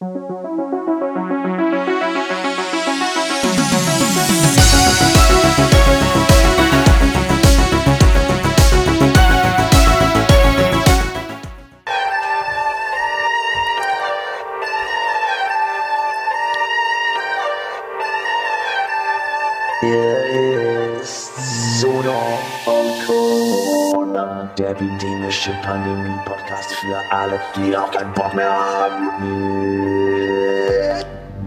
[0.00, 0.77] Hier
[26.80, 29.10] für alle, die auch keinen Bock mehr haben.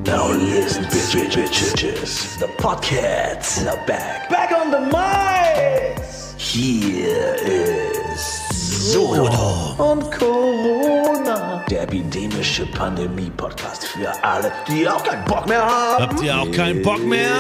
[0.06, 2.38] Now listen, bitch, bitch, bitches.
[2.40, 4.28] The podcasts are back.
[4.30, 6.36] Back on the mics!
[6.38, 15.64] Hier ist Sono und Corona, der epidemische Pandemie-Podcast für alle, die auch keinen Bock mehr
[15.64, 16.04] haben.
[16.04, 17.32] Habt ihr auch keinen Bock mehr?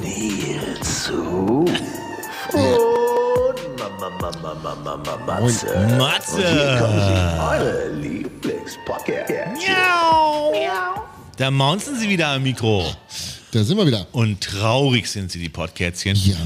[0.00, 1.10] Nils
[4.28, 5.96] Und Matze.
[5.98, 6.36] Matze.
[6.36, 9.30] Und hier kommen sie, eure Lieblingspodcast.
[9.54, 10.52] Miau.
[11.36, 12.90] Da maunzen sie wieder am Mikro.
[13.52, 14.06] Da sind wir wieder.
[14.12, 16.16] Und traurig sind sie, die Podkätzchen.
[16.16, 16.36] Ja.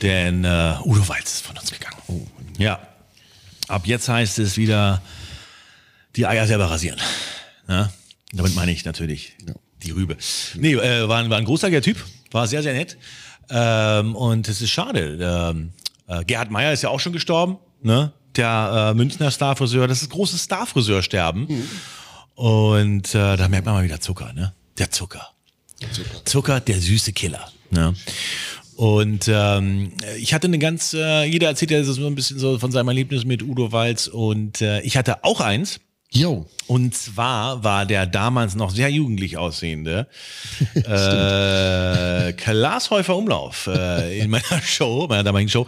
[0.00, 1.96] Denn äh, Udo Walz ist von uns gegangen.
[2.58, 2.78] Ja.
[3.66, 5.02] Ab jetzt heißt es wieder,
[6.14, 7.00] die Eier selber rasieren.
[7.68, 7.90] Ja?
[8.32, 9.54] Damit meine ich natürlich Ja.
[9.82, 10.16] die Rübe.
[10.54, 11.96] Nee, äh, war, ein- war ein großartiger Typ.
[12.30, 12.96] War sehr, sehr nett.
[13.50, 15.18] Ähm, und es ist schade.
[15.52, 15.72] Ähm,
[16.08, 17.58] äh, Gerhard Meyer ist ja auch schon gestorben.
[17.82, 18.12] Ne?
[18.36, 19.86] Der äh, Münchner Starfriseur.
[19.86, 21.48] Das ist großes Starfriseursterben.
[22.34, 24.32] Und äh, da merkt man mal wieder Zucker.
[24.32, 24.52] Ne?
[24.78, 25.30] Der Zucker.
[26.24, 27.50] Zucker, der süße Killer.
[27.70, 27.94] Ne?
[28.76, 32.72] Und ähm, ich hatte eine ganz, äh, jeder erzählt ja so ein bisschen so von
[32.72, 35.80] seinem Erlebnis mit Udo Walz und äh, ich hatte auch eins.
[36.14, 36.46] Jo.
[36.66, 40.06] Und zwar war der damals noch sehr jugendlich aussehende
[40.74, 45.66] äh, Klaas Häufer Umlauf äh, in meiner Show, meiner damaligen Show.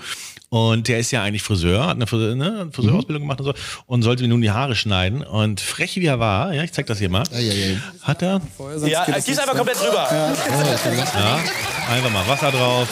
[0.48, 3.54] Und der ist ja eigentlich Friseur, hat eine, Friseur, ne, eine Friseurausbildung gemacht und so
[3.86, 5.22] und sollte mir nun die Haare schneiden.
[5.24, 7.78] Und frech wie er war, ja, ich zeig das hier mal, Ei, ei, ei.
[8.02, 8.40] hat er
[8.86, 10.08] Ja, gieß einfach komplett drüber.
[10.10, 11.40] ja,
[11.92, 12.88] einfach mal Wasser drauf.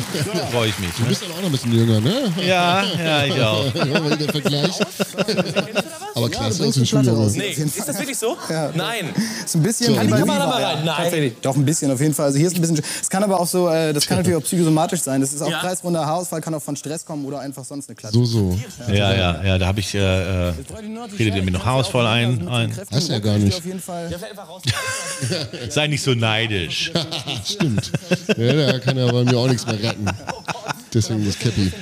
[0.50, 0.90] Freue ich mich.
[0.96, 1.08] Du Ne?
[1.10, 2.32] bist dann auch noch ein bisschen jünger, ne?
[2.44, 3.66] Ja, ja, ich auch.
[3.74, 4.72] Ja, der Vergleich.
[6.14, 7.10] Aber ist so ein Platte Schuljunge.
[7.18, 7.32] raus.
[7.34, 8.36] Nee, ist das wirklich so?
[8.74, 9.10] Nein.
[9.44, 10.78] Ist ein bisschen Kann die Kamera mal rein?
[10.78, 10.84] ja.
[10.84, 10.96] Nein.
[10.96, 11.32] Tatsächlich.
[11.42, 12.26] Doch, ein bisschen auf jeden Fall.
[12.26, 12.80] Also hier ist ein bisschen.
[13.02, 15.20] Es kann aber auch so, äh, das kann natürlich auch psychosomatisch sein.
[15.20, 15.60] Das ist auch Ja.
[15.60, 18.14] kreisrunder Haarausfall, kann auch von Stress kommen oder einfach sonst eine Klasse.
[18.14, 18.58] So, so.
[18.88, 20.52] Ja, ja, ja, da habe ich, äh, äh,
[21.18, 22.46] redet ihr mir noch Haarausfall ein?
[22.48, 22.72] ein.
[22.92, 23.56] Hast du ja gar nicht.
[23.58, 24.10] Auf jeden Fall.
[25.68, 26.92] Sei nicht so neidisch.
[27.44, 27.90] Stimmt.
[28.36, 30.06] Ja, da kann ja bei mir auch nichts mehr retten.
[30.94, 31.72] Deswegen das Cappy.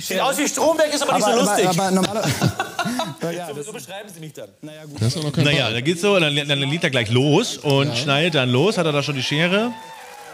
[0.00, 1.68] Sieht aus wie Stromberg, ist aber nicht so lustig.
[1.68, 2.24] aber, aber normaler,
[3.32, 4.48] ja, das, so beschreiben Sie mich dann.
[4.60, 7.56] Da ist auch noch kein Naja, da geht's so, dann, dann liegt er gleich los
[7.58, 8.76] und schneidet dann los.
[8.76, 9.72] Hat er da schon die Schere?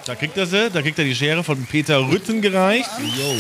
[0.07, 2.89] Da kriegt er sie, da kriegt er die Schere von Peter Rütten gereicht.
[3.19, 3.35] Jo.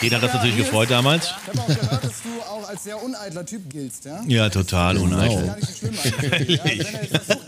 [0.00, 1.26] Jeder hat das natürlich gefreut damals.
[1.26, 4.22] ich habe auch gehört, dass du auch als sehr uneitler Typ giltst, ja?
[4.26, 5.46] Ja, total uneitel.
[5.46, 6.58] Gar nicht so schlimm eigentlich.
[6.58, 7.46] Ja, wenn er jetzt versucht,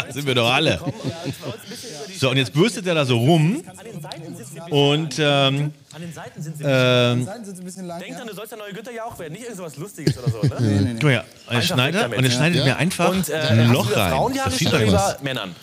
[0.10, 0.80] Sind wir doch alle.
[2.18, 3.62] So, und jetzt bürstet er da so rum
[4.70, 6.64] und ähm, An den Seiten sind Sie.
[6.66, 7.98] ähm, Seiten sind ein bisschen lang.
[8.00, 8.18] Denk Ja?
[8.18, 9.32] dran, du sollst der neue Günther ja auch werden.
[9.32, 10.94] Nicht irgendwas Lustiges oder so, ne?
[10.94, 12.30] guck mal, er schneidet und er ja.
[12.30, 12.64] schneidet Ja.
[12.64, 14.40] mir einfach Und äh, ein Loch du Frauen rein.
[14.44, 15.20] Das sieht doch was.
[15.22, 15.54] Männern?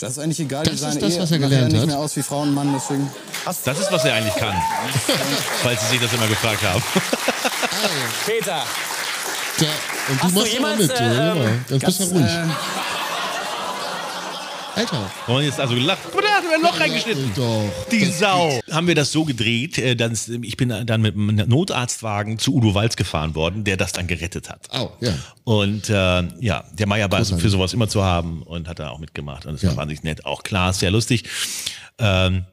[0.00, 0.64] Das ist eigentlich egal.
[0.64, 1.86] Das ist das, was er gelernt nicht hat.
[1.86, 3.08] mehr aus wie Frau und Mann, deswegen.
[3.44, 4.54] Das ist, was er eigentlich kann.
[5.62, 6.82] Falls Sie sich das immer gefragt haben.
[8.26, 8.62] Peter,
[9.58, 9.66] Da,
[10.08, 12.30] und du Hast du machst auch jemals, mit, äh, ja, ähm, Ganz bisschen ruhig.
[14.74, 15.10] Alter.
[15.28, 15.98] Und jetzt also gelacht.
[16.04, 17.30] Guck mal, da hat er ein Loch reingeschnitten.
[17.36, 17.70] Doch.
[17.90, 18.60] Die Sau.
[18.70, 22.74] Haben wir das so gedreht, äh, dass ich bin dann mit einem Notarztwagen zu Udo
[22.74, 24.68] Walz gefahren worden, der das dann gerettet hat.
[24.72, 25.14] Au, ja.
[25.44, 28.98] Und äh, ja, der Meier war für sowas immer zu haben und hat da auch
[28.98, 29.46] mitgemacht.
[29.46, 29.76] Und war Ja.
[29.76, 30.24] wahnsinnig nett.
[30.26, 31.24] Auch klar, sehr lustig.
[31.98, 32.44] Ähm,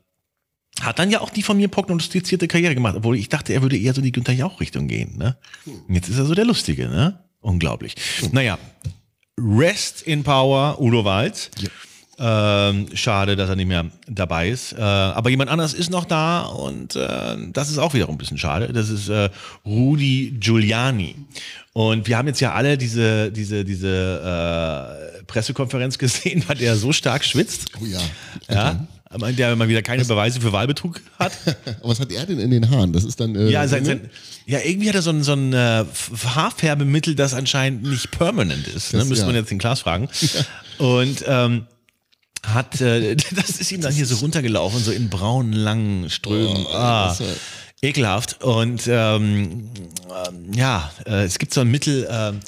[0.81, 3.77] hat dann ja auch die von mir prognostizierte Karriere gemacht, obwohl ich dachte, er würde
[3.77, 5.17] eher so in die Günther Jauch-Richtung gehen.
[5.17, 5.37] Ne?
[5.65, 7.19] Und jetzt ist er so der Lustige, ne?
[7.41, 7.95] Unglaublich.
[8.31, 8.57] Naja,
[9.39, 11.49] Rest in Power, Udo Walz.
[12.23, 14.73] Ähm, schade, dass er nicht mehr dabei ist.
[14.73, 18.37] Äh, aber jemand anders ist noch da und äh, das ist auch wiederum ein bisschen
[18.37, 18.71] schade.
[18.73, 19.29] Das ist äh,
[19.65, 21.15] Rudi Giuliani.
[21.73, 26.75] Und wir haben jetzt ja alle diese, diese, diese äh, Pressekonferenz gesehen, bei der er
[26.75, 27.69] so stark schwitzt.
[27.81, 27.99] Oh ja.
[28.53, 31.31] Ja, aber der mal wieder keine Beweise für Wahlbetrug hat.
[31.79, 32.93] Aber was hat er denn in den Haaren?
[32.93, 33.35] Das ist dann.
[33.35, 33.85] Äh, Ja, sein, ne?
[33.87, 34.09] sein,
[34.45, 35.85] ja, irgendwie hat er so ein, so ein äh,
[36.35, 38.93] Haarfärbemittel, das anscheinend nicht permanent ist.
[38.93, 38.99] Ne?
[38.99, 39.41] Das- Müsste man ja.
[39.41, 40.07] jetzt den Klaas fragen.
[40.77, 41.65] Und ähm,
[42.45, 46.65] hat, äh, das ist ihm dann hier so runtergelaufen, so in braunen, langen Strömen.
[46.65, 47.17] Oh, ah,
[47.81, 48.43] ekelhaft.
[48.43, 49.69] Und ähm,
[50.27, 52.39] ähm, ja, äh, es gibt so ein Mittel, ähm,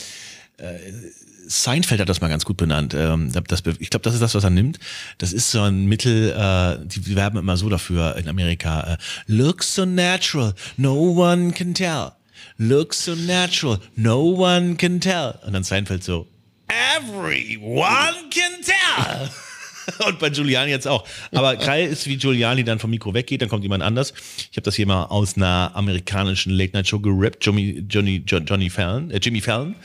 [1.46, 2.94] Seinfeld hat das mal ganz gut benannt.
[2.94, 4.80] Ähm, das, ich glaube, das ist das, was er nimmt.
[5.18, 8.94] Das ist so ein Mittel, äh, die werben immer so dafür in Amerika.
[8.94, 8.98] Äh,
[9.28, 12.14] Looks so natural, no one can tell.
[12.58, 15.40] Looks so natural, no one can tell.
[15.46, 16.28] Und dann Seinfeld so,
[16.68, 19.30] everyone can tell.
[20.08, 21.06] Und bei Giuliani jetzt auch.
[21.34, 24.14] Aber geil ist, wie Giuliani dann vom Mikro weggeht, dann kommt jemand anders.
[24.52, 29.12] Ich habe das hier mal aus einer amerikanischen Late-Night-Show gerappt, Johnny, Johnny, Jo- Johnny Fallon,
[29.12, 29.76] äh, Jimmy Fallon.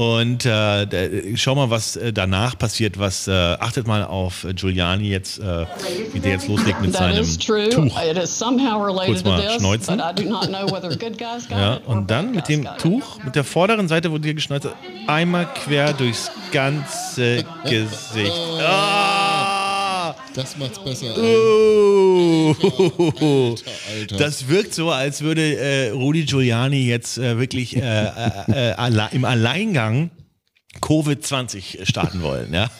[0.00, 2.98] Und äh, schau mal, was äh, danach passiert.
[2.98, 5.66] Was äh, achtet mal auf äh, Giuliani jetzt, äh,
[6.14, 7.16] wie der jetzt loslegt mit seinem.
[7.68, 7.94] Tuch.
[9.08, 10.00] Kurz mal this, schneuzen.
[11.50, 12.66] Ja, und dann mit dem.
[12.78, 14.74] Tuch, mit der vorderen Seite, wo dir geschnallt ist,
[15.06, 18.32] einmal quer durchs ganze Gesicht.
[18.62, 19.49] Ah!
[20.34, 21.16] Das macht's besser.
[21.18, 22.54] Oh.
[23.92, 24.16] Alter.
[24.16, 29.08] Das wirkt so, als würde äh, Rudi Giuliani jetzt äh, wirklich äh, äh, äh, alle,
[29.12, 30.10] im Alleingang
[30.80, 32.52] Covid-20 starten wollen.
[32.52, 32.70] Ja?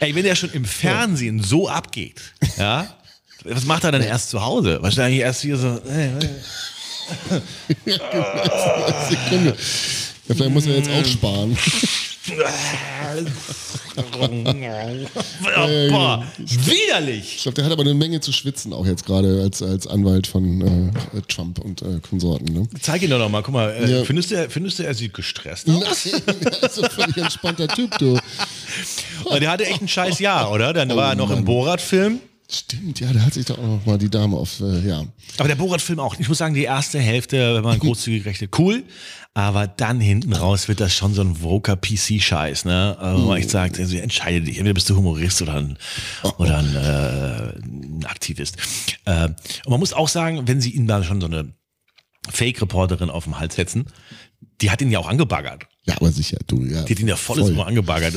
[0.00, 2.20] Ey, wenn der schon im Fernsehen so abgeht,
[2.58, 2.86] ja,
[3.44, 4.82] was macht er dann erst zu Hause?
[4.82, 5.80] Wahrscheinlich erst hier so.
[5.88, 6.30] Äh, äh.
[9.10, 9.56] Sekunde.
[10.26, 11.56] Ja, vielleicht muss er jetzt auch sparen.
[15.56, 17.36] Oh, boah, widerlich!
[17.36, 20.26] Ich glaube, der hat aber eine Menge zu schwitzen, auch jetzt gerade als, als Anwalt
[20.26, 22.52] von äh, Trump und äh, Konsorten.
[22.52, 22.66] Ne?
[22.80, 23.42] Zeig ihn doch noch mal.
[23.42, 24.04] Guck mal, äh, Ja.
[24.04, 26.06] findest, du, findest du, er sieht gestresst aus?
[26.06, 28.18] Nein, er ist so ein völlig entspannter Typ, du.
[29.24, 30.72] Und der hatte echt ein scheiß Jahr, oder?
[30.72, 31.44] Dann war er noch im Mann.
[31.44, 32.20] Borat-Film.
[32.50, 35.04] Stimmt, ja, da hat sich doch auch noch mal die Dame auf, äh, ja.
[35.38, 36.18] Aber der Borat-Film auch.
[36.18, 38.84] Ich muss sagen, die erste Hälfte, wenn man großzügig rechnet, cool.
[39.32, 42.96] Aber dann hinten raus wird das schon so ein Woker PC-Scheiß, ne?
[43.00, 44.58] Also, wo man echt sagt, also entscheide dich.
[44.58, 45.78] Entweder bist du Humorist oder ein,
[46.38, 48.58] oder ein, äh, ein Aktivist.
[49.06, 49.28] Äh,
[49.64, 51.52] und man muss auch sagen, wenn sie ihn da schon so eine
[52.30, 53.86] Fake-Reporterin auf den Hals setzen,
[54.60, 55.66] die hat ihn ja auch angebaggert.
[55.86, 56.82] Ja, aber sicher, du, ja.
[56.82, 58.14] Die hat ihn ja volles Mal angebaggert.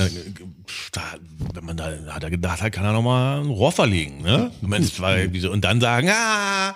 [0.91, 1.01] Da,
[1.53, 4.21] wenn man da, hat er gedacht, hat, kann er noch mal ein Rohr verlegen.
[4.21, 4.51] Ne?
[4.61, 6.75] Ich meine, es war irgendwie so, und dann sagen, ah,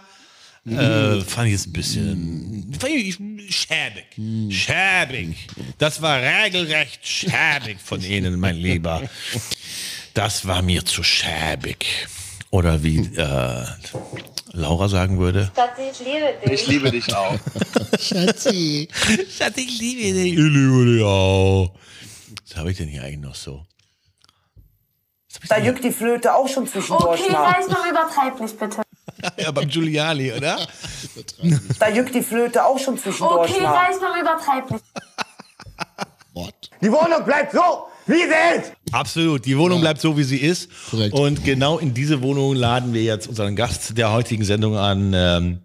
[0.65, 3.17] äh, fand ich jetzt ein bisschen ich
[3.55, 4.53] schäbig.
[4.53, 5.47] Schäbig.
[5.77, 9.01] Das war regelrecht schäbig von Ihnen, mein Lieber.
[10.13, 11.85] Das war mir zu schäbig.
[12.51, 13.65] Oder wie äh,
[14.51, 15.49] Laura sagen würde.
[15.55, 16.51] Schatzi, ich liebe dich.
[16.53, 17.39] Ich liebe dich auch.
[17.99, 18.87] Schatzi.
[19.29, 20.33] Schatz, ich liebe dich.
[20.33, 21.73] Ich liebe dich auch.
[22.47, 23.65] Was habe ich denn hier eigentlich noch so?
[25.49, 28.81] Da juckt die Flöte auch schon zwischendurch Okay, reiß mal, übertreib nicht bitte.
[29.37, 30.59] Ja, beim Giuliani, oder?
[31.79, 34.83] Da juckt die Flöte auch schon zwischendurch Okay, mal, übertreib nicht.
[36.33, 36.69] What?
[36.81, 38.73] Die Wohnung bleibt so, wie sie ist.
[38.91, 39.45] Absolut.
[39.45, 40.69] Die Wohnung bleibt so, wie sie ist.
[40.89, 41.13] Korrekt.
[41.13, 45.59] Und genau in diese Wohnung laden wir jetzt unseren Gast der heutigen Sendung an, ähm,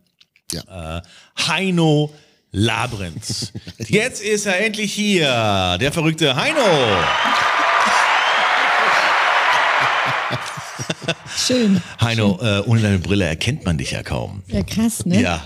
[0.53, 0.99] Ja.
[0.99, 1.03] äh,
[1.47, 2.13] Heino
[2.53, 3.53] Labrenz.
[3.79, 6.61] Jetzt ist er endlich hier, der verrückte Heino.
[11.47, 11.81] Schön.
[12.01, 14.43] Heino, äh, ohne deine Brille erkennt man dich ja kaum.
[14.49, 15.21] Ja, krass, ne?
[15.21, 15.43] Ja.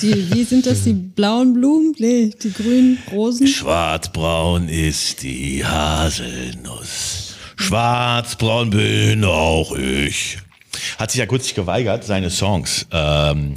[0.00, 1.94] Die, wie sind das, die blauen Blumen?
[1.98, 3.46] Nee, die grünen Rosen?
[3.46, 7.34] Schwarzbraun ist die Haselnuss.
[7.56, 10.38] Schwarzbraun bin auch ich.
[10.98, 13.56] Hat sich ja kürzlich geweigert, seine Songs ähm,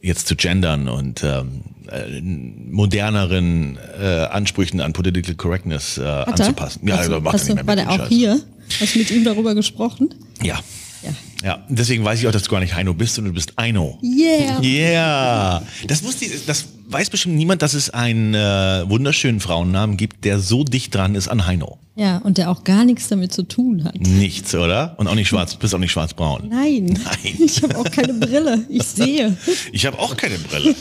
[0.00, 6.86] jetzt zu gendern und ähm, äh, moderneren äh, Ansprüchen an Political Correctness äh, anzupassen.
[6.86, 8.08] Ja, also macht er nicht mehr war der auch Scheiß.
[8.08, 8.40] hier?
[8.80, 10.14] Hast du mit ihm darüber gesprochen?
[10.42, 10.58] Ja.
[11.02, 11.10] Ja.
[11.44, 13.98] Ja, deswegen weiß ich auch, dass du gar nicht Heino bist, sondern du bist Eino.
[14.02, 14.60] Yeah.
[14.62, 15.62] Yeah.
[15.88, 20.38] Das wusste ich, das weiß bestimmt niemand, dass es einen äh, wunderschönen Frauennamen gibt, der
[20.38, 21.78] so dicht dran ist an Heino.
[21.96, 23.96] Ja, und der auch gar nichts damit zu tun hat.
[24.00, 24.94] Nichts, oder?
[24.98, 26.48] Und auch nicht schwarz, bist auch nicht schwarzbraun.
[26.48, 26.86] Nein.
[27.04, 27.34] Nein.
[27.44, 28.64] Ich habe auch keine Brille.
[28.68, 29.36] Ich sehe.
[29.72, 30.74] Ich habe auch keine Brille.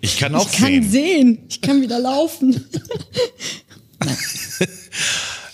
[0.00, 0.90] Ich kann auch Ich kann sehen.
[0.90, 1.38] sehen.
[1.48, 2.64] Ich kann wieder laufen.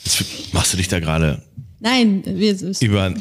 [0.05, 1.43] Jetzt machst du dich da gerade
[1.81, 3.13] Nein, wir, es- über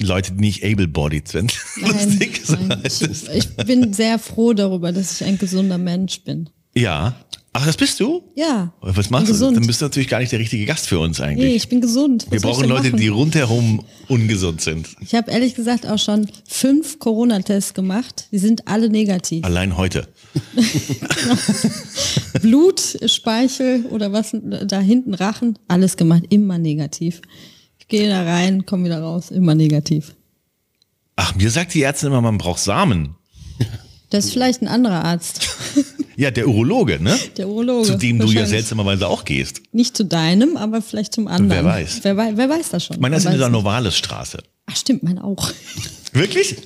[0.00, 1.54] Leute, die nicht able-bodied sind.
[1.80, 2.82] nein, nein.
[2.84, 3.02] Ich,
[3.34, 6.50] ich bin sehr froh darüber, dass ich ein gesunder Mensch bin.
[6.74, 7.16] Ja.
[7.54, 8.22] Ach, das bist du?
[8.34, 8.74] Ja.
[8.82, 9.32] Was machst du?
[9.32, 9.56] gesund.
[9.56, 11.48] Dann bist du natürlich gar nicht der richtige Gast für uns eigentlich.
[11.48, 12.26] Nee, ich bin gesund.
[12.26, 13.00] Was Wir brauchen Leute, machen?
[13.00, 14.86] die rundherum ungesund sind.
[15.00, 18.28] Ich habe ehrlich gesagt auch schon fünf Corona-Tests gemacht.
[18.30, 19.42] Die sind alle negativ.
[19.42, 20.06] Allein heute.
[22.42, 24.36] Blut, Speichel oder was
[24.66, 27.22] da hinten Rachen, alles gemacht, immer negativ.
[27.88, 30.14] Ich gehe da rein, komme wieder raus, immer negativ.
[31.14, 33.14] Ach, mir sagt die Ärztin immer, man braucht Samen.
[34.10, 35.48] Das ist vielleicht ein anderer Arzt,
[36.16, 37.16] Ja, der Urologe, ne?
[37.36, 37.86] der Urologe.
[37.88, 39.60] Zu dem du ja seltsamerweise auch gehst.
[39.72, 41.50] Nicht zu deinem, aber vielleicht zum anderen.
[41.50, 42.00] Wer weiß.
[42.02, 42.98] Wer, wei- wer weiß das schon?
[43.00, 43.50] Meiner ist in der.
[43.50, 44.38] Novalis-Straße.
[44.64, 45.52] Ach stimmt, mein auch.
[46.12, 46.56] Wirklich?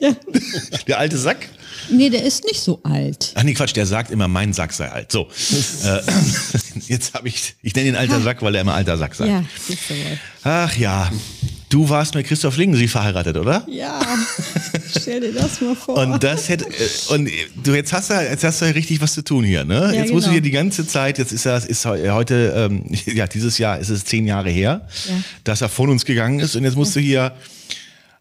[0.88, 1.48] Der alte Sack?
[1.90, 3.32] Nee, der ist nicht so alt.
[3.34, 5.10] Ach nee, Quatsch, der sagt immer, mein Sack sei alt.
[5.12, 5.28] So,
[5.84, 6.00] äh,
[6.88, 9.30] jetzt habe ich, ich nenne ihn alter Sack, weil er immer alter Sack sagt.
[9.30, 9.44] Ja.
[10.44, 11.10] Ach ja,
[11.68, 13.66] Du warst mit Christoph Lingensief verheiratet, oder?
[13.66, 13.98] Ja,
[14.94, 15.96] stell dir das mal vor.
[15.96, 17.30] Und das hätte, äh, und
[17.64, 19.76] du jetzt hast du, jetzt hast du ja richtig was zu tun hier, ne?
[19.86, 20.32] Ja, jetzt musst du genau.
[20.32, 23.88] hier die ganze Zeit, jetzt ist das, ist heu- heute, ähm, ja, dieses Jahr ist
[23.88, 25.14] es zehn Jahre her, Ja.
[25.44, 27.32] dass er von uns gegangen ist und jetzt musst du hier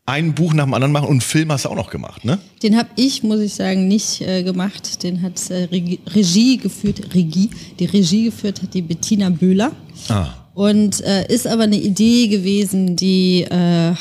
[0.06, 2.40] ein Buch nach dem anderen machen und einen Film hast du auch noch gemacht, ne?
[2.64, 5.04] Den habe ich, muss ich sagen, nicht äh, gemacht.
[5.04, 9.72] Den hat äh, Regie, Regie geführt, Regie, die Regie geführt hat die Bettina Böhler.
[10.10, 10.30] Ah.
[10.54, 13.94] Und äh, ist aber eine Idee gewesen, die, äh,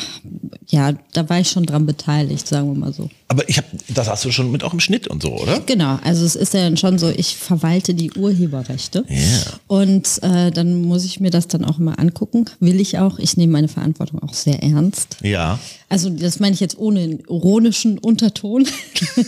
[0.70, 3.10] ja, da war ich schon dran beteiligt, sagen wir mal so.
[3.26, 5.60] Aber ich habe, das hast du schon mit auch im Schnitt und so, oder?
[5.66, 9.04] Genau, also es ist ja dann schon so, ich verwalte die Urheberrechte.
[9.08, 9.18] Ja.
[9.66, 12.44] Und äh, dann muss ich mir das dann auch immer angucken.
[12.60, 13.18] Will ich auch.
[13.18, 15.16] Ich nehme meine Verantwortung auch sehr ernst.
[15.22, 15.58] Ja.
[15.88, 18.66] Also das meine ich jetzt ohne ironischen Unterton.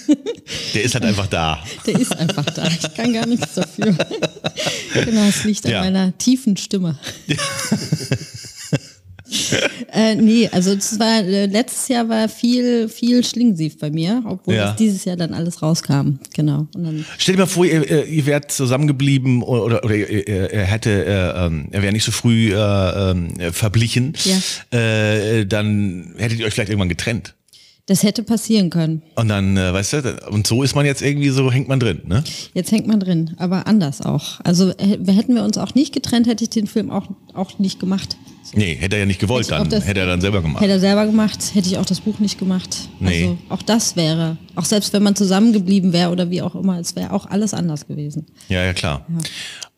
[0.74, 1.58] Der ist halt einfach da.
[1.86, 2.66] Der ist einfach da.
[2.68, 3.86] Ich kann gar nichts dafür.
[4.94, 5.80] genau, es liegt an Ja.
[5.80, 6.98] meiner tiefen Stimme.
[9.92, 14.54] äh, nee, also es war äh, letztes Jahr war viel, viel Schlingensief bei mir, obwohl
[14.54, 14.70] Ja.
[14.70, 16.18] es dieses Jahr dann alles rauskam.
[16.34, 16.66] Genau.
[17.18, 21.68] Stell dir mal vor, ihr, ihr- ihr wärt zusammengeblieben oder, oder, er hätte, äh, ähm,
[21.70, 24.78] er wäre nicht so früh äh, ähm, verblichen, Ja.
[24.78, 27.34] äh, dann hättet ihr euch vielleicht irgendwann getrennt.
[27.86, 29.02] das hätte passieren können.
[29.16, 32.00] Und dann, äh, weißt du, und so ist man jetzt irgendwie so, hängt man drin,
[32.06, 32.22] ne?
[32.54, 34.40] Jetzt hängt man drin, aber anders auch.
[34.44, 37.80] Also äh, hätten wir uns auch nicht getrennt, hätte ich den Film auch, auch nicht
[37.80, 38.16] gemacht.
[38.54, 40.62] Nee, hätte er ja nicht gewollt Hätte dann, das- hätte er dann selber gemacht.
[40.62, 42.88] Hätte er selber gemacht, hätte ich auch das Buch nicht gemacht.
[43.00, 43.22] Nee.
[43.22, 46.94] Also auch das wäre, auch selbst wenn man zusammengeblieben wäre oder wie auch immer, es
[46.94, 48.26] wäre auch alles anders gewesen.
[48.48, 49.06] Ja, ja, klar.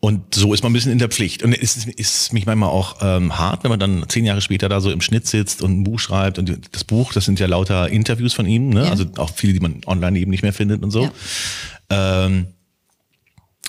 [0.01, 1.41] Und so ist man ein bisschen in der Pflicht.
[1.41, 4.67] Und es ist, ist mich manchmal auch ähm, hart, wenn man dann zehn Jahre später
[4.69, 6.37] da so im Schnitt sitzt und ein Buch schreibt.
[6.37, 8.83] Und das Buch, das sind ja lauter Interviews von ihm, ne?
[8.83, 8.89] Ja.
[8.91, 11.09] also auch viele, die man online eben nicht mehr findet und so.
[11.89, 12.47] Ähm,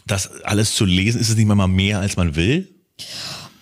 [0.06, 2.68] das alles zu lesen, ist es nicht manchmal mehr, als man will?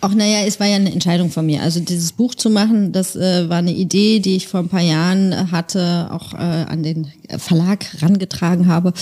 [0.05, 1.63] Auch naja, es war ja eine Entscheidung von mir.
[1.63, 4.83] Also dieses Buch zu machen, das äh, war eine Idee, die ich vor ein paar
[4.83, 7.07] Jahren äh, hatte, auch äh, an den
[7.39, 8.93] Verlag rangetragen habe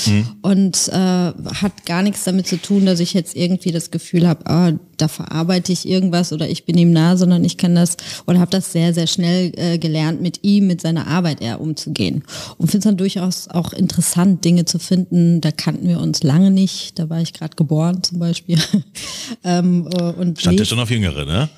[0.41, 4.49] und äh, hat gar nichts damit zu tun, dass ich jetzt irgendwie das Gefühl habe,
[4.49, 8.39] ah, da verarbeite ich irgendwas oder ich bin ihm nah, sondern ich kann das oder
[8.39, 12.23] habe das sehr, sehr schnell äh, gelernt, mit ihm, mit seiner Arbeit eher umzugehen.
[12.57, 15.41] Und finde es dann durchaus auch interessant, Dinge zu finden.
[15.41, 16.99] Da kannten wir uns lange nicht.
[16.99, 18.59] Da war ich gerade geboren zum Beispiel.
[19.43, 21.49] ähm, äh, und Stand ja schon auf Jüngere, ne?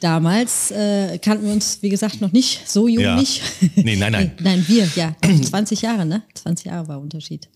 [0.00, 3.16] Damals äh, kannten wir uns, wie gesagt, noch nicht, so jung Ja.
[3.16, 3.42] nicht.
[3.76, 4.32] Nee, nein, nein.
[4.40, 5.14] nein, wir, ja.
[5.22, 6.22] 20 Jahre, ne?
[6.34, 7.48] 20 Jahre war Unterschied.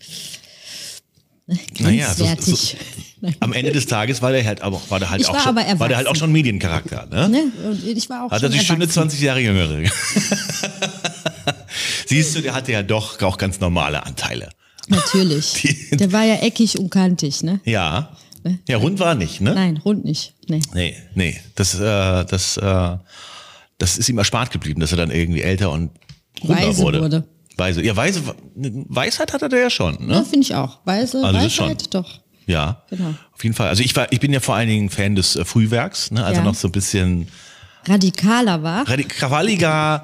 [1.47, 2.25] Ne, Naja, so-.
[3.21, 3.37] Nein.
[3.41, 5.57] Am Ende des Tages war der halt auch, war der halt Ich auch war schon,
[5.59, 7.29] aber war der halt auch schon Mediencharakter, ne?
[7.29, 7.45] Ne?
[7.69, 9.01] Und ich war auch Hat er sich schöne erwachsen.
[9.11, 9.83] 20 Jahre jüngere.
[12.07, 14.51] Siehst du, der hatte ja doch auch ganz normale Anteile.
[14.89, 15.53] Natürlich.
[15.91, 17.61] Die- Der war ja eckig und kantig, ne?
[17.65, 18.17] Ja.
[18.69, 19.55] Ja, rund war er nicht, ne?
[19.55, 20.35] Nein, rund nicht.
[20.49, 20.61] Nee.
[20.75, 21.41] Nee, nee.
[21.55, 22.97] Das, äh, das, äh,
[23.79, 25.91] das ist ihm erspart geblieben, dass er dann irgendwie älter und
[26.43, 27.01] runder wurde.
[27.01, 27.25] wurde.
[27.57, 27.83] Weise.
[27.85, 28.23] Ja, Weise,
[28.55, 30.25] Weisheit hatte der ja schon, Ja, ne?
[30.25, 30.81] finde ich auch.
[30.85, 31.67] Weise, Also das schon.
[31.67, 32.21] Weisheit, doch.
[32.47, 32.83] Ja.
[32.91, 33.15] Genau.
[33.33, 33.69] Auf jeden Fall.
[33.69, 36.25] Also ich war, ich bin ja vor allen Dingen Fan des äh, Frühwerks, ne?
[36.25, 36.45] Also Ja.
[36.45, 37.29] noch so ein bisschen
[37.87, 38.85] Radikaler war.
[38.87, 40.03] radi- krawalliger,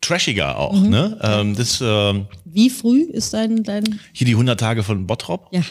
[0.00, 0.88] trashiger auch, Mhm.
[0.90, 1.18] ne?
[1.22, 5.48] Ähm, das, ähm, Wie früh ist dein, dein hier die 100 Tage von Bottrop.
[5.52, 5.62] Ja.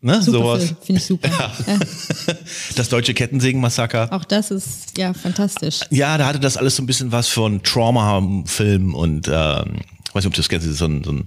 [0.00, 0.20] Ne?
[0.22, 0.74] super Sowas.
[0.82, 1.28] Finde ich super.
[1.66, 1.78] Ja.
[2.76, 4.12] Das deutsche Kettensägen-Massaker.
[4.12, 5.80] Auch das ist ja fantastisch.
[5.90, 9.78] Ja, da hatte das alles so ein bisschen was von Trauma-Film und ähm,
[10.14, 11.26] ich weiß nicht, ob du das kennst, das ist so ein, so ein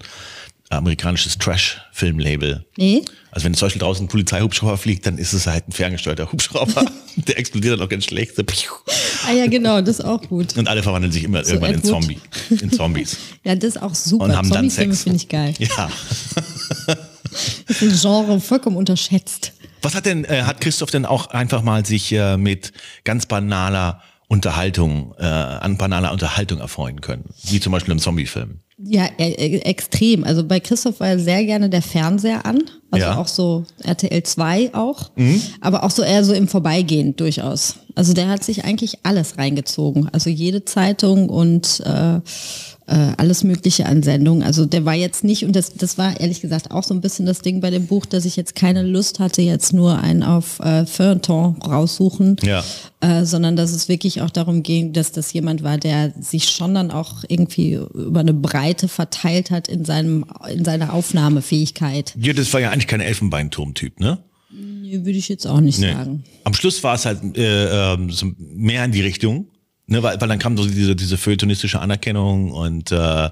[0.70, 2.66] amerikanisches Trash-Film-Label.
[2.78, 3.04] Nee?
[3.32, 6.86] Also wenn zum Beispiel draußen ein Polizeihubschrauber fliegt, dann ist es halt ein ferngesteuerter Hubschrauber.
[7.16, 8.36] Der explodiert dann auch ganz schlecht.
[8.36, 8.44] So.
[9.28, 10.56] Ah ja, genau, das ist auch gut.
[10.58, 11.86] Und alle verwandeln sich immer irgendwann in, Ed.
[11.86, 13.18] Zombie, in Zombies.
[13.44, 14.26] Ja, das ist auch super.
[14.26, 15.04] Und haben dann Sex.
[15.04, 15.54] finde ich geil.
[15.60, 15.90] Ja.
[17.68, 19.54] Das ist ein Genre vollkommen unterschätzt.
[19.82, 24.02] Was hat denn, äh, hat Christoph denn auch einfach mal sich äh, mit ganz banaler
[24.28, 27.26] Unterhaltung, äh, an banaler Unterhaltung erfreuen können?
[27.44, 28.62] Wie zum Beispiel im Zombie-Film.
[28.80, 30.24] Ja, e e extrem.
[30.24, 32.60] Also bei Christoph war sehr gerne der Fernseher an.
[32.92, 33.18] Also Ja.
[33.18, 35.10] auch so RTL 2 auch.
[35.62, 37.78] Aber auch so eher so im Vorbeigehen durchaus.
[37.96, 40.10] Also der hat sich eigentlich alles reingezogen.
[40.12, 42.20] Also jede Zeitung und äh,
[42.88, 44.44] äh, alles Mögliche an Sendungen.
[44.44, 47.26] Also der war jetzt nicht, und das, das war ehrlich gesagt auch so ein bisschen
[47.26, 50.60] das Ding bei dem Buch, dass ich jetzt keine Lust hatte, jetzt nur einen auf
[50.62, 52.64] äh, Feuilleton raussuchen, Ja.
[53.02, 56.74] äh, sondern dass es wirklich auch darum ging, dass das jemand war, der sich schon
[56.76, 62.14] dann auch irgendwie über eine Breite verteilt hat in, seinem, in seiner Aufnahmefähigkeit.
[62.20, 64.20] Ja, das war ja eigentlich kein Elfenbeinturm-Typ, ne?
[64.50, 65.92] Nee, Würde ich jetzt auch nicht Nee.
[65.92, 66.24] sagen.
[66.46, 68.10] Am Schluss war es halt äh, ähm,
[68.56, 69.48] mehr in die Richtung.
[69.90, 73.30] Ne, weil, weil dann kam so diese, diese feuilletonistische Anerkennung und äh,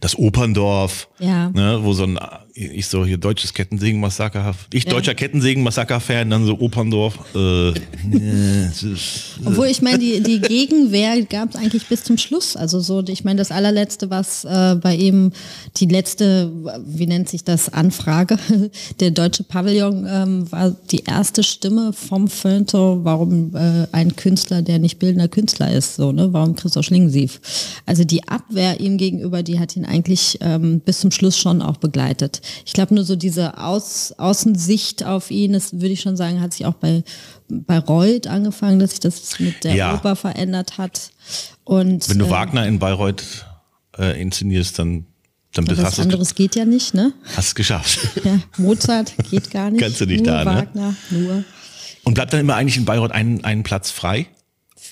[0.00, 1.50] das Operndorf, Ja.
[1.50, 2.18] ne, wo so ein
[2.54, 7.18] ich so hier deutsches Kettensägen-Massaker, ich deutscher Kettensägen-Massaker-Fan, dann so Operndorf.
[7.34, 7.70] Äh,
[8.72, 12.56] ist- Obwohl, ich meine, die, die Gegenwehr gab es eigentlich bis zum Schluss.
[12.56, 15.32] Also so, ich meine, das allerletzte, was äh, bei ihm,
[15.78, 16.50] die letzte,
[16.86, 18.36] wie nennt sich das, Anfrage,
[19.00, 24.78] der deutsche Pavillon ähm, war die erste Stimme vom Feuilleton, warum äh, ein Künstler, der
[24.78, 27.40] nicht bildender Künstler ist, so, ne, warum Christoph Schlingensief.
[27.86, 31.78] Also die Abwehr ihm gegenüber, die hat ihn eigentlich ähm, bis zum Schluss schon auch
[31.78, 32.41] begleitet.
[32.64, 36.52] Ich glaube nur so diese Aus, Außensicht auf ihn, das würde ich schon sagen, hat
[36.52, 37.02] sich auch bei
[37.48, 39.94] bei Reut angefangen, dass sich das mit der Ja.
[39.94, 41.10] Oper verändert hat.
[41.64, 43.46] Und Wenn du äh, Wagner in Bayreuth
[43.98, 45.04] äh, inszenierst, dann,
[45.52, 47.12] dann bist, was hast du anderes geht ja nicht, ne?
[47.36, 47.98] es geschafft.
[48.24, 49.82] Ja, Mozart geht gar nicht.
[49.82, 50.56] Kannst du nicht nur da, ne?
[50.60, 51.44] Wagner, nur
[52.04, 54.28] Und bleibt dann immer eigentlich in Bayreuth ein, ein Platz frei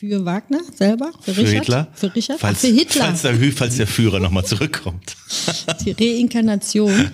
[0.00, 1.88] für Wagner selber, für, für Richard, Hitler?
[1.92, 5.14] für Richard, Ach, Falls, für Hitler, Falls der, falls der Führer nochmal zurückkommt.
[5.84, 7.10] die Reinkarnation.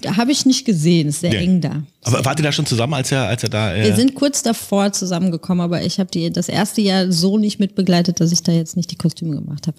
[0.00, 1.40] da habe ich nicht gesehen, ist sehr Ja.
[1.40, 1.82] eng da.
[2.04, 3.74] Aber wart ihr da schon zusammen, als er, als er da...
[3.74, 7.58] Äh, Wir sind kurz davor zusammengekommen, aber ich habe die das erste Jahr so nicht
[7.58, 9.76] mitbegleitet, dass ich da jetzt nicht die Kostüme gemacht habe.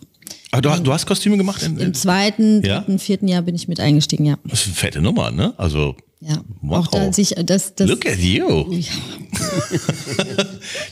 [0.51, 1.63] aber du, hast- du hast Kostüme gemacht?
[1.63, 2.79] In, in, Im zweiten, Ja?
[2.79, 4.37] dritten, vierten Jahr bin ich mit eingestiegen, ja.
[4.43, 5.53] das ist eine fette Nummer, ne?
[5.57, 6.79] Also, Ja, wow.
[6.85, 8.73] auch da sich das, das Look at you.
[8.73, 8.83] Ja.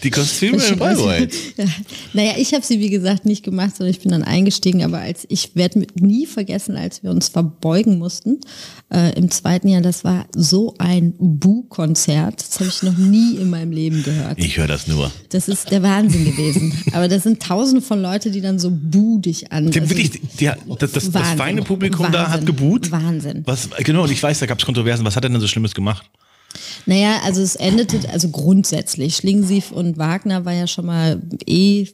[0.04, 1.34] Die Kostüme in Bayreuth.
[1.58, 1.66] Ja.
[2.14, 4.84] Naja, ich habe sie wie gesagt nicht gemacht, sondern ich bin dann eingestiegen.
[4.84, 8.40] Aber als ich werde nie vergessen, als wir uns verbeugen mussten
[8.94, 12.42] äh, im zweiten Jahr, das war so ein Bu-Konzert.
[12.42, 14.38] Das habe ich noch nie in meinem Leben gehört.
[14.40, 15.12] Ich höre das nur.
[15.30, 16.74] Das ist der Wahnsinn gewesen.
[16.94, 19.68] Aber das sind Tausende von Leute, die dann so bu dich an.
[19.68, 21.38] Also- wirklich, die, das, das, das Wahnsinn.
[21.38, 22.46] feine Publikum da hat Wahnsinn.
[22.46, 22.92] geboot.
[22.92, 23.42] Wahnsinn.
[23.46, 25.06] Was, genau, und ich weiß, da gab es Kontroversen.
[25.06, 26.10] Was hat er denn so Schlimmes gemacht?
[26.86, 31.88] Naja, also es endete, also grundsätzlich, Schlingensief und Wagner war ja schon mal eh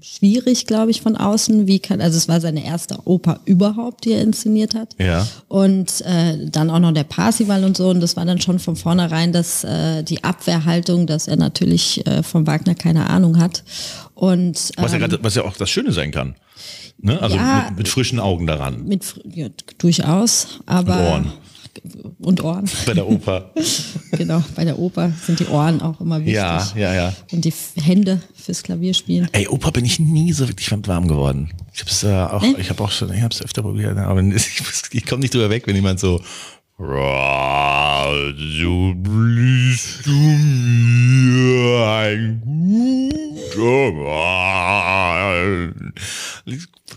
[0.00, 1.66] schwierig, glaube ich, von außen.
[1.66, 4.94] Wie kann, also es war seine erste Oper überhaupt, die er inszeniert hat.
[4.98, 5.26] Ja.
[5.48, 7.88] Und äh, dann auch noch der Parsival und so.
[7.88, 12.22] Und das war dann schon von vornherein dass äh, die Abwehrhaltung, dass er natürlich äh,
[12.22, 13.64] von Wagner keine Ahnung hat.
[14.14, 16.36] Und Was, ja ähm, grad, was ja auch das Schöne sein kann.
[17.00, 17.20] Ne?
[17.20, 17.66] Also Ja.
[17.70, 18.84] mit, mit frischen Augen daran.
[18.84, 19.48] mit ja,
[19.78, 21.24] durchaus, aber
[22.20, 22.68] Und Ohren.
[22.86, 23.50] Bei der Oper.
[24.12, 26.34] genau, bei der Oper sind die Ohren auch immer wichtig.
[26.34, 27.12] ja, ja, ja.
[27.32, 29.28] Und die Hände fürs Klavierspielen.
[29.32, 31.50] Ey, Oper bin ich nie so wirklich warm geworden.
[31.74, 32.54] Ich hab's äh, auch, Nee?
[32.58, 35.50] ich habe auch schon, ich hab's öfter probiert, ne, aber ich, ich komme nicht drüber
[35.50, 36.20] weg, wenn jemand so
[36.78, 38.06] "Ra,
[38.60, 42.42] so bliest du mir ein
[43.54, 45.92] guter Mann."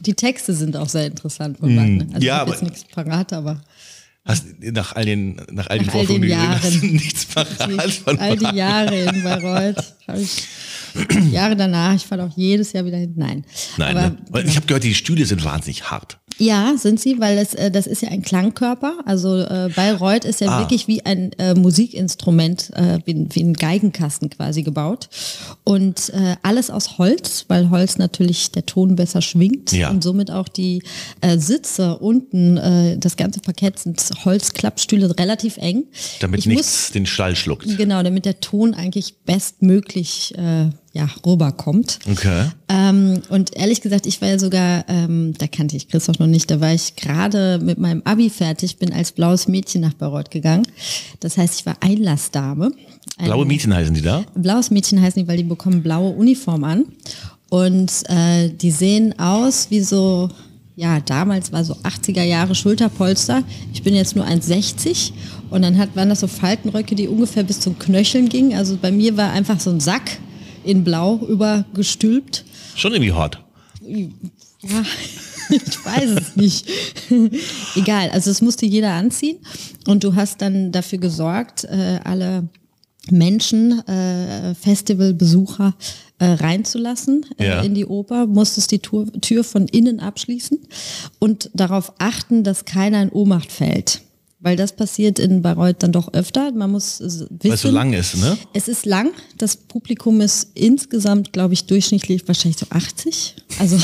[0.06, 2.06] Die Texte sind auch sehr interessant von Wagner.
[2.14, 3.62] Also ja, ich habe aber- jetzt nichts parat, aber
[4.24, 6.74] Hast nach all den, nach all den Nach all den Vorführungen, die du gesehen hast,
[6.76, 6.92] Jahren.
[6.92, 9.96] nichts parat von all die Jahre in Bayreuth
[11.32, 13.14] Jahre danach, ich fahre auch jedes Jahr wieder hin.
[13.16, 13.46] Nein.
[13.78, 14.50] Nein, aber, ne?
[14.50, 16.20] Ich habe gehört, die Stühle sind wahnsinnig hart.
[16.42, 18.96] Ja, sind sie, weil es, äh, das ist ja ein Klangkörper.
[19.06, 20.60] Also äh, Bayreuth ist ja Ah.
[20.60, 25.08] wirklich wie ein äh, Musikinstrument, äh, wie, wie ein Geigenkasten quasi gebaut.
[25.64, 29.92] Und äh, alles aus Holz, weil Holz natürlich der Ton besser schwingt Ja.
[29.92, 30.82] und somit auch die
[31.22, 35.84] äh, Sitze unten, äh, das ganze Parkett sind Holzklappstühle relativ eng.
[36.22, 37.78] Damit ich muss, nichts den Stall schluckt.
[37.78, 42.00] Genau, damit der Ton eigentlich bestmöglich äh, ja, rüberkommt.
[42.12, 42.48] Okay.
[42.68, 46.52] Ähm, und ehrlich gesagt, ich war ja sogar, ähm, da kannte ich Christoph noch nicht,
[46.52, 50.68] da war ich gerade mit meinem Abi fertig, bin als blaues Mädchen nach Bayreuth gegangen.
[51.22, 52.72] Das heißt, ich war Einlassdame.
[53.18, 54.24] Ein- Blaue Mädchen heißen die da?
[54.36, 56.86] Blaues Mädchen heißen die, weil die bekommen blaue Uniform an.
[57.50, 60.30] Und äh, die sehen aus wie so,
[60.76, 63.44] ja, damals war so 80er Jahre Schulterpolster.
[63.74, 65.12] Ich bin jetzt nur 1,60
[65.50, 68.58] und dann hat, waren das so Faltenröcke, die ungefähr bis zum Knöcheln gingen.
[68.58, 70.18] Also bei mir war einfach so ein Sack
[70.64, 72.46] in Blau übergestülpt.
[72.76, 73.40] Schon irgendwie hot.
[73.84, 73.98] Ja,
[75.50, 76.68] ich weiß es nicht.
[77.76, 79.38] Egal, also es musste jeder anziehen
[79.88, 82.48] und du hast dann dafür gesorgt, äh, alle
[83.10, 85.74] Menschen, äh, Festivalbesucher
[86.20, 87.62] äh, reinzulassen äh, Ja.
[87.62, 90.60] in die Oper, musstest die Tür, Tür von innen abschließen
[91.18, 94.02] und darauf achten, dass keiner in Ohnmacht fällt.
[94.44, 96.52] Weil das passiert in Bayreuth dann doch öfter.
[96.52, 97.28] Man muss wissen.
[97.44, 98.38] Weil es so lang ist, ne?
[98.54, 99.12] Es ist lang.
[99.38, 103.36] Das Publikum ist insgesamt, glaube ich, durchschnittlich wahrscheinlich so 80.
[103.60, 103.78] Also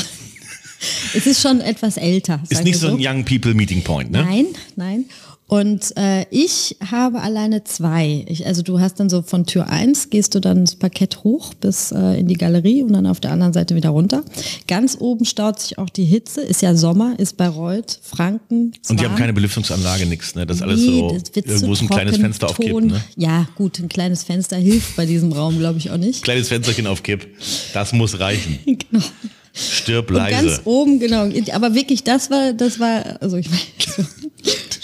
[1.14, 2.42] es ist schon etwas älter.
[2.48, 4.24] Ist nicht so ein Young People Meeting Point, ne?
[4.24, 5.04] Nein, nein.
[5.48, 8.22] Und äh, ich habe alleine zwei.
[8.28, 11.54] Ich, also du hast dann so von Tür 1 gehst du dann das Parkett hoch
[11.54, 14.22] bis äh, in die Galerie und dann auf der anderen Seite wieder runter.
[14.66, 16.42] Ganz oben staut sich auch die Hitze.
[16.42, 18.72] Ist ja Sommer, ist Bayreuth, Franken.
[18.90, 20.44] Und die haben keine Belüftungsanlage, nix, ne?
[20.44, 22.86] Das ist alles Nee, so, irgendwo ist ein kleines Fenster auf Kipp, Ton.
[22.88, 23.00] ne?
[23.16, 26.24] Ja, gut, ein kleines Fenster hilft bei diesem Raum, glaube ich, auch nicht.
[26.24, 27.26] Kleines Fensterchen auf Kipp.
[27.72, 28.58] Das muss reichen.
[28.90, 29.04] Genau.
[29.54, 30.60] Stirb Und ganz leise.
[30.66, 31.26] oben, genau.
[31.52, 34.08] Aber wirklich, das war, das war, also ich meine,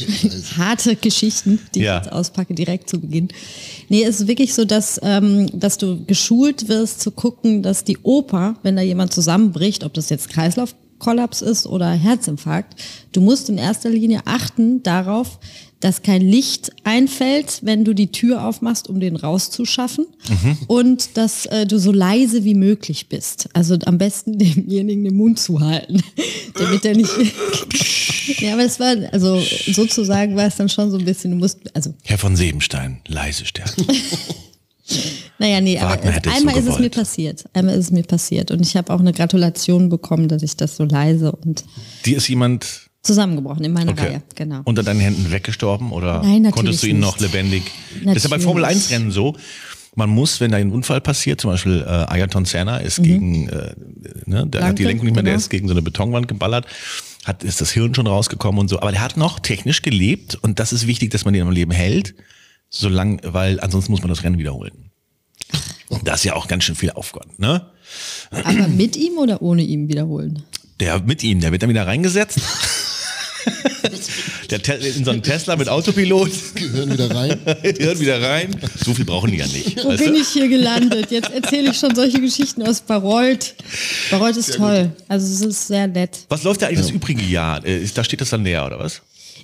[0.57, 1.99] harte Geschichten, die Ja.
[1.99, 3.29] ich jetzt auspacke, direkt zu Beginn.
[3.89, 7.99] Nee, es ist wirklich so, dass, ähm, dass du geschult wirst zu gucken, dass die
[8.03, 12.81] Oper, wenn da jemand zusammenbricht, ob das jetzt Kreislaufkollaps ist oder Herzinfarkt,
[13.13, 15.39] du musst in erster Linie achten darauf,
[15.85, 20.07] dass kein Licht einfällt, wenn du die Tür aufmachst, um den rauszuschaffen.
[20.67, 23.51] Und dass äh, du so leise wie möglich bist.
[23.53, 26.03] Also am besten demjenigen den Mund zu halten,
[26.55, 27.13] damit er nicht.
[28.41, 31.59] ja, aber es war, also sozusagen war es dann schon so ein bisschen, du musst,
[31.77, 33.87] also Herr von Sebenstein, leise sterben.
[35.39, 37.45] naja, nee, aber Wagner hätte es so einmal ist es mir passiert.
[37.53, 38.51] Einmal ist es mir passiert.
[38.51, 41.63] Und ich habe auch eine Gratulation bekommen, dass ich das so leise und
[42.07, 44.23] Die ist jemand zusammengebrochen in meiner okay, Reihe.
[44.35, 44.63] Genau.
[44.65, 47.33] unter deinen Händen weggestorben oder Nein, natürlich konntest du ihn noch nicht.
[47.33, 47.63] lebendig?
[48.05, 48.45] Das ist ja bei Natürlich.
[48.45, 49.37] Formel 1 Rennen so.
[49.97, 53.75] Man muss, wenn da ein Unfall passiert, zum Beispiel äh, Ayrton Senna ist gegen, äh,
[54.27, 54.85] ne, der hat die Mhm.
[54.85, 55.37] Danke, Lenkung nicht mehr, der genau.
[55.41, 56.67] ist gegen so eine Betonwand geballert,
[57.25, 58.81] hat, ist das Hirn schon rausgekommen und so.
[58.81, 61.71] Aber der hat noch technisch gelebt und das ist wichtig, dass man den am Leben
[61.71, 62.15] hält,
[62.71, 64.91] solange, weil ansonsten muss man das Rennen wiederholen.
[66.03, 67.67] Das ist ja auch ganz schön viel Aufwand, ne?
[68.33, 70.43] aber mit ihm oder ohne ihm wiederholen?
[70.81, 72.41] Der mit ihm, der wird dann wieder reingesetzt.
[74.51, 76.31] der Te in so einen Tesla mit Autopilot.
[76.55, 77.39] Gehören wieder rein.
[77.63, 78.55] Die hören wieder rein.
[78.85, 79.83] So viel brauchen die ja nicht.
[79.85, 80.21] Wo bin du?
[80.21, 81.11] ich hier gelandet?
[81.11, 83.55] Jetzt erzähle ich schon solche Geschichten aus Bayreuth.
[84.11, 84.91] Bayreuth ist toll.
[85.09, 86.11] Also es ist sehr nett.
[86.29, 87.65] Was läuft da eigentlich das übrige Jahr?
[87.65, 89.01] Äh, ist- Da steht das dann leer, oder was?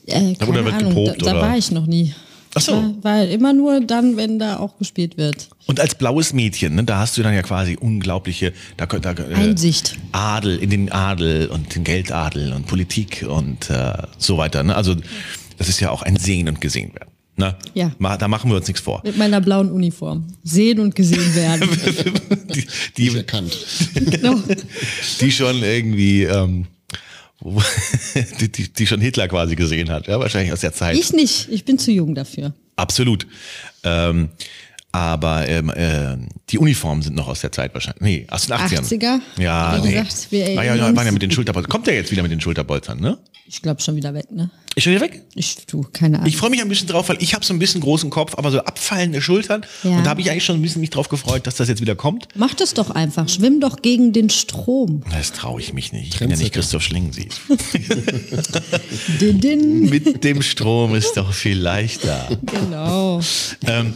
[0.07, 2.15] Äh, keine Oder wird Ahnung, geprobt, da, da war ich noch nie.
[2.55, 2.95] Ach so.
[3.03, 5.49] War immer nur dann, wenn da auch gespielt wird.
[5.67, 9.35] Und als blaues Mädchen, ne, da hast du dann ja quasi unglaubliche da, da, äh,
[9.35, 9.97] Einsicht.
[10.13, 14.63] Adel in den Adel und den Geldadel und Politik und äh, so weiter.
[14.65, 14.75] Ne?
[14.75, 14.97] Also
[15.59, 17.11] das ist ja auch ein Sehen und Gesehen werden.
[17.37, 17.55] Ne?
[17.75, 17.93] Ja.
[17.99, 19.01] Ma- Da machen wir uns nichts vor.
[19.05, 20.27] Mit meiner blauen Uniform.
[20.43, 21.69] Sehen und gesehen werden.
[22.55, 23.57] die, Nicht die, erkannt.
[25.21, 26.67] die schon irgendwie, ähm,
[28.41, 30.97] die, die, die schon Hitler quasi gesehen hat, ja, wahrscheinlich aus der Zeit.
[30.97, 31.49] Ich nicht.
[31.51, 32.53] Ich bin zu jung dafür.
[32.77, 33.27] Absolut.
[33.83, 34.31] Ähm,
[34.93, 36.17] aber ähm, äh,
[36.49, 38.03] die Uniformen sind noch aus der Zeit wahrscheinlich.
[38.03, 38.81] Nee, aus den 80ern.
[38.81, 39.21] 80er?
[39.39, 39.93] Ja, Wie nee.
[39.93, 41.71] gesagt, wir ja, erinnern waren ja mit den Schulterbolzern.
[41.71, 43.19] Kommt der jetzt wieder mit den Schulterbolzern, ne?
[43.47, 44.51] Ich glaube schon wieder weg, ne?
[44.77, 45.23] Ist schon wieder weg?
[45.35, 46.29] Ich tu, keine Ahnung.
[46.29, 48.53] Ich freue mich ein bisschen drauf, weil ich habe so ein bisschen großen Kopf, aber
[48.53, 49.67] so abfallende Schultern.
[49.83, 49.91] Ja.
[49.91, 51.97] Und da habe ich eigentlich schon ein bisschen mich drauf gefreut, dass das jetzt wieder
[51.97, 52.29] kommt.
[52.37, 53.29] Mach das doch einfach.
[53.29, 55.03] Schwimm doch gegen den Strom.
[55.11, 56.15] Das traue ich mich nicht.
[56.15, 56.53] Ich bin ja nicht.
[56.53, 57.41] Christoph Schlingensief.
[59.21, 59.91] Din, din.
[59.91, 62.29] mit dem Strom ist doch viel leichter.
[62.43, 63.21] Genau.
[63.67, 63.95] ähm,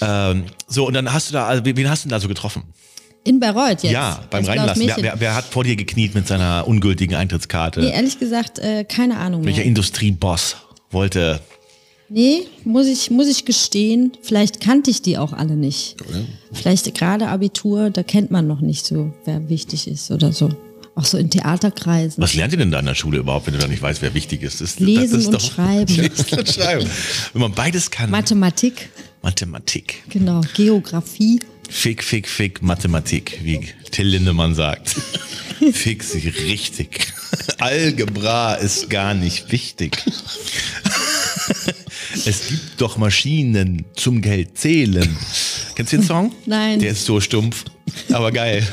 [0.00, 2.62] ähm, so, und dann hast du da, also, wen hast du denn da so getroffen?
[3.26, 3.92] In Bayreuth jetzt.
[3.92, 4.86] Ja, beim Reinlassen.
[4.86, 7.80] Wer, wer, wer hat vor dir gekniet mit seiner ungültigen Eintrittskarte?
[7.80, 9.66] Nee, ehrlich gesagt, äh, keine Ahnung Welcher mehr.
[9.66, 10.56] Industrieboss
[10.90, 11.40] wollte.
[12.10, 15.96] Nee, muss ich, muss ich gestehen, vielleicht kannte ich die auch alle nicht.
[16.52, 20.50] Vielleicht gerade Abitur, da kennt man noch nicht so, wer wichtig ist oder so.
[20.94, 22.22] Auch so in Theaterkreisen.
[22.22, 24.14] Was lernt ihr denn da in der Schule überhaupt, wenn du da nicht weißt, wer
[24.14, 24.60] wichtig ist?
[24.60, 25.92] Das, Lesen ist und doch- Schreiben.
[25.96, 26.88] Lesen und Schreiben.
[27.32, 28.10] Wenn man beides kann.
[28.10, 28.90] Mathematik,
[29.22, 30.04] Mathematik.
[30.10, 30.42] genau.
[30.54, 31.40] Geografie.
[31.68, 34.90] Fick, fick, fick, Mathematik, wie Till Lindemann sagt.
[35.72, 37.12] Fick sie richtig.
[37.58, 39.96] Algebra ist gar nicht wichtig.
[42.26, 45.16] Es gibt doch Maschinen zum Geld zählen.
[45.74, 46.32] Kennst du den Song?
[46.46, 46.78] Nein.
[46.78, 47.64] Der ist so stumpf,
[48.12, 48.66] aber geil.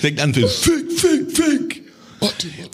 [0.00, 1.82] Fängt an mit Fick, fick, fick.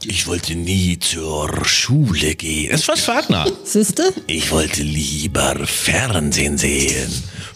[0.07, 2.71] Ich wollte nie zur Schule gehen.
[2.71, 3.47] Das fast Wagner.
[3.65, 4.15] Siehste?
[4.27, 7.11] Ich wollte lieber Fernsehen sehen.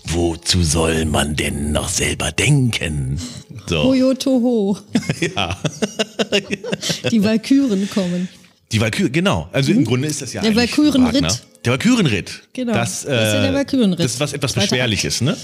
[0.06, 3.18] Wozu soll man denn noch selber denken?
[3.66, 3.82] So.
[3.84, 4.78] Toyotoho.
[5.34, 5.56] Ja.
[7.10, 8.28] Die Walküren kommen.
[8.72, 9.48] Die Walküre, genau.
[9.52, 11.42] Also im Grunde ist das ja Der Walkürenritt.
[11.64, 12.42] Der Walkürenritt.
[12.52, 12.72] Genau.
[12.74, 14.00] Das, äh, Das ist ja der Walkürenritt.
[14.00, 15.36] Das ist was etwas Beschwerliches, ne?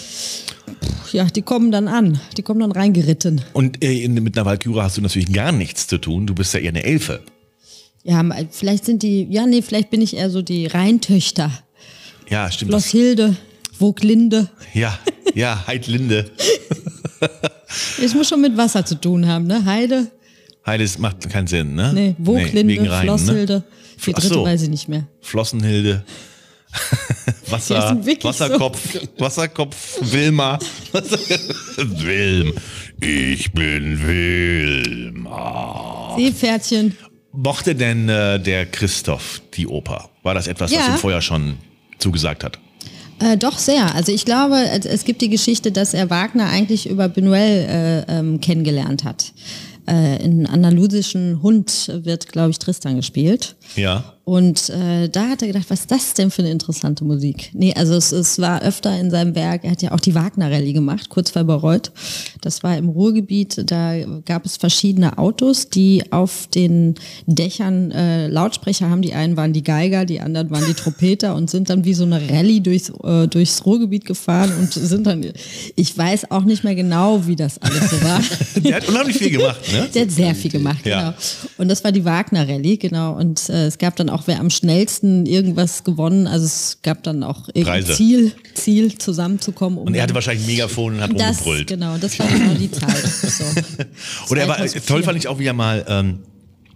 [1.12, 2.20] Ja, die kommen dann an.
[2.36, 3.42] Die kommen dann reingeritten.
[3.52, 6.26] Und äh, in, mit einer Walküre hast du natürlich gar nichts zu tun.
[6.26, 7.22] Du bist ja eher eine Elfe.
[8.02, 11.50] Ja, vielleicht sind die, ja, nee, vielleicht bin ich eher so die Rheintöchter.
[12.28, 12.72] Ja, stimmt.
[12.72, 13.36] Das, Schlosshilde,
[13.80, 14.48] Voglinde.
[14.74, 14.98] ja,
[15.34, 16.30] ja, Heidlinde.
[18.02, 19.64] Es muss schon mit Wasser zu tun haben, ne?
[19.64, 20.08] Heide,
[20.66, 21.92] Heides macht keinen Sinn, ne?
[21.94, 23.58] nee, Voglinde, wegen Rhein, Schlosshilde.
[23.58, 23.64] Ne?
[24.06, 24.42] Die dritte so.
[24.44, 25.06] weiß ich nicht mehr.
[25.20, 26.02] Flossenhilde.
[27.48, 28.80] Wasser, sind wirklich Wasserkopf,
[29.18, 30.58] Wasserkopf, Wilma.
[31.76, 32.54] Wilm.
[33.00, 36.14] Ich bin Wilma.
[36.16, 36.96] Seepferdchen.
[37.32, 40.10] Mochte denn äh, der Christoph die Oper?
[40.24, 40.88] War das etwas, was Ja.
[40.94, 41.56] ihm vorher schon
[41.98, 42.58] zugesagt hat?
[43.20, 43.94] Äh, doch sehr.
[43.94, 47.66] Also ich glaube, es- gibt die Geschichte, dass er Wagner eigentlich über Benuel
[48.08, 49.32] äh, ähm, kennengelernt hat.
[49.88, 53.56] äh, in andalusischen Hund wird, glaube ich, Tristan gespielt.
[53.76, 54.14] Ja.
[54.24, 57.50] Und äh, da hat er gedacht, was ist das denn für eine interessante Musik?
[57.52, 60.72] Nee, also es, es war öfter in seinem Werk, er hat ja auch die Wagner-Rallye
[60.72, 61.90] gemacht, kurz vor Bayreuth.
[62.42, 66.94] Das war im Ruhrgebiet, da gab es verschiedene Autos, die auf den
[67.26, 69.02] Dächern äh, Lautsprecher haben.
[69.02, 72.04] Die einen waren die Geiger, die anderen waren die Trompeter und sind dann wie so
[72.04, 75.26] eine Rallye durchs, äh, durchs Ruhrgebiet gefahren und sind dann,
[75.76, 78.20] ich weiß auch nicht mehr genau, wie das alles so war.
[78.62, 79.88] Der hat unheimlich viel gemacht, ne?
[79.94, 81.00] Der hat sehr viel gemacht, Ja.
[81.00, 81.14] genau.
[81.58, 83.16] Und das war die Wagner-Rallye, genau.
[83.16, 86.26] Und äh, es gab dann auch, wer am schnellsten irgendwas gewonnen.
[86.26, 87.84] Also es gab dann auch irgendein.
[87.86, 89.78] Ziel, Ziel zusammenzukommen.
[89.78, 91.68] Um Und er hatte wahrscheinlich ein Megafon und hat das, rumgebrüllt.
[91.68, 93.06] genau, das war genau die Zeit.
[93.06, 93.44] So.
[94.30, 94.86] Oder er war, 2004.
[94.86, 96.20] toll fand ich auch, wie er mal, ähm,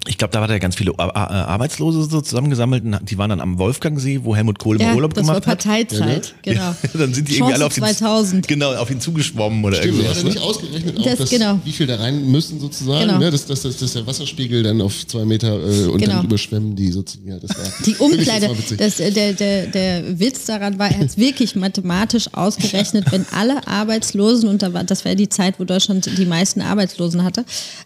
[0.06, 3.30] ich glaube, da hat er ganz viele Ar- Ar- Arbeitslose so zusammengesammelt und die waren
[3.30, 5.64] dann am Wolfgangsee, wo Helmut Kohl Ja, Urlaub das war gemacht hat.
[5.64, 6.60] Parteizeit, genau.
[6.60, 8.48] Ja, dann sind die irgendwie alle auf Chance ihn, 2000.
[8.48, 10.16] genau, auf ihn zugeschwommen oder Stimmt, er irgendwas.
[10.18, 10.42] hat ja nicht Ne?
[10.42, 11.60] ausgerechnet, auch, Das- dass, genau.
[11.64, 13.18] wie viel da rein müssen sozusagen, Genau.
[13.18, 13.30] ne?
[13.30, 16.16] dass, dass, dass, der Wasserspiegel dann auf zwei Meter äh, und Genau.
[16.16, 17.28] dann überschwemmen die sozusagen.
[17.28, 20.98] Ja, das war, Die Umkleide, Das war äh, der, der, der Witz daran war, er
[20.98, 25.58] hat es wirklich mathematisch ausgerechnet, wenn alle Arbeitslosen, und da war, das wäre die Zeit,
[25.58, 27.44] wo Deutschland die meisten Arbeitslosen hatte,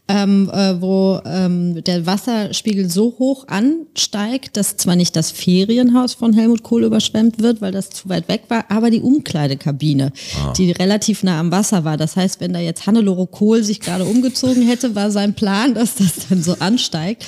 [0.09, 6.33] ähm, äh, wo ähm, der Wasserspiegel so hoch ansteigt, dass zwar nicht das Ferienhaus von
[6.33, 10.13] Helmut Kohl überschwemmt wird, weil das zu weit weg war, aber die Umkleidekabine,
[10.57, 11.99] die relativ nah am Wasser war.
[11.99, 15.97] Das heißt, wenn da jetzt Hannelore Kohl sich gerade umgezogen hätte, war sein Plan, dass
[15.97, 17.27] das dann so ansteigt.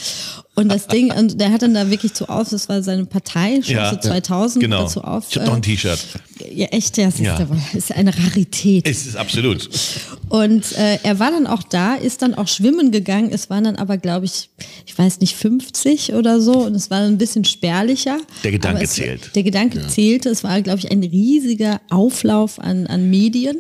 [0.57, 3.61] Und das Ding, und der hat dann da wirklich zu auf, das war seine Partei,
[3.61, 4.83] Chance Ja, 2000, genau.
[4.83, 5.27] dazu auf.
[5.31, 5.99] Ich habe noch ein T-Shirt.
[6.41, 7.37] äh, ja, echt, ja, das ist, Ja.
[7.39, 8.87] aber- ist eine Rarität.
[8.87, 9.71] Es ist absolut.
[10.29, 13.31] Und äh, er war dann auch da, ist dann auch schwimmen gegangen.
[13.33, 14.51] Es waren dann aber, glaube ich,
[14.87, 16.65] ich weiß nicht, 50 oder so.
[16.65, 18.19] Und es war ein bisschen spärlicher.
[18.45, 19.35] Der Gedanke es, zählt.
[19.35, 20.29] Der Gedanke zählte.
[20.29, 23.57] Es war, glaube ich, ein riesiger Auflauf an, an Medien,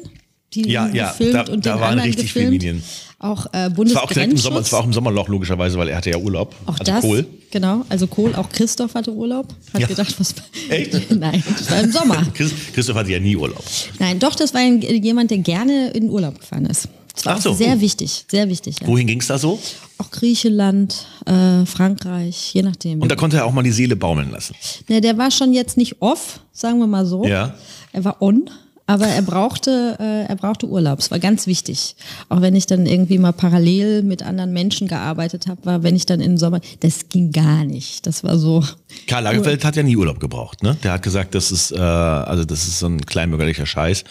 [0.54, 2.62] die Ja, ja, gefilmt da- und da den waren anderen richtig viele gefilmt.
[2.64, 2.82] Medien.
[3.22, 5.88] Auch äh, Es war auch direkt im Sommer, es war auch im Sommerloch logischerweise, weil
[5.88, 6.54] er hatte ja Urlaub.
[6.64, 7.26] Auch also das, Kohl.
[7.50, 7.84] genau.
[7.90, 9.48] Also Kohl, auch Christoph hatte Urlaub.
[9.74, 9.86] Hat Ja.
[9.86, 10.34] gedacht, was.
[10.70, 11.10] Echt?
[11.18, 12.26] Nein, das war im Sommer.
[12.34, 13.62] Chris, Christoph hatte ja nie Urlaub.
[13.98, 16.88] Nein, doch, das war jemand, der gerne in Urlaub gefahren ist.
[17.14, 17.52] Das war Ach auch so.
[17.52, 18.76] sehr wichtig, sehr wichtig.
[18.80, 18.86] Ja.
[18.86, 19.58] Wohin ging's da so?
[19.98, 23.02] Auch Griechenland, äh, Frankreich, je nachdem.
[23.02, 24.54] Und da konnte er auch mal die Seele baumeln lassen.
[24.88, 27.26] Ne, der war schon jetzt nicht off, sagen wir mal so.
[27.26, 27.54] Ja.
[27.92, 28.48] Er war on,
[28.90, 30.98] aber er brauchte, äh, er brauchte Urlaub.
[30.98, 31.94] Es war ganz wichtig.
[32.28, 36.06] Auch wenn ich dann irgendwie mal parallel mit anderen Menschen gearbeitet habe, war, wenn ich
[36.06, 38.04] dann im Sommer, das ging gar nicht.
[38.08, 38.64] Das war so.
[39.06, 40.76] Karl Lagerfeld hat ja nie Urlaub gebraucht, ne?
[40.82, 44.02] Der hat gesagt, das ist, äh, also das ist so ein kleinbürgerlicher Scheiß.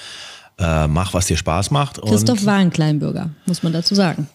[0.57, 2.01] Äh, mach, was dir Spaß macht.
[2.01, 4.29] Christoph war ein Kleinbürger, muss man dazu sagen.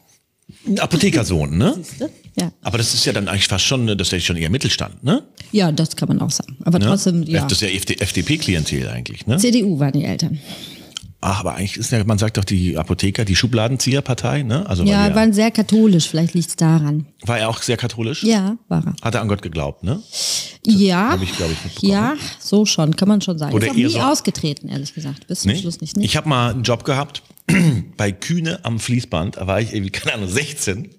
[0.67, 1.75] ein Apothekersohn, ne?
[2.37, 2.51] Ja.
[2.63, 5.23] Aber das ist ja dann eigentlich fast schon, das ist ja schon eher Mittelstand, ne?
[5.53, 6.57] ja, das kann man auch sagen.
[6.65, 6.87] Aber Ne?
[6.87, 7.43] trotzdem, ja.
[7.45, 9.37] Das ist ja FD FDP-Klientel eigentlich, ne?
[9.39, 10.41] CDU waren die Eltern.
[11.27, 14.69] Ach, aber eigentlich ist ja, man sagt doch die Apotheker, die Schubladenzieherpartei, ne?
[14.69, 17.07] Also Ja, wir- waren sehr katholisch, vielleicht liegt's daran.
[17.25, 18.25] war er auch sehr katholisch?
[18.25, 18.95] Ja, war er.
[19.01, 20.03] Hat er an Gott geglaubt, ne?
[20.67, 23.55] Ja, hab ich, ich, ja, so schon, kann man schon sagen.
[23.55, 25.27] Oder ist auch nie so- ausgetreten, ehrlich gesagt.
[25.29, 25.59] Bis zum Nee?
[25.61, 25.97] Schluss nicht.
[25.97, 26.05] ne?
[26.05, 27.23] Ich habe mal einen Job gehabt
[27.97, 29.37] bei Kühne am Fließband.
[29.37, 30.91] Da war ich irgendwie, keine Ahnung, 16.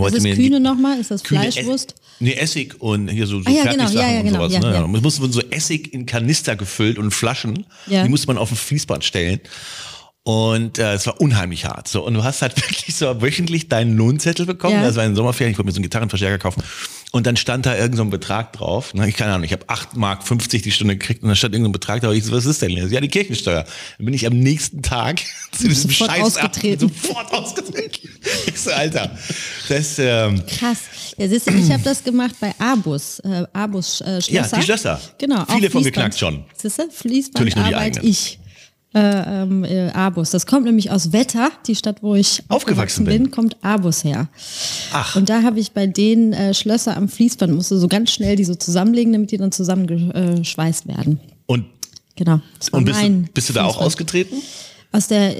[0.00, 0.98] Wollte ist mir Kühne nochmal?
[0.98, 1.94] Ist das Fleischwurst?
[2.20, 4.52] Nee, Essig und hier so, so Ah, ja, genau, ja, ja, und genau, sowas.
[4.52, 4.74] ja, ne?
[4.74, 4.86] ja.
[4.86, 7.66] Man musste so Essig in Kanister gefüllt und Flaschen.
[7.86, 8.04] Ja.
[8.04, 9.40] Die musste man auf ein Fließband stellen.
[10.22, 11.86] Und äh, es war unheimlich hart.
[11.86, 12.04] So.
[12.04, 14.74] Und du hast halt wirklich so wöchentlich deinen Lohnzettel bekommen.
[14.74, 14.82] Ja.
[14.82, 16.62] Das war in den Sommerferien, ich wollte mir so einen Gitarrenverstärker kaufen.
[17.14, 18.92] Und dann stand da irgend so ein Betrag drauf.
[18.92, 19.08] Ne?
[19.08, 21.70] Ich keine Ahnung, ich habe 8 Mark 50 die Stunde gekriegt und da stand irgendein
[21.70, 22.12] Betrag drauf.
[22.12, 22.70] Ich so, was ist denn?
[22.70, 22.90] jetzt?
[22.90, 23.64] Ja, die Kirchensteuer.
[23.98, 25.20] Dann bin ich am nächsten Tag
[25.52, 26.92] zu diesem Sofort Scheiß ausgetreten.
[27.02, 28.08] sofort ausgetreten.
[28.46, 29.16] Ich so, Alter,
[29.68, 30.78] das ähm, Krass.
[31.16, 33.20] Ja, siehst du, ich habe das gemacht bei Abus.
[33.20, 34.56] Äh, Abus äh, Schlösser.
[34.56, 35.00] Ja, die Schlösser.
[35.18, 35.44] Genau.
[35.46, 36.44] Viele von geknackt schon.
[36.56, 38.38] Siehst du, Fließbandarbeit, ich.
[38.94, 40.30] Äh, ähm, äh, Abus.
[40.30, 43.30] Das kommt nämlich aus Wetter, die Stadt, wo ich Aufgewachsen aufgewachsen bin, bin.
[43.32, 44.28] kommt Abus her.
[44.92, 45.16] Ach.
[45.16, 48.44] Und da habe ich bei den äh, Schlösser am Fließband, musste so ganz schnell die
[48.44, 51.18] so zusammenlegen, damit die dann zusammengeschweißt werden.
[51.46, 51.64] und,
[52.16, 52.40] Genau.
[52.70, 54.36] Und bist, du, bist du da auch ausgetreten?
[54.94, 55.34] Aus der,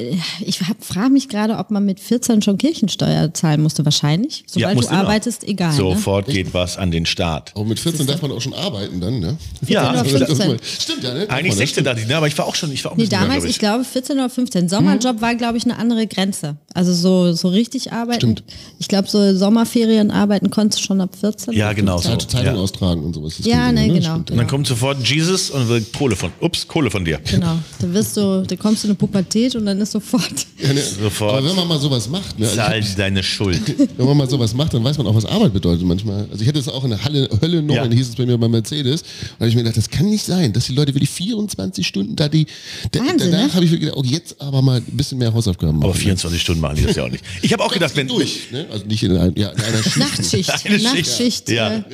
[0.44, 3.84] ich frage mich gerade, ob man mit 14 schon Kirchensteuer zahlen musste.
[3.84, 4.42] Wahrscheinlich.
[4.48, 5.70] Sobald musst du arbeitest, egal.
[5.70, 5.76] Ne?
[5.76, 7.52] Sofort geht was an den Staat.
[7.54, 9.36] Aber mit 14 darf man auch schon arbeiten dann, ne?
[9.68, 10.48] Ja, oder das 15.
[10.48, 11.20] mal- Stimmt ja, ne?
[11.30, 11.66] Eigentlich man, ne?
[11.66, 13.50] 16 dachte ich, ne, aber ich war auch schon, ich war auch Nee, damals, glaub
[13.50, 14.68] ich glaube 14 oder 15.
[14.68, 16.56] Sommerjob war, glaube ich, eine andere Grenze.
[16.74, 18.34] Also so, so richtig arbeiten.
[18.80, 21.54] Ich glaube, so Sommerferien arbeiten konntest du schon ab 14.
[21.54, 22.18] Ja, oder genau 15.
[22.20, 22.26] so.
[22.26, 22.60] Zeitung Ja.
[22.60, 23.34] austragen und sowas.
[23.36, 24.10] Das Ja, ne, immer, genau.
[24.14, 27.20] Stimmt, Und dann kommt sofort Jesus und will Kohle von, ups, Kohle von dir.
[27.30, 27.56] Genau.
[27.78, 30.22] Da wirst du, da kommst du in eine Pubertät steht und dann ist sofort.
[30.58, 31.34] Ja, ne, Sofort.
[31.34, 33.60] Aber wenn man mal sowas macht, ne, also Zahl deine Schuld.
[33.96, 36.26] wenn man mal sowas macht, dann weiß man auch, was Arbeit bedeutet manchmal.
[36.30, 37.82] Also ich hätte es auch in der Halle, Hölle noch, Ja.
[37.82, 39.02] dann hieß es bei mir bei Mercedes.
[39.02, 39.08] Und
[39.40, 42.28] habe ich mir gedacht, das kann nicht sein, dass die Leute wirklich 24 Stunden da
[42.28, 42.46] die.
[42.92, 43.54] Da, Wahnsinn, danach ne?
[43.54, 45.90] habe ich mir gedacht, oh, jetzt aber mal ein bisschen mehr Hausaufgaben machen.
[45.90, 47.24] Aber 24 Stunden machen die das ja auch nicht.
[47.42, 48.66] Ich habe auch gedacht, wenn durch, ne?
[48.70, 49.96] Also nicht in, ein, ja, in einer Schicht.
[49.98, 50.82] Nachtschicht.
[50.82, 51.48] Nachtschicht.
[51.50, 51.74] Ja.
[51.76, 51.84] Ja.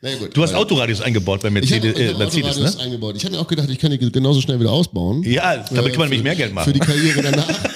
[0.00, 0.36] Na gut.
[0.36, 2.82] du hast Autoradios eingebaut bei Ich habe Mercedes, äh, Mercedes Autoradios ne?
[2.84, 3.16] eingebaut.
[3.16, 5.24] Ich hatte auch gedacht, ich kann die genauso schnell wieder ausbauen.
[5.24, 6.66] Ja, damit Äh, kann man nämlich mehr Geld machen.
[6.66, 7.48] Für die Karriere danach.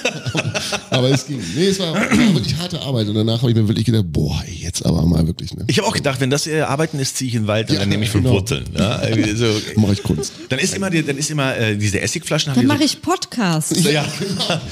[0.93, 1.41] aber es ging.
[1.55, 3.07] Nee, es war, war wirklich harte Arbeit.
[3.07, 5.53] Und danach habe ich mir wirklich gedacht, boah, jetzt aber mal wirklich.
[5.55, 5.63] Ne?
[5.67, 7.75] Ich habe auch gedacht, wenn das äh, Arbeiten ist, ziehe ich in den Wald und
[7.75, 8.35] Ja, dann nehme ich fünf genau.
[8.35, 8.65] Wurzeln.
[8.77, 9.45] Ja, irgendwie so.
[9.75, 10.33] Mache ich Kunst.
[10.49, 12.53] Dann ist immer, die, dann ist immer äh, diese Essigflaschen.
[12.53, 13.75] Dann mache ich Podcast.
[13.75, 14.05] so, ja,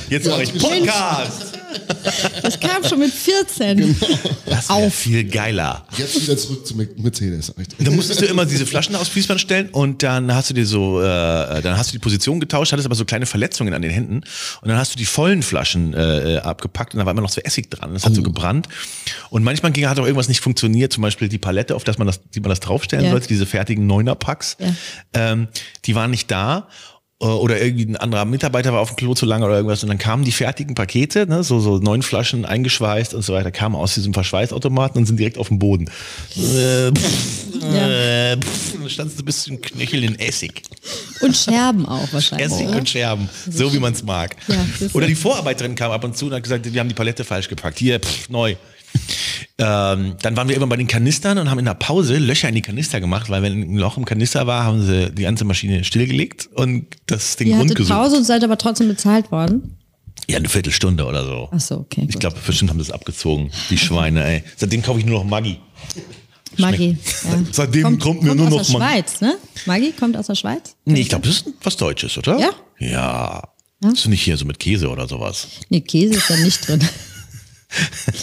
[0.10, 1.53] jetzt mache ich Podcast.
[2.41, 3.77] Das kam schon mit 14.
[3.77, 3.95] Genau.
[4.45, 5.86] Das wäre viel geiler.
[5.97, 7.53] Jetzt wieder zurück zu Mer- Mercedes.
[7.79, 10.99] Dann musstest du immer diese Flaschen aufs Fließband stellen und dann hast du dir so,
[11.01, 11.03] äh,
[11.62, 14.15] dann hast du die Position getauscht, hattest aber so kleine Verletzungen an den Händen
[14.62, 16.11] und dann hast du die vollen Flaschen äh,
[16.43, 17.93] abgepackt und da war immer noch so Essig dran.
[17.93, 18.15] Das hat Oh.
[18.15, 18.67] so gebrannt
[19.30, 22.08] und manchmal ging, hat auch irgendwas nicht funktioniert, zum Beispiel die Palette, auf das man
[22.08, 23.12] das, die man das draufstellen Ja.
[23.12, 24.74] sollte, diese fertigen Neuner-Packs, Ja.
[25.13, 25.47] ähm,
[25.86, 26.67] die waren nicht da.
[27.21, 29.89] Äh, Oder irgendwie ein anderer Mitarbeiter war auf dem Klo zu lange oder irgendwas und
[29.89, 33.75] dann kamen die fertigen Pakete, ne, so, so neun Flaschen eingeschweißt und so weiter, kamen
[33.75, 35.86] aus diesem Verschweißautomaten und sind direkt auf dem Boden.
[36.36, 37.88] Äh, pff, Ja.
[38.31, 40.63] äh, pff, dann standst du bis zum Knöchel in Essig.
[41.21, 42.47] Und Scherben auch wahrscheinlich.
[42.51, 42.77] Essig oder?
[42.79, 44.36] und Scherben, so wie man es mag.
[44.47, 44.55] Ja,
[44.93, 47.47] Oder die Vorarbeiterin kam ab und zu und hat gesagt, wir haben die Palette falsch
[47.47, 47.77] gepackt.
[47.77, 48.55] Hier, pff, neu.
[49.63, 52.56] Ähm, dann waren wir immer bei den Kanistern und haben in der Pause Löcher in
[52.56, 55.84] die Kanister gemacht, weil wenn ein Loch im Kanister war, haben sie die ganze Maschine
[55.84, 57.95] stillgelegt und das den Ihr Grund gesucht.
[57.95, 59.78] Pause und seid aber trotzdem bezahlt worden.
[60.28, 61.50] Ja, eine Viertelstunde oder so.
[61.52, 62.08] Ach so, okay.
[62.10, 64.43] Ich glaube, bestimmt haben das abgezogen, die Schweine, ey.
[64.56, 65.60] Seitdem kaufe ich nur noch Maggi.
[66.58, 66.97] Maggi.
[67.24, 67.30] Ja.
[67.52, 68.93] Seitdem kommt mir nur aus noch der Maggi.
[68.93, 69.38] Schweiz, ne?
[69.67, 70.76] Maggi kommt aus der Schweiz?
[70.86, 72.39] Nee, ich glaube, das ist was Deutsches, oder?
[72.39, 72.50] Ja?
[72.80, 73.43] Ja.
[73.80, 75.47] Das ist nicht hier so mit Käse oder sowas.
[75.69, 76.80] Nee, Käse ist da nicht drin.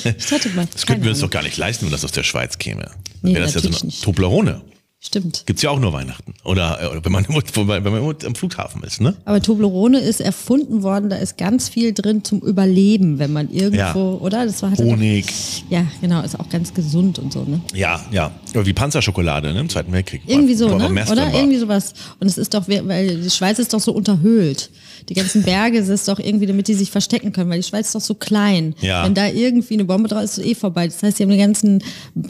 [0.04, 0.66] ich hatte mal.
[0.72, 2.90] Das könnten wir uns doch gar nicht leisten, wenn das aus der Schweiz käme.
[3.22, 4.02] Nee, Wäre das ja so eine nicht.
[4.02, 4.62] Toblerone.
[5.00, 5.44] Stimmt.
[5.46, 6.34] Gibt's ja auch nur Weihnachten.
[6.42, 9.14] Oder, äh, oder wenn man, wenn man wenn man am Flughafen ist, ne?
[9.26, 13.78] Aber Toblerone ist erfunden worden, da ist ganz viel drin zum Überleben, wenn man irgendwo,
[13.78, 13.94] Ja.
[13.94, 14.44] oder?
[14.44, 15.26] Das war hatte Honig.
[15.26, 17.60] Doch, ja, genau, ist auch ganz gesund und so, ne?
[17.74, 18.32] Ja, ja.
[18.54, 19.60] Oder wie Panzerschokolade, ne?
[19.60, 20.22] Im Zweiten Weltkrieg.
[20.26, 21.04] Irgendwie so, War- war ne?
[21.08, 21.32] Oder?
[21.32, 21.94] Irgendwie sowas.
[22.18, 24.68] Und es ist doch, weil die Schweiz ist doch so unterhöhlt.
[25.08, 27.86] Die ganzen Berge es ist doch irgendwie, damit die sich verstecken können, weil die Schweiz
[27.86, 28.74] ist doch so klein.
[28.80, 29.04] Ja.
[29.04, 30.88] Wenn da irgendwie eine Bombe drauf ist, ist es eh vorbei.
[30.88, 31.82] Das heißt, die haben den ganzen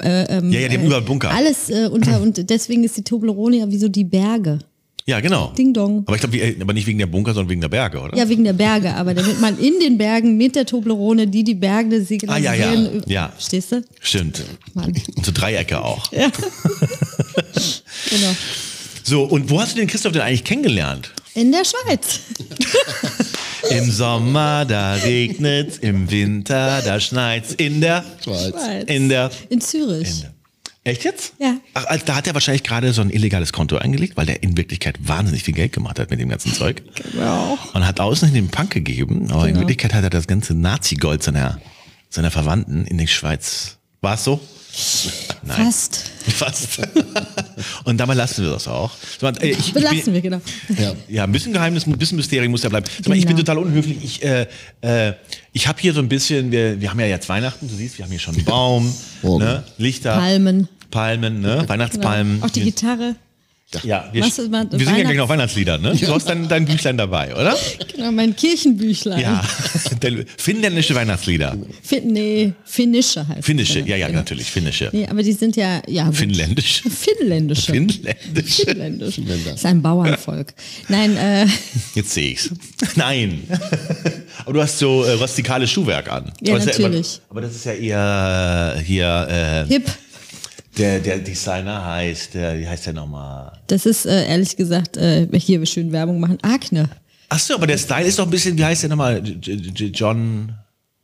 [0.02, 1.30] äh, ähm, Ja, ja, die haben überall Bunker.
[1.30, 4.58] Alles äh, unter und deswegen ist die Toblerone ja wie so die Berge.
[5.06, 5.52] Ja, genau.
[5.56, 6.02] Ding dong.
[6.06, 8.14] Aber ich glaube, aber nicht wegen der Bunker, sondern wegen der Berge, oder?
[8.14, 11.54] Ja, wegen der Berge, aber damit man in den Bergen mit der Toblerone, die die
[11.54, 12.86] Berge signalisieren.
[12.86, 13.02] Ah, ja, ja.
[13.06, 13.28] Ja.
[13.30, 13.82] Verstehst du?
[14.00, 14.44] Stimmt.
[14.74, 14.92] Mann.
[15.16, 16.12] Und so Dreiecke auch.
[16.12, 16.30] Ja.
[18.10, 18.36] genau.
[19.02, 21.10] So, und wo hast du den Christoph denn eigentlich kennengelernt?
[21.34, 22.20] In der Schweiz.
[23.70, 28.50] Im Sommer, da regnet's, im Winter, da schneit's, in der, Schweiz.
[28.50, 28.84] Schweiz.
[28.86, 30.26] in der, In Zürich.
[30.88, 31.34] Echt jetzt?
[31.38, 31.56] Ja.
[31.74, 34.56] Ach, also da hat er wahrscheinlich gerade so ein illegales Konto eingelegt, weil der in
[34.56, 36.82] Wirklichkeit wahnsinnig viel Geld gemacht hat mit dem ganzen Zeug.
[37.12, 37.58] Genau.
[37.74, 39.60] Und hat außen den Punk gegeben, aber in Genau.
[39.60, 41.60] Wirklichkeit hat er das ganze Nazi-Gold seiner,
[42.10, 43.76] seiner Verwandten in die Schweiz.
[44.00, 44.40] War es so?
[45.42, 45.64] Nein.
[45.64, 46.10] Fast.
[46.28, 46.78] Fast.
[47.84, 48.92] Und dabei lassen wir das auch.
[49.22, 50.40] Äh, ich- ich bin- Belassen wir, genau.
[50.78, 50.92] Ja.
[51.08, 52.86] Ja, ein bisschen Geheimnis, ein bisschen Mysterium muss ja bleiben.
[53.08, 53.38] Mal, ich bin Genau.
[53.38, 53.96] total unhöflich.
[54.04, 54.46] Ich, äh,
[54.82, 55.14] äh,
[55.52, 58.04] ich habe hier so ein bisschen, wir, wir haben ja jetzt Weihnachten, du siehst, wir
[58.04, 60.68] haben hier schon einen Baum, ne, Lichter, Palmen.
[60.90, 62.34] Palmen, ne, Weihnachtspalmen.
[62.34, 62.46] Genau.
[62.46, 63.16] Auch die Gitarre.
[63.82, 65.94] Ja, wir, wir singen ja gleich noch Weihnachtslieder, ne?
[65.94, 67.54] Du hast dein, dein Büchlein dabei, oder?
[67.94, 69.20] Genau, mein Kirchenbüchlein.
[69.20, 69.42] Ja,
[70.38, 71.54] finnländische Weihnachtslieder.
[71.82, 74.20] Fin nee, finnische heißt Finnische, es, ja, ja, genau.
[74.20, 74.88] natürlich, finnische.
[74.92, 76.10] Nee, aber die sind ja, ja.
[76.10, 76.82] Finnländisch.
[76.82, 77.72] Finnländische.
[77.72, 78.56] Finnländisch.
[78.64, 79.18] Finnländisch.
[79.18, 80.54] Ist ein Bauernvolk.
[80.88, 81.46] Nein, äh,
[81.94, 82.50] Jetzt sehe ich's.
[82.96, 83.42] Nein.
[84.44, 86.32] Aber du hast so äh, rustikales Schuhwerk an.
[86.40, 87.20] Ja, Aber natürlich.
[87.28, 89.90] aber, aber das ist ja eher äh, hier, äh, hip.
[90.78, 93.52] Der, der Designer heißt, der, wie heißt der nochmal?
[93.66, 96.88] Das ist äh, ehrlich gesagt, äh, hier wir schön Werbung machen, Agne
[97.28, 99.22] Achso, aber der Style ist doch ein bisschen, wie heißt der nochmal?
[99.22, 100.54] John.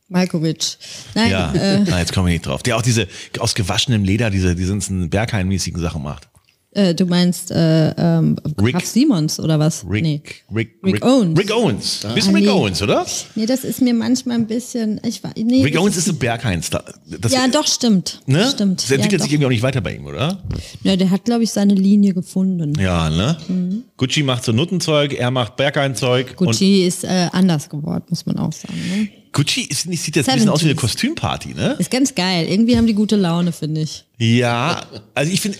[0.07, 0.77] Malkovich.
[1.13, 2.63] Nein, Ja, äh, ah, jetzt kommen wir nicht drauf.
[2.63, 3.07] Der auch diese
[3.39, 6.27] aus gewaschenem Leder, diese, diese ganzen Berghain-mäßigen Sachen macht.
[6.75, 9.85] Äh, du meinst äh, ähm, Rick- Simons oder was?
[9.89, 10.21] Rick, Nee.
[10.53, 11.39] Rick, Rick Owens.
[11.39, 12.05] Rick Owens.
[12.13, 12.51] Bisschen Ah, Rick nee.
[12.51, 13.05] Owens, oder?
[13.35, 14.99] Nee, das ist mir manchmal ein bisschen.
[15.05, 16.83] Ich nee, Rick Owens ist so Berghain-Style.
[17.19, 18.21] Das- Ja, doch, stimmt.
[18.27, 18.47] Ne?
[18.53, 18.81] Stimmt.
[18.83, 19.33] Das entwickelt ja, sich doch.
[19.33, 20.43] irgendwie auch nicht weiter bei ihm, oder?
[20.83, 22.73] ja, der hat, glaube ich, seine Linie gefunden.
[22.79, 23.37] Ja, ne?
[23.47, 23.83] Mhm.
[23.97, 26.31] Gucci macht so Nuttenzeug, er macht Berghain-Zeug.
[26.37, 28.73] und Gucci ist äh, anders geworden, muss man auch sagen.
[28.93, 29.09] Ne?
[29.31, 30.79] Gucci ist, sieht jetzt ein bisschen aus wie eine 70s.
[30.81, 31.75] Kostümparty, ne?
[31.77, 32.47] Ist ganz geil.
[32.49, 34.05] Irgendwie haben die gute Laune, finde ich.
[34.17, 34.81] Ja,
[35.13, 35.57] also ich finde,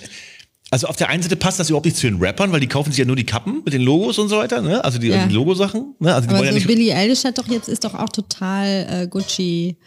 [0.76, 2.90] Also auf der einen Seite passt das überhaupt nicht zu den Rappern, weil die kaufen
[2.92, 4.84] sich ja nur die Kappen mit den Logos und so weiter, ne?
[4.84, 5.26] Also die, Ja.
[5.26, 6.14] die Logosachen, ne?
[6.14, 6.68] Also die Aber wollen so ja nicht.
[6.68, 9.78] Billie Eilish hat doch jetzt, ist doch auch total äh, Gucci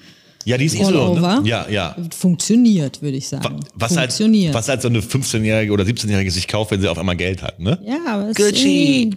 [0.46, 1.02] Ja, die ist eh all so.
[1.02, 1.40] over.
[1.42, 1.46] Ne?
[1.46, 1.94] Ja, ja.
[2.16, 3.60] Funktioniert, würde ich sagen.
[3.74, 4.54] Was halt, Funktioniert.
[4.54, 7.60] was halt so eine 15-Jährige oder 17-Jährige sich kauft, wenn sie auf einmal Geld hat,
[7.60, 7.78] ne?
[7.84, 9.10] ja, aber es Gucci.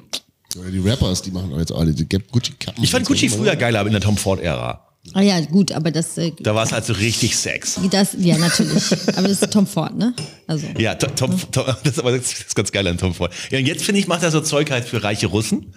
[0.54, 2.84] die Rappers, die machen auch jetzt alle die Gucci-Kappen.
[2.84, 3.06] Ich fand.
[3.08, 4.91] Gucci früher geiler in der Tom Ford-Ära.
[5.14, 7.80] Ah ja, gut, aber das, äh, Da war es halt so richtig Sex.
[7.90, 8.84] das, ja, natürlich.
[9.16, 10.14] aber das ist Tom Ford, ne?
[10.48, 10.68] Also.
[10.78, 13.34] Ja, Tom, Tom, Tom, das ist aber das ist ganz geil an Tom Ford.
[13.50, 15.74] Ja, und jetzt finde ich, macht er so Zeug halt für reiche Russen.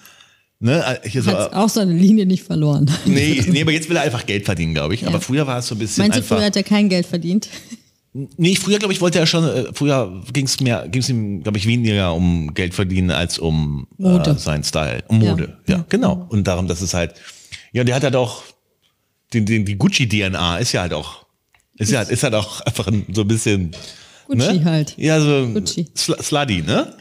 [0.60, 0.84] Ne?
[1.02, 2.90] äh, Hier so, Hat auch seine Linie nicht verloren.
[3.06, 5.02] nee, nee, aber jetzt will er einfach Geld verdienen, glaube ich.
[5.02, 5.08] Ja.
[5.08, 7.48] Aber früher war es so ein bisschen Meinst du, früher hat er kein Geld verdient?
[8.36, 11.42] Nee, früher, glaube ich, wollte er schon, äh, früher ging es mehr, ging es ihm,
[11.42, 13.88] glaube ich, weniger um Geld verdienen als um.
[13.98, 15.02] Äh, seinen Style.
[15.08, 15.30] Um Ja.
[15.30, 16.26] Mode, ja, genau.
[16.28, 17.14] Und darum, dass es halt,
[17.72, 18.44] ja, und der hat halt auch,
[19.34, 21.26] den, den, die Gucci-DNA ist ja halt auch,
[21.76, 23.74] ist ja halt, ist halt auch einfach ein, so ein bisschen,
[24.26, 24.64] Gucci ne?
[24.64, 24.94] halt.
[24.96, 25.86] Ja, so Gucci.
[25.96, 26.96] Sl Slutty, ne?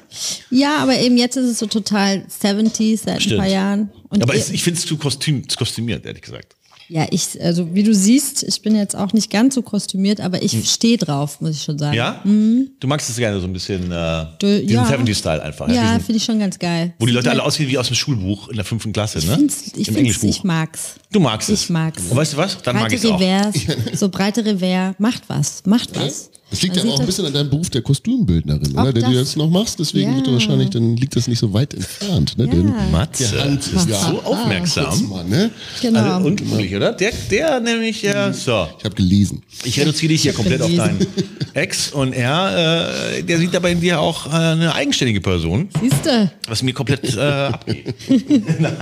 [0.49, 3.39] Ja, aber eben jetzt ist es so total 70s seit Stimmt.
[3.39, 3.89] ein paar Jahren.
[4.09, 6.55] Und Aber es, ich finde es zu kostüm, zu kostümiert, ehrlich gesagt.
[6.93, 10.43] Ja, ich, also wie du siehst, ich bin jetzt auch nicht ganz so kostümiert, aber
[10.43, 11.93] ich stehe drauf, muss ich schon sagen.
[12.23, 12.57] Hm.
[12.59, 12.71] Ja?
[12.79, 14.85] Du magst es gerne so ein bisschen, äh, Du- diesen ja.
[14.87, 15.67] 70s-Style einfach.
[15.69, 16.93] Ja, diesen, finde ich schon ganz geil.
[16.99, 19.35] wo die Leute alle aussehen wie aus dem Schulbuch in der fünften Klasse, Ich ne?
[19.37, 20.29] find's, ich, Im Englischbuch.
[20.29, 20.95] ich mag's.
[21.11, 21.63] Du magst es.
[21.63, 22.03] Ich mag's.
[22.09, 22.61] Und weißt du was?
[22.61, 23.19] Dann mag breite ich es auch.
[23.19, 23.55] Revers,
[23.99, 26.29] so breite Revers, macht was, macht was.
[26.53, 28.93] Das liegt Man ja auch ein bisschen an deinem Beruf der Kostümbildnerin, oder?
[28.93, 29.15] Der du das.
[29.15, 30.17] jetzt noch machst, deswegen Ja.
[30.17, 32.37] wird wahrscheinlich, dann liegt das nicht so weit entfernt.
[32.37, 32.47] Ne?
[32.47, 33.31] Denn Matze.
[33.33, 35.09] der Hand ist ja so aufmerksam.
[35.09, 35.49] Mann, ne?
[35.81, 35.99] Genau.
[35.99, 36.91] Also unmöglich, oder?
[36.93, 38.67] Der, der nämlich, äh, so.
[38.77, 39.41] Ich habe gelesen.
[39.63, 40.99] Ich reduziere dich hier komplett auf deinen
[41.55, 46.31] Ex und er, äh, der sieht dabei in dir auch äh, eine eigenständige Person, Siehste,
[46.47, 47.95] was mir komplett äh, abgeht.
[48.59, 48.75] Nein.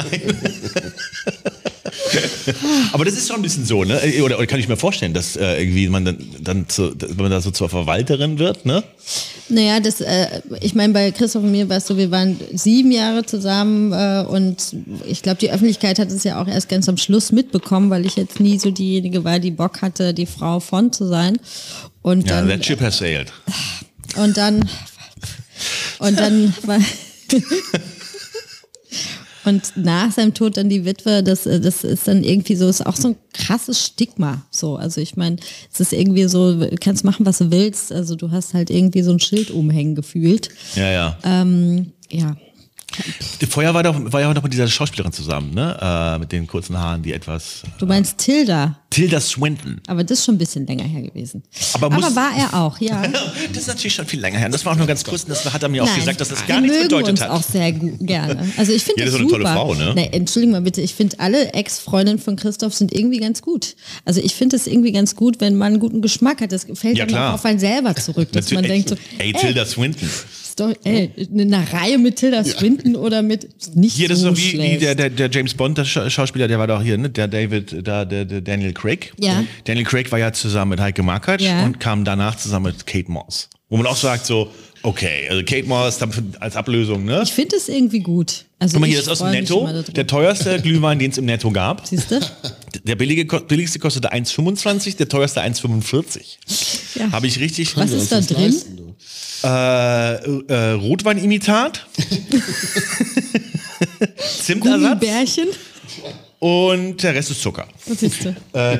[2.93, 3.99] Aber das ist schon ein bisschen so, ne?
[4.23, 7.31] Oder, oder kann ich mir vorstellen, dass äh, irgendwie man dann, dann zu, wenn man
[7.31, 8.83] da so zur Verwalterin wird, ne?
[9.51, 12.91] naja, das, äh, ich meine, bei Christoph und mir war es so, wir waren sieben
[12.91, 14.75] Jahre zusammen äh, und
[15.05, 18.15] ich glaube, die Öffentlichkeit hat es ja auch erst ganz am Schluss mitbekommen, weil ich
[18.15, 21.37] jetzt nie so diejenige war, die Bock hatte, die Frau von zu sein.
[22.01, 23.31] Und Ja, dann, that ship has sailed.
[24.15, 24.67] Und dann,
[25.99, 26.79] und dann war,
[29.43, 32.85] und nach seinem Tod dann die Witwe, das, äh, das ist dann irgendwie so, ist
[32.85, 34.41] auch so ein krasses Stigma.
[34.51, 35.37] So, also ich meine,
[35.71, 37.91] es ist irgendwie so, du kannst machen, was du willst.
[37.91, 40.49] Also du hast halt irgendwie so ein Schild umhängen gefühlt.
[40.75, 41.17] Ja, ja.
[41.23, 42.35] Ähm, ja.
[43.49, 45.77] Vorher war, doch, war ja auch noch mit dieser Schauspielerin zusammen, ne?
[45.81, 47.63] Äh, mit den kurzen Haaren, die etwas.
[47.79, 49.81] Du meinst Tilda, Tilda Swinton.
[49.87, 51.43] aber das ist schon ein bisschen länger her gewesen.
[51.73, 53.01] Aber muss- war er auch, ja.
[53.53, 54.45] Das ist natürlich schon viel länger her.
[54.47, 55.23] Und Das war auch nur ganz kurz.
[55.23, 57.21] und Das hat er mir auch Nein, gesagt, dass das gar nichts mögen bedeutet uns
[57.21, 57.29] hat.
[57.31, 58.47] auch sehr gerne.
[58.57, 59.43] Also ich finde Ja, das, ist doch eine super.
[59.43, 59.93] tolle Frau, ne?
[59.95, 63.75] Nee, Entschuldigung mal bitte, ich finde alle Ex-Freundinnen von Christoph sind irgendwie ganz gut.
[64.05, 66.51] Also ich finde es irgendwie ganz gut, wenn man einen guten Geschmack hat.
[66.51, 69.65] Das fällt Ja, dann auch auf einen selber zurück, dass man denkt so, ey, Tilda
[69.65, 70.09] Swinton.
[70.59, 74.37] Doch, ey, in einer Reihe mit Tilda Swinton oder mit nicht Hier, das so ist
[74.37, 76.97] doch wie, wie der, der, der James Bond, der Scha- Schauspieler, der war doch hier,
[76.97, 77.09] ne?
[77.09, 79.13] Der David, da, der, der Daniel Craig.
[79.19, 79.43] Ja.
[79.65, 81.63] Daniel Craig war ja zusammen mit Heike Makatsch Ja.
[81.63, 83.49] und kam danach zusammen mit Kate Moss.
[83.69, 84.51] Wo man auch sagt so,
[84.83, 85.99] okay, also Kate Moss
[86.39, 87.21] als Ablösung, ne?
[87.23, 88.45] Ich finde es irgendwie gut.
[88.59, 91.25] Also Guck mal, hier ich ist aus dem Netto, der teuerste Glühwein, den es im
[91.25, 91.87] Netto gab.
[91.87, 92.19] Siehst du?
[92.83, 96.19] Der billige, billigste kostete 1,25, der teuerste 1,45.
[96.99, 97.11] Ja.
[97.11, 97.75] Habe ich richtig.
[97.77, 98.55] Was ist da drin?
[99.43, 101.85] Äh, äh, Rotweinimitat.
[104.41, 104.81] Zimtersatz.
[104.81, 105.47] Gummibärchen?
[106.39, 107.67] Und der Rest ist Zucker.
[107.85, 108.35] Was siehst du?
[108.57, 108.79] Äh,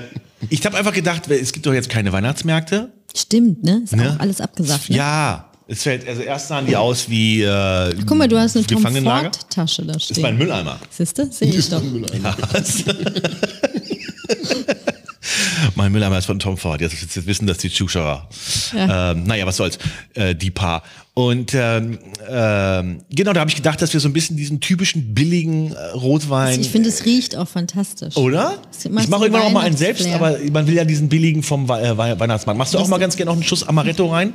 [0.50, 2.92] ich habe einfach gedacht, es gibt doch jetzt keine Weihnachtsmärkte.
[3.16, 3.82] Stimmt, ne?
[3.84, 4.12] Ist Ne?
[4.16, 4.90] auch alles abgesagt.
[4.90, 4.98] Ne?
[4.98, 8.66] Ja, es fällt, also erst sahen die aus wie äh, Guck mal, du hast eine
[8.66, 9.32] Tom Gefangenenlager.
[9.32, 10.18] Ford Tasche da Das stehen.
[10.18, 10.80] ist mein Mülleimer.
[10.90, 11.32] Siehst du?
[11.32, 11.82] Sehe ich doch.
[15.82, 16.80] Mein Mülleimer ist von Tom Ford.
[16.80, 18.30] Jetzt, jetzt wissen das die Zuschauer.
[18.76, 19.14] Ja.
[19.14, 19.80] Ähm, naja, was soll's.
[20.14, 20.84] Äh, die Paar.
[21.16, 21.98] Und ähm,
[22.30, 25.86] ähm, genau, da habe ich gedacht, dass wir so ein bisschen diesen typischen billigen äh,
[25.96, 26.62] Rotwein.
[26.62, 28.16] Ich finde, es riecht auch fantastisch.
[28.16, 28.60] oder?
[28.80, 31.82] Ich mache irgendwann auch mal einen selbst, aber man will ja diesen billigen vom Wei-
[31.82, 32.60] äh, Wei- Weihnachtsmarkt.
[32.60, 34.34] Machst du auch mal ganz gerne noch einen Schuss Amaretto rein?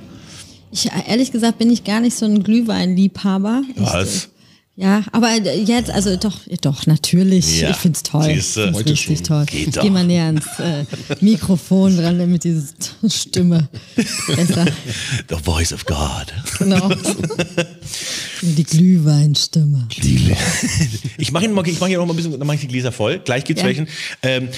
[0.73, 3.63] Ich, ehrlich gesagt bin ich gar nicht so ein Glühweinliebhaber.
[3.77, 4.31] Was?
[4.79, 7.63] Ja, aber jetzt, also doch, doch, natürlich.
[7.63, 8.25] Ja, Ich find's toll.
[8.25, 8.73] siehste.
[8.75, 9.47] Heute richtig toll.
[9.47, 10.85] Geht ich geh mal näher ans äh,
[11.21, 12.75] Mikrofon dran, damit diese
[13.09, 13.69] Stimme
[14.27, 14.67] besser.
[15.31, 16.27] The voice of God.
[16.59, 16.91] Genau.
[18.43, 19.89] Die Glühweinstimme.
[21.17, 23.19] Ich mache mach hier noch mal ein bisschen, dann mache ich die Gläser voll.
[23.21, 23.69] Gleich gibt's Ja.
[23.69, 23.89] welchen.
[24.23, 24.49] Ähm,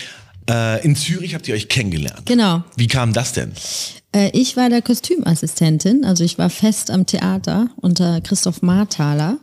[0.50, 2.22] äh, in Zürich habt ihr euch kennengelernt.
[2.26, 2.64] Genau.
[2.76, 3.52] Wie kam das denn?
[4.12, 9.36] Äh, ich war der Kostümassistentin, also ich war fest am Theater unter Christoph Marthaler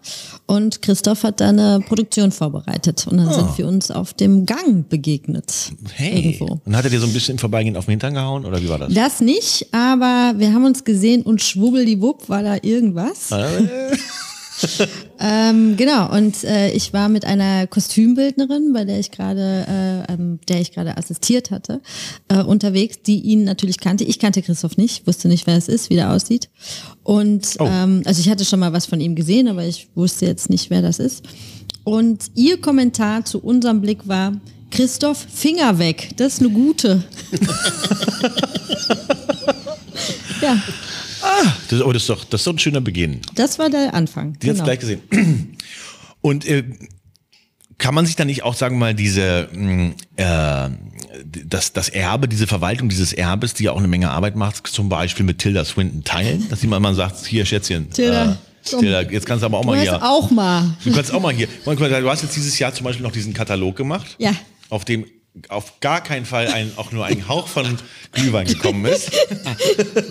[0.47, 4.87] und Christoph hat da eine Produktion vorbereitet und dann sind wir uns auf dem Gang
[4.87, 5.71] begegnet.
[5.93, 6.17] Hey.
[6.17, 6.59] Irgendwo.
[6.65, 8.69] Und hat er dir so ein bisschen im Vorbeigehen auf den Hintern gehauen oder wie
[8.69, 8.93] war das?
[8.93, 13.29] Das nicht, aber wir haben uns gesehen und schwubbeldiwupp war da irgendwas.
[15.19, 20.39] ähm, genau, und äh, ich war mit einer Kostümbildnerin, bei der ich gerade, äh, ähm,
[20.47, 21.81] der ich gerade assistiert hatte,
[22.27, 24.03] äh, unterwegs, die ihn natürlich kannte.
[24.03, 26.49] Ich kannte Christoph nicht, wusste nicht, wer es ist, wie der aussieht.
[27.03, 27.67] Und Oh.
[27.69, 30.69] ähm, also ich hatte schon mal was von ihm gesehen, aber ich wusste jetzt nicht,
[30.69, 31.23] wer das ist.
[31.83, 34.33] Und ihr Kommentar zu unserem Blick war,
[34.71, 37.03] Christoph, Finger weg, das ist eine gute.
[40.41, 40.61] ja,
[41.69, 43.21] Das, oh, das, ist doch, das ist doch ein schöner Beginn.
[43.35, 44.37] das war der Anfang.
[44.39, 44.65] Die hat's genau.
[44.65, 45.01] gleich gesehen.
[46.21, 46.63] Und äh,
[47.77, 50.69] kann man sich dann nicht auch sagen, mal diese mh, äh,
[51.45, 54.89] das, das Erbe, diese Verwaltung dieses Erbes, die ja auch eine Menge Arbeit macht, zum
[54.89, 58.35] Beispiel mit Tilda Swinton teilen, dass jemand mal sagt, hier Schätzchen, Tilda, äh.
[58.79, 60.01] Tilda, jetzt kannst du aber auch Du mal hier.
[60.03, 60.75] auch mal.
[60.83, 61.47] Du kannst auch mal hier.
[61.65, 64.31] Du hast jetzt dieses Jahr zum Beispiel noch diesen Katalog gemacht, Ja.
[64.69, 65.05] auf dem
[65.49, 67.77] auf gar keinen Fall ein, auch nur ein Hauch von
[68.13, 69.11] Glühwein gekommen ist.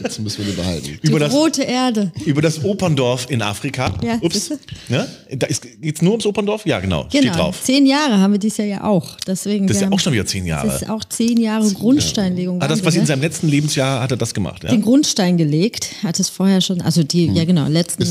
[0.02, 0.98] Jetzt müssen wir den behalten.
[1.02, 2.12] Die über das rote Erde.
[2.26, 3.92] über das Operndorf in Afrika.
[4.02, 4.50] Ja, Ups.
[4.88, 5.08] Ne?
[5.36, 6.66] Da ist, geht's nur ums Operndorf?
[6.66, 7.06] Ja, genau.
[7.08, 7.34] Steht Genau.
[7.36, 7.60] drauf.
[7.62, 9.16] Zehn Jahre haben wir dieses Jahr ja auch.
[9.26, 10.66] Deswegen Das ist ja auch schon wieder zehn Jahre.
[10.66, 12.60] Das ist auch zehn Jahre Grundsteinlegung.
[12.60, 13.06] Hat das Wahnsinn, quasi in ne?
[13.08, 14.70] seinem letzten Lebensjahr hat er das gemacht, ja?
[14.70, 17.34] Den Grundstein gelegt, hat es vorher schon, also die, Hm.
[17.36, 18.02] ja genau, letzten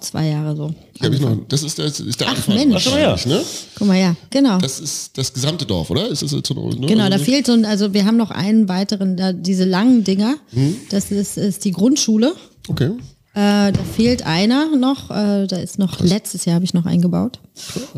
[0.00, 0.74] zwei Jahre so.
[1.02, 2.54] Hab ich noch, das ist der, das ist der Ach, Anfang.
[2.56, 2.86] Mensch.
[2.88, 3.16] Ach so, ja.
[3.26, 3.42] Ne?
[3.76, 4.58] Guck mal, ja, genau.
[4.58, 6.08] Das ist das gesamte Dorf, oder?
[6.08, 6.86] Ist das jetzt so, ne?
[6.86, 10.04] Genau, da Also- fehlt so ein, also wir haben noch einen weiteren, da, diese langen
[10.04, 10.34] Dinger.
[10.52, 10.76] Hm.
[10.90, 12.34] Das ist, ist die Grundschule.
[12.68, 12.90] Okay.
[13.32, 17.38] Äh, da fehlt einer noch, äh, da ist noch, letztes Jahr habe ich noch eingebaut.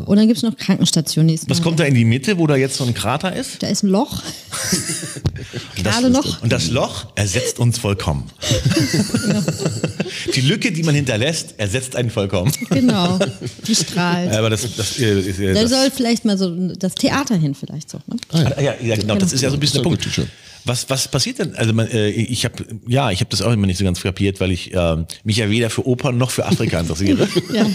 [0.05, 1.29] Und dann gibt es noch Krankenstationen.
[1.29, 3.35] die ist Was noch- kommt da in die Mitte, wo da jetzt so ein Krater
[3.35, 3.63] ist?
[3.63, 4.21] Da ist ein Loch.
[5.75, 6.43] Gerade noch.
[6.43, 8.29] Und das Loch ersetzt uns vollkommen.
[10.35, 12.51] die Lücke, die man hinterlässt, ersetzt einen vollkommen.
[12.69, 13.17] Genau.
[13.67, 14.31] Die strahlt.
[14.33, 17.55] Aber das, das, äh, ist, äh, Da das soll vielleicht mal so das Theater hin,
[17.55, 17.99] vielleicht so.
[18.05, 18.17] Ne?
[18.31, 20.07] Ah, ja, ja, genau, das ist ja so ein bisschen der Punkt.
[20.65, 21.55] Was, was passiert denn?
[21.55, 24.39] Also man, äh, ich habe ja, ich habe das auch immer nicht so ganz kapiert,
[24.39, 27.27] weil ich ähm, mich ja weder für Opern noch für Afrika interessiere.
[27.53, 27.65] Ja,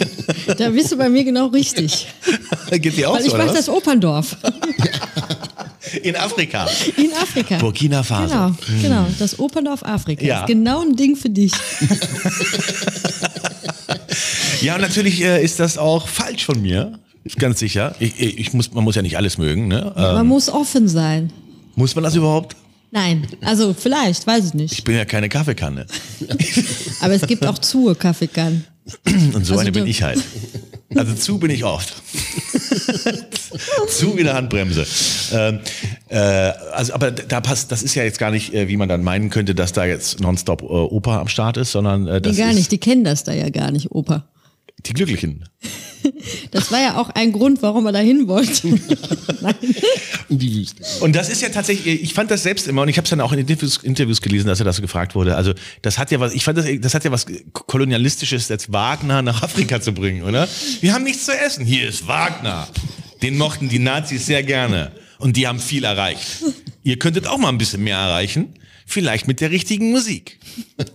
[0.54, 2.06] da bist du bei mir genau richtig.
[2.70, 4.36] Geht dir auch Weil ich so, oder mache das Operndorf
[6.02, 6.66] In Afrika.
[6.96, 7.56] in Afrika.
[7.58, 8.34] Burkina Faso.
[8.34, 9.06] Genau, genau.
[9.18, 10.24] Das Operndorf Afrika.
[10.24, 10.40] Ja.
[10.40, 11.52] Ist genau ein Ding für dich.
[14.60, 16.98] Ja, und natürlich äh, ist das auch falsch von mir.
[17.38, 17.94] Ganz sicher.
[18.00, 19.68] Ich, ich ich muss, man muss ja nicht alles mögen.
[19.68, 19.92] Ne?
[19.96, 21.32] Man Ähm, muss offen sein.
[21.76, 22.56] muss man das überhaupt?
[22.90, 24.84] Nein, also vielleicht, weiß ich Ich nicht.
[24.84, 25.86] bin ja keine Kaffeekanne.
[27.00, 28.64] Aber es gibt auch zu Kaffeekannen.
[29.34, 30.22] Und so Also eine bin ich halt.
[30.94, 31.92] Also zu bin ich oft.
[33.88, 34.86] zu wie eine Handbremse.
[35.32, 35.60] Ähm,
[36.08, 39.02] äh, also, aber da passt, das ist ja jetzt gar nicht, äh, wie man dann
[39.04, 42.38] meinen könnte, dass da jetzt nonstop äh, Oper am Start ist, sondern äh, Die das
[42.38, 44.24] gar ist nicht, die kennen das da ja gar nicht, Oper.
[44.86, 45.44] die Glücklichen.
[46.50, 48.68] Das war ja auch ein Grund, warum er da hin wollte.
[50.28, 50.82] In die Wüste.
[51.00, 53.20] Und das ist ja tatsächlich, ich fand das selbst immer und ich habe es dann
[53.20, 55.36] auch in Interviews, Interviews gelesen, dass er das so gefragt wurde.
[55.36, 59.22] Also das hat ja was, ich fand das, das hat ja was kolonialistisches, jetzt Wagner
[59.22, 60.48] nach Afrika zu bringen, oder?
[60.80, 61.64] Wir haben nichts zu essen.
[61.64, 62.68] Hier ist Wagner.
[63.22, 66.44] Den mochten die Nazis sehr gerne und die haben viel erreicht.
[66.82, 68.54] Ihr könntet auch mal ein bisschen mehr erreichen,
[68.86, 70.38] vielleicht mit der richtigen Musik.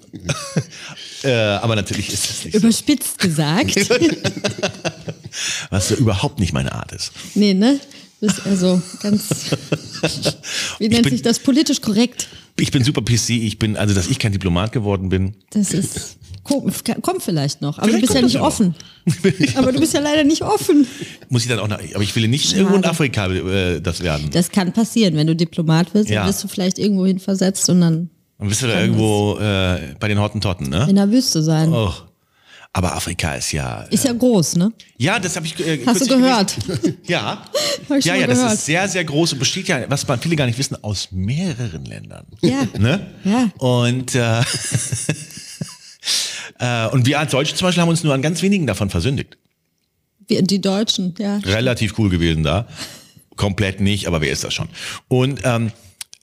[1.23, 3.75] äh, aber natürlich ist das nicht so, Überspitzt gesagt.
[5.69, 7.11] was so überhaupt nicht meine Art ist.
[7.35, 7.79] Nee, ne?
[8.21, 9.23] Das ist also ganz.
[10.79, 11.39] Wie nennt bin- sich das?
[11.39, 12.27] Politisch korrekt.
[12.59, 16.17] Ich bin super PC, ich bin, also dass ich kein Diplomat geworden bin, Das ist.
[16.43, 17.77] Kommt, kommt vielleicht noch.
[17.79, 18.75] Aber Vielleicht du bist ja nicht offen.
[19.55, 20.85] Aber du bist ja leider nicht offen.
[21.29, 22.57] muss ich dann auch nach, aber ich will nicht Schade.
[22.59, 24.29] irgendwo in Afrika äh, das werden.
[24.31, 26.19] Das kann passieren, wenn du Diplomat wirst, Ja.
[26.21, 28.09] dann wirst du vielleicht irgendwo hin versetzt und dann
[28.39, 30.87] Dann bist du da irgendwo äh, bei den Hottentotten, ne?
[30.89, 31.73] in der Wüste sein.
[31.73, 31.93] Oh.
[32.75, 33.83] Aber Afrika ist ja.
[33.83, 34.73] Ist ja groß, ne?
[34.97, 36.55] Ja, das habe ich äh, Hast du gehört?
[36.65, 36.97] gelesen.
[37.05, 37.43] Ja.
[38.01, 38.53] Ja, ja, das gehört.
[38.53, 41.85] ist sehr, sehr groß und besteht ja, was man viele gar nicht wissen, aus mehreren
[41.85, 42.25] Ländern.
[42.41, 42.65] Ja.
[42.77, 43.05] Ne?
[43.23, 43.49] Ja.
[43.57, 44.39] Und, äh,
[46.59, 49.37] äh, und wir als Deutsche zum Beispiel haben uns nur an ganz wenigen davon versündigt.
[50.27, 51.37] Wir, die Deutschen, ja.
[51.37, 52.67] Relativ cool gewesen da.
[53.35, 54.69] Komplett nicht, aber wer ist das schon?
[55.07, 55.71] Und ähm,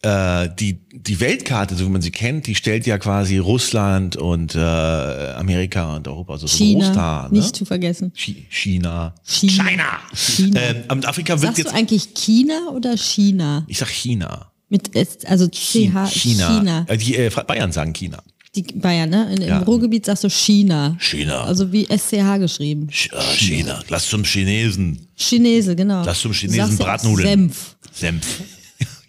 [0.02, 4.54] äh, die, die Weltkarte, so wie man sie kennt, die stellt ja quasi Russland und
[4.54, 7.28] äh, Amerika und Europa so, so groß China, dar.
[7.30, 7.38] Ne?
[7.38, 8.12] nicht zu vergessen.
[8.14, 9.14] Chi- China.
[9.26, 10.00] China.
[10.14, 10.60] China.
[10.60, 11.74] Ähm, und Afrika wird Sagst du jetzt.
[11.74, 13.64] eigentlich China oder China?
[13.68, 14.50] Ich sag China.
[14.70, 16.08] Mit S, also CH, China.
[16.08, 16.84] China.
[16.88, 18.22] Äh, Die äh, Bayern sagen China.
[18.54, 19.32] Die Bayern, ne?
[19.34, 19.58] In, Ja.
[19.58, 20.96] Im Ruhrgebiet sagst du China.
[20.98, 21.42] China.
[21.44, 22.88] Also wie SCH geschrieben.
[22.90, 23.80] Ch äh, China.
[23.88, 25.06] Lass zum Chinesen.
[25.16, 26.04] Chinese, genau.
[26.04, 27.28] Lass zum Du Chinesen sagst Bratnudeln.
[27.28, 27.76] Senf.
[27.92, 28.26] Senf.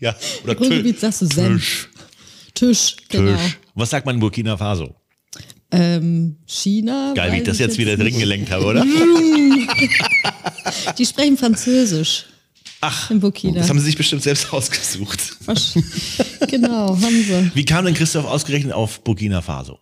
[0.02, 0.14] Ja.
[0.44, 1.88] Oder Im Ruhrgebiet sagst du Senf.
[2.54, 2.56] Tisch.
[2.94, 3.32] Tisch, genau.
[3.32, 3.58] Tisch.
[3.74, 4.94] Was sagt man in Burkina Faso?
[5.72, 7.14] Ähm, China.
[7.16, 8.86] Geil, wie ich das jetzt wieder drin gelenkt habe, oder?
[10.98, 12.26] Die sprechen Französisch.
[12.82, 13.60] Ach, in Burkina.
[13.60, 15.38] das haben sie sich bestimmt selbst ausgesucht.
[16.50, 17.52] Genau, haben sie.
[17.54, 19.80] Wie kam denn Christoph ausgerechnet auf Burkina Faso?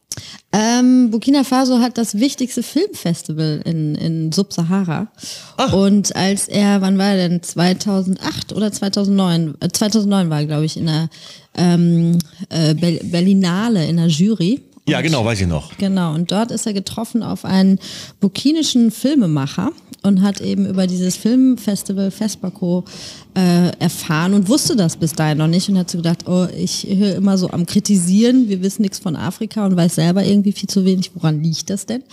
[0.51, 5.07] Ähm, Burkina Faso hat das wichtigste Filmfestival in, in Subsahara.
[5.73, 7.43] Und als er, wann war er denn?
[7.43, 9.53] 2008 oder 2009?
[9.59, 11.09] Äh, 2009 war er, glaube ich, in der
[11.55, 12.17] ähm,
[12.49, 14.61] äh, Ber- Berlinale, in der Jury.
[14.89, 15.77] Ja, genau, weiß ich noch.
[15.77, 17.79] Genau, und dort ist er getroffen auf einen
[18.19, 19.71] burkinischen Filmemacher
[20.03, 22.85] und hat eben über dieses Filmfestival Fespaco
[23.35, 26.87] äh, erfahren und wusste das bis dahin noch nicht und hat so gedacht, oh, ich
[26.89, 30.69] höre immer so am Kritisieren, wir wissen nichts von Afrika und weiß selber irgendwie viel
[30.69, 32.03] zu wenig, woran liegt das denn?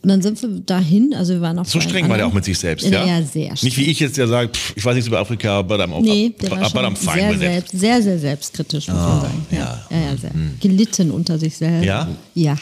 [0.00, 2.44] Und dann sind wir dahin, also wir waren auch So streng war der auch mit
[2.44, 3.04] sich selbst, ja?
[3.04, 3.18] ja?
[3.18, 3.66] Ja, sehr streng.
[3.66, 6.32] Nicht wie ich jetzt, der sagt, pff, ich weiß nichts über Afrika, but I'm, Nee,
[6.40, 9.46] der war schon sehr, selbst, sehr, sehr selbstkritisch, muss man sagen.
[9.50, 10.30] Ja, ja, ja, sehr.
[10.60, 11.84] Gelitten unter sich selbst.
[11.84, 12.08] Ja?
[12.34, 12.56] Ja.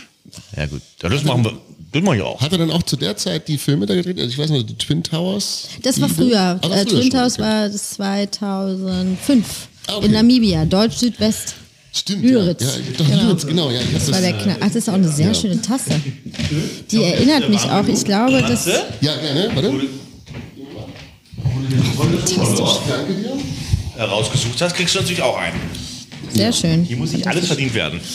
[0.56, 1.52] Ja gut, ja, das machen wir,
[1.92, 2.40] das mache ich auch.
[2.40, 4.18] Hat er dann auch zu der Zeit die Filme da gedreht?
[4.18, 5.68] Also ich weiß noch, die Twin Towers?
[5.82, 6.40] Das war früher.
[6.40, 7.42] Ah, das äh, früher Twin Towers okay.
[7.42, 10.06] war das 2005 Ah, okay.
[10.06, 11.54] in Namibia, Deutsch-Südwest.
[11.96, 12.62] Stimmt, Lüderitz.
[12.62, 13.20] Ja, ja, doch, Genau.
[13.22, 13.70] Lüderitz, genau.
[13.70, 14.56] Ja, ich Das war der Knall.
[14.60, 15.90] Ach, das ist auch eine sehr schöne Tasse.
[16.90, 18.66] Die erinnert mich auch, ich glaube, das.
[19.00, 19.72] ja, gerne, warte.
[22.88, 23.32] Danke dir.
[23.96, 25.58] Herausgesucht hast, kriegst du natürlich auch einen.
[26.34, 26.84] Sehr schön.
[26.84, 28.00] Hier muss nicht alles verdient werden.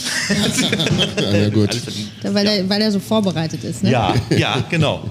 [1.33, 1.69] Ja, gut.
[2.23, 3.91] Weil er, weil er so vorbereitet ist, ne?
[3.91, 5.09] Ja, ja, genau.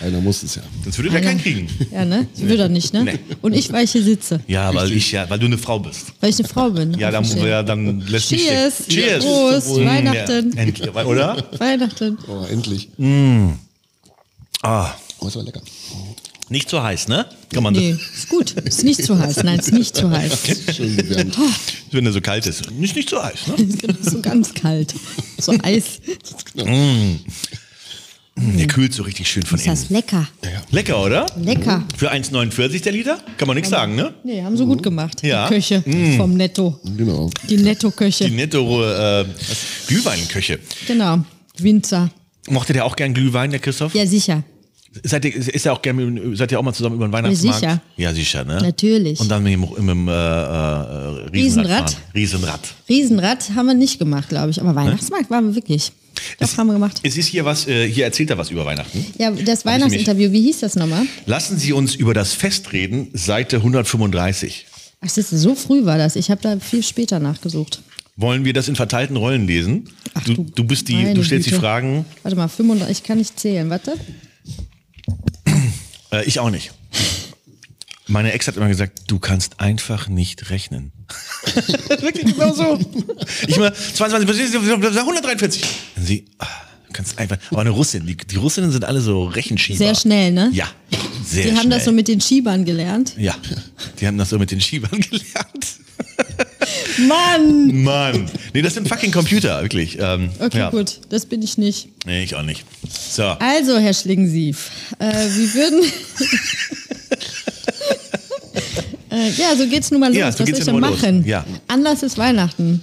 [0.00, 0.62] Einer muss es ja.
[0.84, 1.68] Sonst würde der keinen kriegen.
[1.92, 2.26] Ja, ne?
[2.34, 3.04] Das will er nicht, ne?
[3.04, 3.18] Nee.
[3.42, 4.40] Und ich, weil ich hier sitze.
[4.46, 6.12] Ja, weil ich ja, weil du eine Frau bist.
[6.20, 6.94] Weil ich eine Frau bin.
[6.98, 7.48] Ja, dann, Verstehe.
[7.50, 8.74] ja, dann lässt mich Cheers.
[8.74, 8.90] stecken.
[8.90, 9.24] Cheers.
[9.24, 9.68] Prost.
[9.78, 10.52] Mm, Weihnachten.
[10.54, 11.44] Ja, endlich, oder?
[11.58, 12.18] Weihnachten.
[12.28, 12.88] Oh, endlich.
[14.62, 15.60] Ah, Oh, das war lecker.
[16.48, 17.26] nicht so heiß, ne?
[17.52, 18.50] Kann man Nee, ist gut.
[18.52, 19.44] Ist nicht zu heiß.
[19.44, 20.32] Nein, ist nicht zu heiß.
[20.74, 21.36] Schön gewärmt.
[21.92, 22.68] wenn er so kalt ist.
[22.72, 23.54] Nicht, nicht so heiß, ne?
[24.00, 24.94] Ist so ganz kalt.
[25.38, 26.00] So Eis.
[28.36, 29.94] Der kühlt so richtig schön von Ist das innen.
[30.00, 30.26] lecker.
[30.70, 31.26] Lecker, oder?
[31.36, 31.84] Lecker.
[31.96, 33.18] Für 1,49 der Liter?
[33.36, 34.14] Kann man nichts sagen, ne?
[34.24, 35.22] Nee, haben sie gut gemacht.
[35.22, 35.46] Ja.
[35.48, 35.84] Die Köche
[36.16, 36.80] vom Netto.
[36.96, 37.30] Genau.
[37.48, 38.24] Die Netto-Köche.
[38.24, 39.26] Die netto äh,
[39.86, 40.58] Glühweinköche.
[40.86, 41.18] Genau.
[41.58, 42.10] Winzer.
[42.48, 43.94] Mochte der auch gern Glühwein, der Christoph?
[43.94, 44.42] Ja, sicher.
[45.04, 47.60] Seid ihr, ist er auch gern, mit- seid ihr auch mal zusammen über den Weihnachtsmarkt?
[47.60, 47.80] sicher.
[47.96, 48.58] Ja, sicher, ne?
[48.60, 49.20] Natürlich.
[49.20, 51.32] Und dann mit dem, mit dem äh, äh, Riesenrad.
[51.34, 51.90] Riesenrad?
[51.90, 52.02] fahren.
[52.14, 52.60] Riesenrad.
[52.88, 54.60] Riesenrad haben wir nicht gemacht, glaube ich.
[54.60, 55.92] Aber Weihnachtsmarkt waren wir wirklich.
[56.38, 57.00] Das haben wir gemacht.
[57.02, 59.04] Es ist hier was, äh, hier erzählt er was über Weihnachten.
[59.18, 61.06] Ja, das Weihnachtsinterview, wie hieß das nochmal?
[61.26, 64.66] Lassen Sie uns über das Fest reden, Seite 135.
[65.00, 66.16] Ach, du, so früh war das.
[66.16, 67.82] Ich habe da viel später nachgesucht.
[68.16, 69.88] Wollen wir das in verteilten Rollen lesen?
[70.14, 71.60] Ach, du, du bist die, meine du stellst die Güte.
[71.60, 72.04] Fragen.
[72.22, 73.68] Warte mal, 35, ich kann nicht zählen.
[73.70, 73.94] Warte.
[76.12, 76.72] Äh, ich auch nicht.
[78.06, 80.92] Meine Ex hat immer gesagt, du kannst einfach nicht rechnen.
[82.00, 82.78] Wirklich genau so.
[83.46, 85.62] Ich immer, 22, 143.
[86.04, 86.46] Sie, ah,
[86.92, 89.78] kannst einfach, aber eine Russin, die, die Russinnen sind alle so Rechenschieber.
[89.78, 90.50] Sehr schnell, ne?
[90.52, 90.66] Ja,
[91.24, 91.58] sehr Die schnell.
[91.60, 93.14] haben das so mit den Schiebern gelernt.
[93.16, 93.34] Ja,
[94.00, 95.66] die haben das so mit den Schiebern gelernt.
[97.08, 97.82] Mann!
[97.82, 98.30] Mann.
[98.52, 99.98] Nee, das sind fucking Computer, wirklich.
[100.00, 100.70] Ähm, Okay, ja.
[100.70, 101.00] gut.
[101.08, 101.88] Das bin ich nicht.
[102.06, 102.64] Nee, ich auch nicht.
[103.10, 103.24] So.
[103.24, 105.82] Also, Herr Schlingensief, äh, wie würden...
[109.10, 110.16] äh, ja, so geht's nun mal los.
[110.16, 111.02] Ja, so Was geht's soll ich ja denn nun mal los.
[111.02, 111.24] machen?
[111.26, 111.44] Ja.
[111.68, 112.82] Anders ist Weihnachten.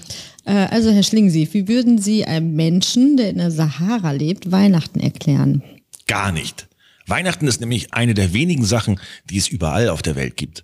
[0.50, 5.00] Äh, also, Herr Schlingensief, wie würden Sie einem Menschen, der in der Sahara lebt, Weihnachten
[5.00, 5.62] erklären?
[6.08, 6.68] Gar nicht.
[7.06, 10.64] Weihnachten ist nämlich eine der wenigen Sachen, die es überall auf der Welt gibt.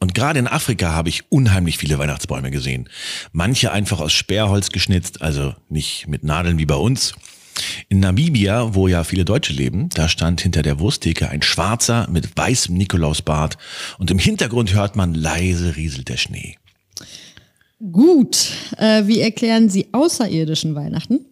[0.00, 2.88] Und gerade in Afrika habe ich unheimlich viele Weihnachtsbäume gesehen.
[3.32, 7.14] Manche einfach aus Sperrholz geschnitzt, also nicht mit Nadeln wie bei uns.
[7.88, 12.36] In Namibia, wo ja viele Deutsche leben, da stand hinter der Wursttheke ein Schwarzer mit
[12.36, 13.58] weißem Nikolausbart
[13.98, 16.57] und im Hintergrund hört man leise rieselt der Schnee.
[17.80, 18.50] Gut.
[18.76, 21.24] Äh, wie erklären Sie außerirdischen Weihnachten?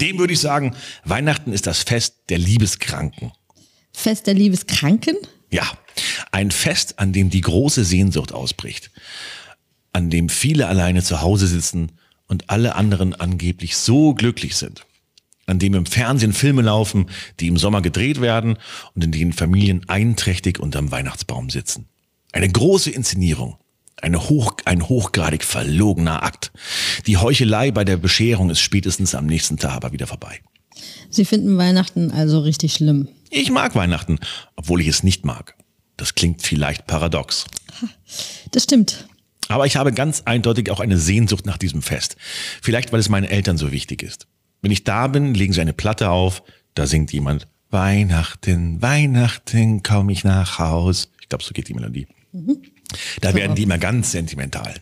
[0.00, 3.32] Dem würde ich sagen, Weihnachten ist das Fest der Liebeskranken.
[3.92, 5.16] Fest der Liebeskranken?
[5.50, 5.66] Ja,
[6.30, 8.90] ein Fest, an dem die große Sehnsucht ausbricht,
[9.92, 11.92] an dem viele alleine zu Hause sitzen
[12.28, 14.86] und alle anderen angeblich so glücklich sind,
[15.46, 18.58] an dem im Fernsehen Filme laufen, die im Sommer gedreht werden
[18.94, 21.86] und in denen Familien einträchtig unterm Weihnachtsbaum sitzen.
[22.32, 23.56] Eine große Inszenierung,
[24.02, 26.52] eine hoch, ein hochgradig verlogener Akt.
[27.06, 30.40] Die Heuchelei bei der Bescherung ist spätestens am nächsten Tag aber wieder vorbei.
[31.10, 33.08] Sie finden Weihnachten also richtig schlimm.
[33.30, 34.18] Ich mag Weihnachten,
[34.56, 35.54] obwohl ich es nicht mag.
[35.96, 37.46] Das klingt vielleicht paradox.
[38.52, 39.08] Das stimmt.
[39.48, 42.16] Aber ich habe ganz eindeutig auch eine Sehnsucht nach diesem Fest.
[42.62, 44.26] Vielleicht, weil es meinen Eltern so wichtig ist.
[44.60, 46.42] Wenn ich da bin, legen sie eine Platte auf,
[46.74, 51.10] da singt jemand Weihnachten, Weihnachten, komm ich nach Haus.
[51.20, 52.06] Ich glaube, so geht die Melodie.
[53.20, 54.74] Da werden die immer ganz sentimental.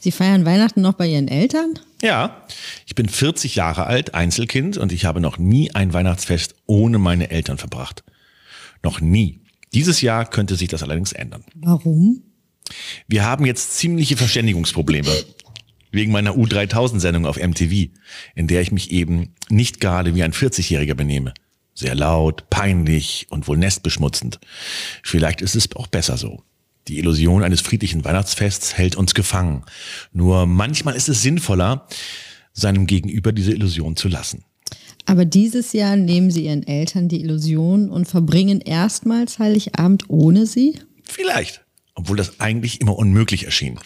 [0.00, 1.78] Sie feiern Weihnachten noch bei Ihren Eltern?
[2.02, 2.46] Ja,
[2.86, 7.30] Ich bin 40 Jahre alt, Einzelkind und ich habe noch nie ein Weihnachtsfest ohne meine
[7.30, 8.04] Eltern verbracht.
[8.82, 9.40] Noch nie.
[9.72, 11.44] Dieses Jahr könnte sich das allerdings ändern.
[11.54, 12.22] Warum?
[13.08, 15.10] Wir haben jetzt ziemliche Verständigungsprobleme.
[15.90, 17.88] Wegen meiner U3000-Sendung auf MTV,
[18.34, 21.32] in der ich mich eben nicht gerade wie ein 40-Jähriger benehme.
[21.72, 24.38] Sehr laut, peinlich und wohl nestbeschmutzend.
[25.02, 26.42] Vielleicht ist es auch besser so.
[26.88, 29.64] Die Illusion eines friedlichen Weihnachtsfests hält uns gefangen.
[30.12, 31.86] Nur manchmal ist es sinnvoller,
[32.52, 34.44] seinem Gegenüber diese Illusion zu lassen.
[35.06, 40.78] Aber dieses Jahr nehmen Sie Ihren Eltern die Illusion und verbringen erstmals Heiligabend ohne sie?
[41.02, 41.62] Vielleicht.
[41.94, 43.78] Obwohl das eigentlich immer unmöglich erschien.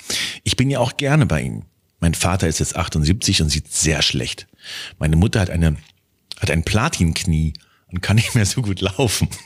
[0.44, 1.64] Ich bin ja auch gerne bei ihnen.
[2.01, 4.46] Mein Vater ist jetzt 78 und sieht sehr schlecht.
[4.99, 5.76] Meine Mutter hat eine,
[6.40, 7.53] hat ein Platinknie
[7.88, 9.28] und kann nicht mehr so gut laufen.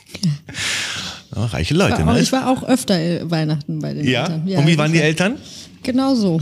[1.35, 2.21] Ja, reiche Leute, War auch, ne?
[2.21, 4.23] ich war auch öfter äh, Weihnachten bei den ja?
[4.23, 4.41] Eltern.
[4.57, 4.99] Und wie waren die.
[4.99, 5.35] Eltern?
[5.83, 6.39] Genau so.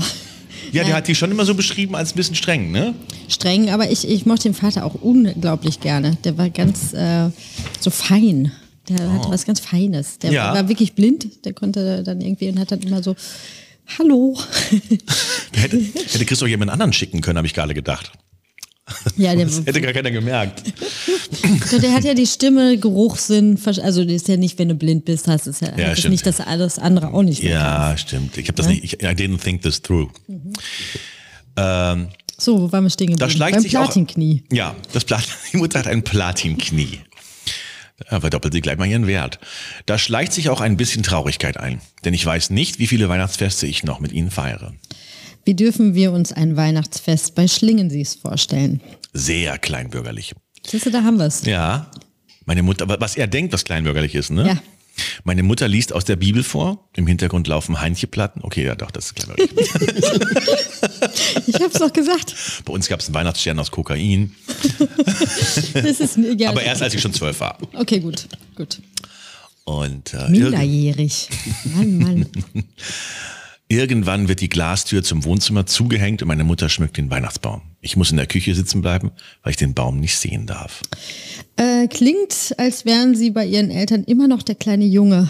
[0.72, 0.96] Ja, der Ja.
[0.98, 2.94] hat die schon immer so beschrieben als ein bisschen streng, ne?
[3.28, 6.18] Streng, aber ich, ich mochte den Vater auch unglaublich gerne.
[6.24, 7.30] Der war ganz äh,
[7.80, 8.52] so fein.
[8.90, 10.18] Der hatte was ganz Feines.
[10.20, 10.34] Der Oh.
[10.34, 10.54] Ja.
[10.54, 11.46] war wirklich blind.
[11.46, 13.16] Der konnte dann irgendwie und hat dann immer so,
[13.98, 14.38] hallo.
[15.54, 18.12] Hätte, hätte Chris auch jemand anderen schicken können, habe ich gerade gedacht.
[19.18, 20.64] Ja, der, Das hätte gar keiner gemerkt.
[21.82, 25.28] Der hat ja die Stimme, Geruchssinn, also das ist ja nicht, wenn du blind bist,
[25.28, 26.12] hast es ja, Ja, heißt stimmt.
[26.14, 28.38] nicht, dass alles andere auch nicht Ja, stimmt.
[28.38, 30.10] Ich habe das nicht, ich, I didn't think this through.
[31.58, 32.08] Ähm,
[32.38, 33.20] So, wo waren wir stehen geblieben?
[33.20, 34.44] Da schleicht Beim sich auch- Platinknie.
[34.52, 35.24] Ja, das Plat
[35.54, 37.00] die Mutter hat ein Platinknie.
[38.10, 39.40] Da verdoppelt sie gleich mal ihren Wert.
[39.86, 43.68] Da schleicht sich auch ein bisschen Traurigkeit ein, denn ich weiß nicht, wie viele Weihnachtsfeste
[43.68, 44.74] ich noch mit ihnen feiere.
[45.44, 48.82] Wie dürfen wir uns ein Weihnachtsfest bei Schlingensies vorstellen?
[49.14, 50.34] Sehr kleinbürgerlich.
[50.66, 51.44] Siehst du, da haben wir es.
[51.46, 51.90] Ja,
[52.46, 54.48] meine Mutter, was er denkt, was kleinbürgerlich ist, ne?
[54.48, 54.62] Ja.
[55.24, 56.90] Meine Mutter liest aus der Bibel vor.
[56.96, 58.44] Im Hintergrund laufen Heincheplatten.
[58.44, 59.70] Okay, ja doch, das ist kleinbürgerlich.
[61.48, 62.36] Ich hab's doch gesagt.
[62.66, 64.36] Bei uns gab es einen Weihnachtsstern aus Kokain.
[65.74, 67.58] Das ist, ja, Aber erst als ich schon zwölf war.
[67.74, 68.80] Okay, gut, gut.
[69.64, 71.30] Und äh, Minderjährig.
[71.76, 72.26] Mann, Mann.
[73.72, 77.62] Irgendwann wird die Glastür zum Wohnzimmer zugehängt und meine Mutter schmückt den Weihnachtsbaum.
[77.80, 79.12] Ich muss in der Küche sitzen bleiben,
[79.44, 80.82] weil ich den Baum nicht sehen darf.
[81.56, 85.30] Äh, klingt, als wären Sie bei Ihren Eltern immer noch der kleine Junge.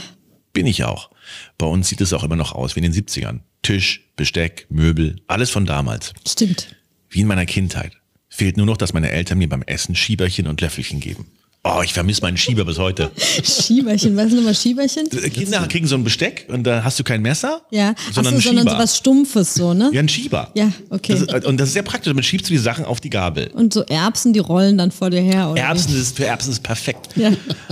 [0.53, 1.11] Bin ich auch.
[1.59, 3.41] Bei uns sieht es auch immer noch aus wie in den 70ern.
[3.61, 6.11] Tisch, Besteck, Möbel, alles von damals.
[6.27, 6.75] Stimmt.
[7.11, 7.91] Wie in meiner Kindheit.
[8.27, 11.27] Fehlt nur noch, dass meine Eltern mir beim Essen Schieberchen und Löffelchen geben.
[11.63, 13.11] Oh, ich vermisse meinen Schieber bis heute.
[13.43, 15.07] Schieberchen, was ist nochmal Schieberchen?
[15.09, 18.67] Kinder kriegen so ein Besteck und da hast du kein Messer, Ja, sondern so, sondern
[18.67, 19.91] so was Stumpfes so, ne?
[19.93, 20.49] ja, ein Schieber.
[20.55, 21.13] Ja, okay.
[21.13, 22.09] Das ist, und das ist sehr praktisch.
[22.11, 23.51] Damit schiebst du die Sachen auf die Gabel.
[23.53, 25.61] Und so Erbsen, die rollen dann vor dir her, oder?
[25.61, 27.09] Erbsen ist für Erbsen ist perfekt.
[27.15, 27.29] Ja.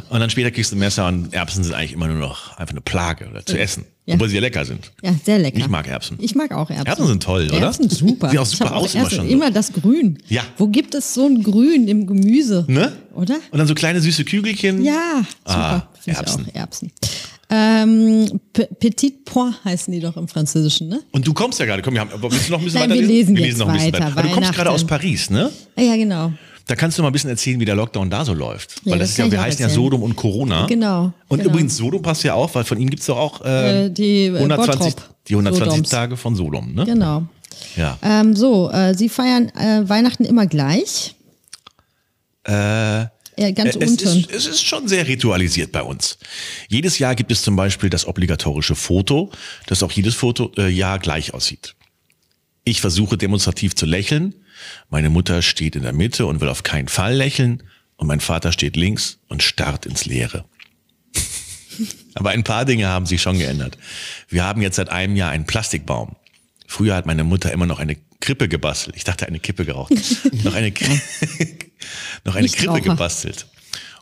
[0.10, 2.74] Und dann später kriegst du ein Messer und Erbsen sind eigentlich immer nur noch einfach
[2.74, 3.86] eine Plage oder zu essen.
[4.10, 4.16] Ja.
[4.16, 4.92] Obwohl sie ja lecker sind.
[5.04, 5.60] Ja, sehr lecker.
[5.60, 6.18] Ich mag Erbsen.
[6.20, 6.88] Ich mag auch Erbsen.
[6.88, 7.60] Erbsen sind toll, oder?
[7.62, 8.32] Erbsen super.
[8.32, 9.32] Sieht auch super aus immer schon so.
[9.32, 10.18] Immer das Grün.
[10.28, 10.42] Ja.
[10.58, 12.66] Wo gibt es so ein Grün im Gemüse?
[12.68, 12.92] Ne?
[13.14, 13.36] Oder?
[13.52, 14.84] Und dann so kleine süße Kügelchen.
[14.84, 15.90] Ja, Ah, super.
[16.02, 16.42] Find Erbsen.
[16.48, 16.56] Ich auch.
[16.56, 16.92] Erbsen.
[17.52, 18.40] Ähm,
[18.80, 21.02] Petit Point heißen die doch im Französischen, ne?
[21.12, 21.82] Und du kommst ja gerade.
[21.82, 23.68] Komm, wir haben, willst du noch ein bisschen Nein, weiter wir lesen wir jetzt noch
[23.68, 24.06] ein bisschen weiter.
[24.06, 24.18] weiter.
[24.20, 24.84] Aber du kommst gerade aus.
[24.86, 25.52] Paris, ne?
[25.76, 26.34] Ah, ja, genau.
[26.70, 28.82] Da kannst du mal ein bisschen erzählen, wie der Lockdown da so läuft.
[28.84, 29.70] Ja, weil das, das ist ja, wir heißen ja.
[29.70, 30.68] Sodom und Corona.
[30.68, 31.50] Genau, Und genau.
[31.50, 34.36] übrigens, Sodom passt ja auch, weil von ihm gibt's doch auch äh, Äh, die, äh,
[34.38, 35.90] 120, Bottrop die 120 Sodoms.
[35.90, 36.86] Tage von Sodom, ne?
[36.86, 37.24] Genau.
[37.76, 37.98] Ja.
[38.04, 41.16] Ähm, so, äh, Sie feiern äh, Weihnachten immer gleich?
[42.44, 44.20] Äh, Ja, ganz es, unten.
[44.20, 46.20] ist, es ist schon sehr ritualisiert bei uns.
[46.68, 49.32] Jedes Jahr gibt es zum Beispiel das obligatorische Foto,
[49.66, 51.74] das auch jedes Foto äh, Jahr gleich aussieht.
[52.64, 54.36] Ich versuche demonstrativ zu lächeln.
[54.90, 57.64] Meine Mutter steht in der Mitte und will auf keinen Fall lächeln.
[57.96, 60.46] Und mein Vater steht links und starrt ins Leere.
[62.16, 63.78] Aber ein paar Dinge haben sich schon geändert.
[64.30, 66.16] Wir haben jetzt seit einem Jahr einen Plastikbaum.
[66.66, 68.96] Früher hat meine Mutter immer noch eine Krippe gebastelt.
[68.96, 69.92] Ich dachte, eine Kippe geraucht.
[70.44, 70.72] noch eine,
[72.26, 73.48] noch eine Krippe gebastelt.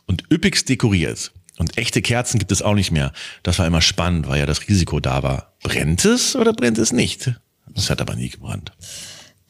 [0.06, 1.32] Und üppigst dekoriert.
[1.58, 3.12] Und echte Kerzen gibt es auch nicht mehr.
[3.42, 5.54] Das war immer spannend, weil ja das Risiko da war.
[5.62, 7.32] Brennt es oder brennt es nicht?
[7.74, 8.72] Es hat aber nie gebrannt.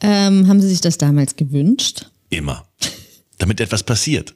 [0.01, 2.07] Ähm, haben Sie sich das damals gewünscht?
[2.29, 2.67] Immer.
[3.37, 4.35] Damit etwas passiert.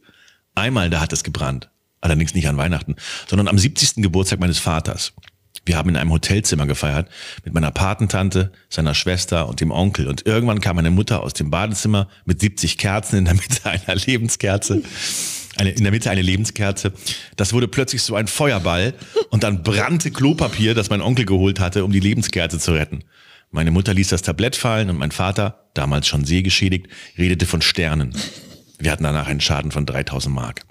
[0.56, 1.70] Einmal, da hat es gebrannt.
[2.02, 2.96] Allerdings nicht an Weihnachten,
[3.28, 4.04] sondern am 70.
[4.04, 5.14] Geburtstag meines Vaters.
[5.66, 7.08] Wir haben in einem Hotelzimmer gefeiert
[7.46, 10.08] mit meiner Patentante, seiner Schwester und dem Onkel.
[10.08, 13.96] Und irgendwann kam meine Mutter aus dem Badezimmer mit 70 Kerzen in der Mitte einer
[13.96, 14.82] Lebenskerze.
[15.56, 16.92] Eine, in der Mitte eine Lebenskerze.
[17.38, 18.96] Das wurde plötzlich so ein Feuerball
[19.30, 23.04] und dann brannte Klopapier, das mein Onkel geholt hatte, um die Lebenskerze zu retten.
[23.54, 26.88] Meine Mutter ließ das Tablett fallen und mein Vater, damals schon sehgeschädigt,
[27.20, 28.16] redete von Sternen.
[28.80, 30.62] Wir hatten danach einen Schaden von 3000 Mark.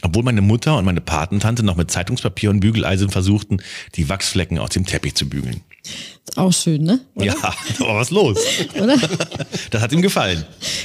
[0.00, 3.58] Obwohl meine Mutter und meine Patentante noch mit Zeitungspapier und Bügeleisen versuchten,
[3.96, 5.60] die Wachsflecken aus dem Teppich zu bügeln.
[5.84, 7.00] Ist auch schön, ne?
[7.14, 7.26] Oder?
[7.26, 8.38] Ja, aber was los?
[8.80, 8.96] Oder?
[9.70, 10.42] Das hat ihm gefallen.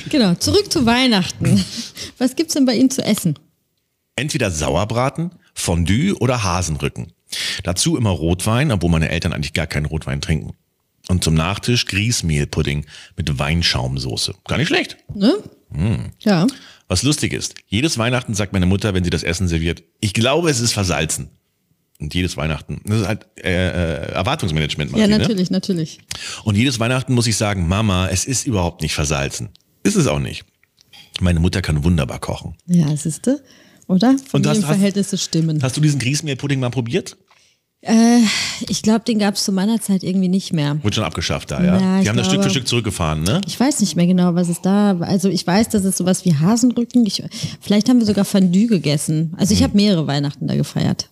[0.09, 1.63] Genau, zurück zu Weihnachten.
[2.17, 3.39] Was gibt's denn bei Ihnen zu essen?
[4.17, 7.13] Entweder Sauerbraten, Fondue oder Hasenrücken.
[7.63, 10.53] Dazu immer Rotwein, obwohl meine Eltern eigentlich gar keinen Rotwein trinken.
[11.09, 12.85] Und zum Nachtisch Grießmehlpudding
[13.15, 14.35] mit Weinschaumsoße.
[14.47, 14.97] Gar nicht schlecht.
[15.13, 15.35] Ne?
[15.71, 16.11] Hm.
[16.19, 16.47] Ja.
[16.89, 20.49] Was lustig ist, jedes Weihnachten sagt meine Mutter, wenn sie das Essen serviert, ich glaube,
[20.49, 21.29] es ist versalzen.
[21.99, 24.91] Und jedes Weihnachten, das ist halt äh, äh, Erwartungsmanagement.
[24.91, 25.17] Ja, Martin, ne?
[25.19, 25.99] natürlich, natürlich.
[26.43, 29.49] Und jedes Weihnachten muss ich sagen, Mama, es ist überhaupt nicht versalzen.
[29.83, 30.45] Ist es auch nicht.
[31.21, 32.55] Meine Mutter kann wunderbar kochen.
[32.67, 33.43] Ja, siehste,
[33.87, 34.11] oder?
[34.11, 35.63] Und hast- Familienverhältnisse stimmen.
[35.63, 37.17] Hast du diesen Grießmehlpudding mal probiert?
[37.87, 38.19] Äh,
[38.67, 40.77] ich glaube, den gab's zu meiner Zeit irgendwie nicht mehr.
[40.83, 41.79] Wurde schon abgeschafft da, ja?
[41.79, 43.41] Ja, Die haben das Stück für glaube- Stück zurückgefahren, ne?
[43.47, 44.97] Ich weiß nicht mehr genau, was es da.
[44.99, 47.05] Also ich weiß, dass es sowas wie Hasenrücken.
[47.05, 47.23] Ich,
[47.61, 49.33] vielleicht haben wir sogar Fondue gegessen.
[49.37, 51.09] Also ich habe mehrere Weihnachten da gefeiert.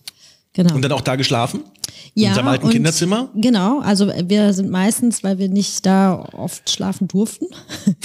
[0.52, 0.70] Genau.
[0.70, 0.76] Hm.
[0.76, 1.60] Und dann auch da geschlafen?
[2.14, 3.28] ja, in seinem alten und- Kinderzimmer?
[3.34, 7.46] Genau, also wir sind meistens, weil wir nicht da oft schlafen durften,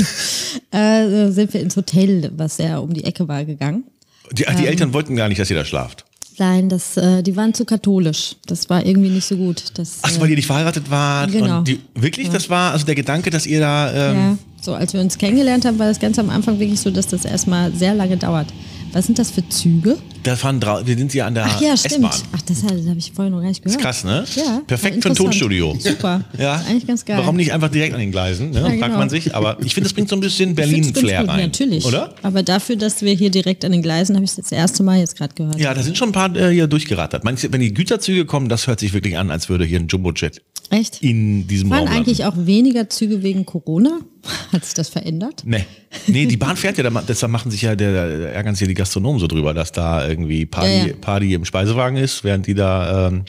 [0.71, 3.85] äh, sind wir ins Hotel, was ja um die Ecke war, gegangen.
[4.33, 6.05] Die, ach, die Eltern wollten gar nicht, dass ihr da schlaft.
[6.37, 8.35] Nein, das, äh, die waren zu katholisch.
[8.47, 9.63] Das war irgendwie nicht so gut.
[9.75, 11.31] Das, Ach, so, äh, weil ihr nicht verheiratet wart.
[11.31, 11.59] Genau.
[11.59, 13.93] Und die, wirklich, das war also der Gedanke, dass ihr da.
[13.93, 16.91] Ähm, Ja, so als wir uns kennengelernt haben, war das ganz am Anfang wirklich so,
[16.91, 18.47] dass das erstmal sehr lange dauert.
[18.93, 19.97] Was sind das für Züge?
[20.23, 22.05] Da fahren wir sind ja an der Ach ja, stimmt.
[22.05, 23.79] Ach, das, das habe ich vorhin noch gar nicht gehört.
[23.79, 24.23] Ist krass, ne?
[24.35, 24.61] Ja.
[24.67, 25.15] Perfekt für ein.
[25.15, 25.75] Tonstudio.
[25.79, 26.23] Super.
[26.37, 26.55] Ja.
[26.55, 27.17] Ist eigentlich ganz geil.
[27.17, 28.51] Warum nicht einfach direkt an den Gleisen?
[28.51, 28.59] Ne?
[28.59, 28.97] Ja, Fragt genau.
[28.97, 29.35] man sich.
[29.35, 31.45] Aber ich finde, das bringt so ein bisschen Berlin-Flair rein.
[31.45, 31.85] Natürlich.
[31.85, 32.15] Oder?
[32.23, 35.17] Aber dafür, dass wir hier direkt an den Gleisen, habe ich das erste Mal jetzt
[35.17, 35.59] gerade gehört.
[35.59, 37.23] Ja, da sind schon ein paar äh, hier durchgerattert.
[37.23, 40.41] Manche, wenn die Güterzüge kommen, das hört sich wirklich an, als würde hier ein Jumbojet
[40.71, 41.01] Echt?
[41.01, 43.99] in diesem Waren Raum eigentlich auch weniger Züge wegen Corona?
[44.51, 45.43] Hat sich das verändert?
[45.45, 45.65] Nee.
[46.07, 48.73] Nee, die Bahn fährt ja, deshalb machen sich ja, der, der ärgern sich ja die
[48.81, 50.93] Gastronomen so drüber, dass da irgendwie Party, Ja, ja.
[50.99, 53.25] Party im Speisewagen ist, während die da ähm,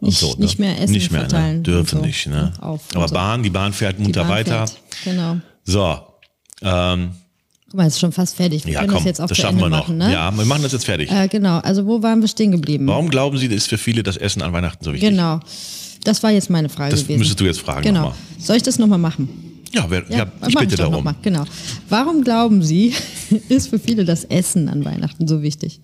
[0.00, 0.44] Nicht, so, ne?
[0.46, 1.28] nicht mehr Essen nicht mehr.
[1.28, 1.60] Ne?
[1.60, 2.04] Dürfen so.
[2.04, 2.52] nicht, ne?
[2.60, 3.14] Aber so.
[3.14, 4.66] Bahn, die Bahn fährt munter Bahn weiter.
[4.66, 4.80] fährt.
[5.04, 5.36] Genau.
[5.64, 5.98] So.
[6.62, 7.10] Ähm,
[7.66, 8.64] Guck mal, ist schon fast fertig.
[8.66, 9.78] Wir ja, können komm, das jetzt auch das schaffen Ende wir noch.
[9.86, 10.12] machen, ne?
[10.12, 11.10] Ja, wir machen das jetzt fertig.
[11.10, 12.86] Äh, genau, also wo waren wir stehen geblieben?
[12.88, 15.10] Warum glauben Sie, ist für viele das Essen an Weihnachten so wichtig?
[15.10, 15.38] Genau.
[16.02, 17.18] Das war jetzt meine Frage Das gewesen.
[17.18, 18.14] müsstest du jetzt fragen Genau.
[18.38, 19.28] Soll ich das nochmal machen?
[19.72, 21.14] Ja, wer, ja, ich mach bitte darum.
[21.22, 21.44] Genau.
[21.88, 22.94] Warum glauben Sie,
[23.48, 25.80] ist für viele das Essen an Weihnachten so wichtig?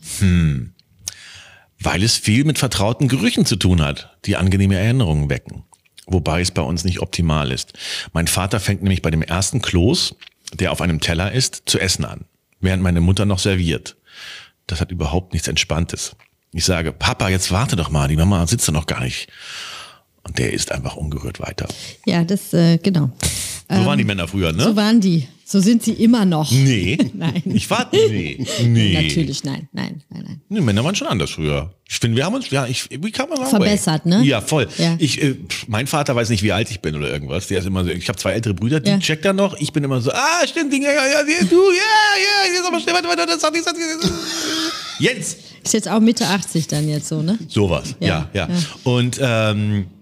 [1.81, 5.65] Weil es viel mit vertrauten Gerüchen zu tun hat, die angenehme Erinnerungen wecken.
[6.07, 7.73] Wobei es bei uns nicht optimal ist.
[8.13, 10.15] Mein Vater fängt nämlich bei dem ersten Kloß,
[10.55, 12.25] der auf einem Teller ist, zu essen an,
[12.61, 13.97] während meine Mutter noch serviert.
[14.67, 16.17] Das hat überhaupt nichts Entspanntes.
[16.53, 19.29] Ich sage, Papa, jetzt warte doch mal, die Mama sitzt da noch gar nicht.
[20.23, 21.69] Und der isst einfach ungerührt weiter.
[22.05, 23.11] Ja, das, äh, genau.
[23.69, 24.63] So waren die Männer früher, ne?
[24.63, 25.27] So waren die.
[25.49, 26.51] So sind sie immer noch.
[26.51, 26.99] nee.
[27.15, 27.43] Nein.
[27.47, 28.45] Ich warte, nee.
[28.65, 28.95] Nee.
[28.95, 30.41] Natürlich, nein, nein, nein, nein.
[30.49, 31.73] Nee, Männer waren schon anders früher.
[31.89, 34.19] Ich finde, wir haben uns, ja, ich, come a long Verbessert, way.
[34.19, 34.25] ne?
[34.25, 34.67] Ja, voll.
[34.77, 34.97] Ja.
[34.99, 35.37] Ich, äh,
[35.69, 37.47] mein Vater weiß nicht, wie alt ich bin oder irgendwas.
[37.47, 38.99] Der ist immer so, ich habe zwei ältere Brüder, die Ja.
[38.99, 39.57] checkt dann noch.
[39.61, 42.81] Ich bin immer so, ah, stimmt, ja, ja, ja, ja, du, ja, ja, jetzt aber
[42.81, 44.13] schnell, warte, warte, das hat nichts, das hat nichts.
[44.99, 45.37] Jens!
[45.65, 47.39] Ist jetzt auch Mitte 80 dann jetzt so, ne?
[47.49, 48.57] Sowas, ja, Ja, ja.
[48.85, 49.96] Und, ähm, äh,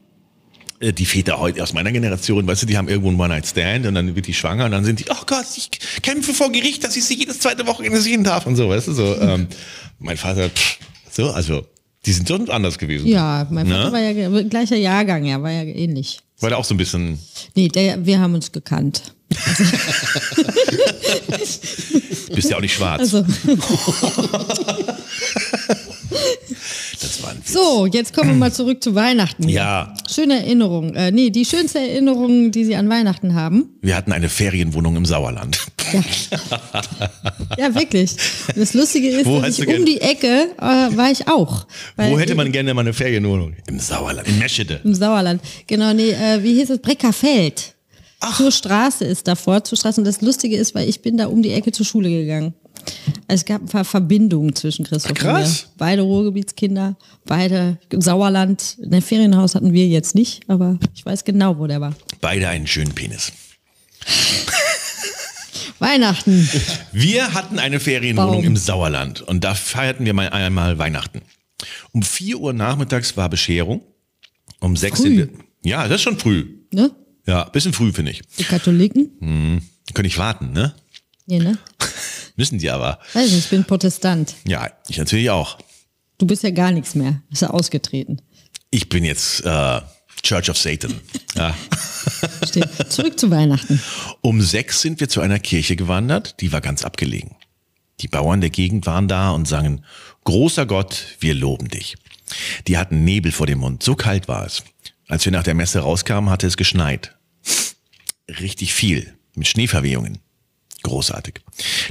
[0.81, 4.15] die Väter heute aus meiner Generation, weißt du, die haben irgendwo einen One-Night-Stand und dann
[4.17, 5.71] wird die schwanger und dann sind die, oh Gott, ich
[6.03, 8.93] kämpfe vor Gericht, dass ich sie jedes zweite Wochenende sehen darf und so, weißt du,
[8.93, 9.17] so.
[9.21, 9.47] Ähm,
[9.99, 10.79] mein Vater, pff,
[11.11, 11.67] so, also,
[12.05, 13.07] die sind schon anders gewesen.
[13.07, 13.93] Ja, mein Vater Ne?
[13.93, 16.19] war ja gleicher Jahrgang, ja, war ja ähnlich.
[16.41, 17.19] War der auch so ein bisschen,
[17.55, 19.15] Nee, der, wir haben uns gekannt.
[22.35, 23.01] bist ja auch nicht schwarz.
[23.01, 23.25] Also,
[27.05, 27.53] das war ein Witz.
[27.53, 29.49] so, jetzt kommen wir mal zurück zu Weihnachten.
[29.49, 30.95] Ja, Schöne Erinnerung.
[30.95, 33.69] Äh, nee, die schönste Erinnerung, die Sie an Weihnachten haben.
[33.83, 35.59] wir hatten eine Ferienwohnung im Sauerland.
[37.59, 38.13] Ja, wirklich.
[38.49, 40.63] Und das Lustige ist, Wo dass ich um die Ecke äh,
[40.97, 41.67] war ich auch.
[41.97, 43.55] Wo hätte man gerne mal eine Ferienwohnung?
[43.69, 44.81] Im Sauerland, in Meschede.
[44.85, 45.41] Im Sauerland.
[45.67, 46.79] Genau, nee, äh, wie hieß es?
[46.79, 47.74] Breckerfeld.
[48.37, 50.01] Zur Straße ist davor, zur Straße.
[50.01, 52.55] Und das Lustige ist, weil ich bin da um die Ecke zur Schule gegangen.
[53.29, 55.63] Also es gab ein paar Verbindungen zwischen Christoph Ach, krass.
[55.63, 55.73] und mir.
[55.79, 58.77] Beide Ruhrgebietskinder, beide im Sauerland.
[58.91, 61.95] Ein Ferienhaus hatten wir jetzt nicht, aber ich weiß genau, wo der war.
[62.21, 63.33] Beide einen schönen Penis.
[65.79, 66.49] Weihnachten.
[66.93, 68.45] Wir hatten eine Ferienwohnung Baum.
[68.45, 71.23] im Sauerland und da feierten wir mal einmal Weihnachten.
[71.93, 73.83] Um 4 Uhr nachmittags war Bescherung.
[74.61, 75.29] Um 6 sind wir.
[75.63, 76.59] Ja, das ist schon früh.
[76.73, 76.91] Ne?
[77.27, 78.23] Ja, bisschen früh, finde ich.
[78.39, 79.63] Die Katholiken?
[79.93, 80.75] Können ich warten, ne?
[81.27, 81.59] Nee, ne?
[82.37, 82.99] Müssen die aber.
[83.13, 84.35] Weiß nicht, ich bin Protestant.
[84.47, 85.59] Ja, ich natürlich auch.
[86.19, 87.23] Du bist ja gar nichts mehr.
[87.31, 88.21] Bist ja ausgetreten.
[88.71, 89.81] Ich bin jetzt äh,
[90.23, 90.95] Church of Satan.
[91.37, 91.53] Ja.
[92.47, 92.69] Steht.
[92.93, 93.83] Zurück zu Weihnachten.
[94.21, 97.35] Um sechs sind wir zu einer Kirche gewandert, die war ganz abgelegen.
[97.99, 99.85] Die Bauern der Gegend waren da und sangen,
[100.23, 101.97] Großer Gott, wir loben dich.
[102.69, 104.63] Die hatten Nebel vor dem Mund, so kalt war es.
[105.09, 107.17] Als wir nach der Messe rauskamen, hatte es geschneit.
[108.41, 110.19] Richtig viel, mit Schneeverwehungen.
[110.83, 111.41] Großartig.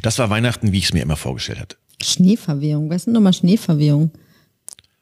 [0.02, 1.78] Das war Weihnachten, wie ich es mir immer vorgestellt hatte.
[2.02, 2.90] Schneeverwehung.
[2.90, 4.12] Was ist denn nochmal Schneeverwehung?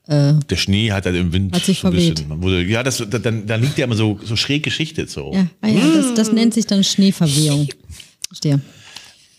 [0.08, 2.26] Der Schnee hat halt im Wind Hat sich so verweht.
[2.28, 5.32] wurde, ja, das, da, dann, da liegt ja immer so, so schräg geschichtet so.
[5.34, 7.70] Ja, ah ja das, das nennt sich dann Schneeverwehung.
[8.28, 8.60] Verstehe.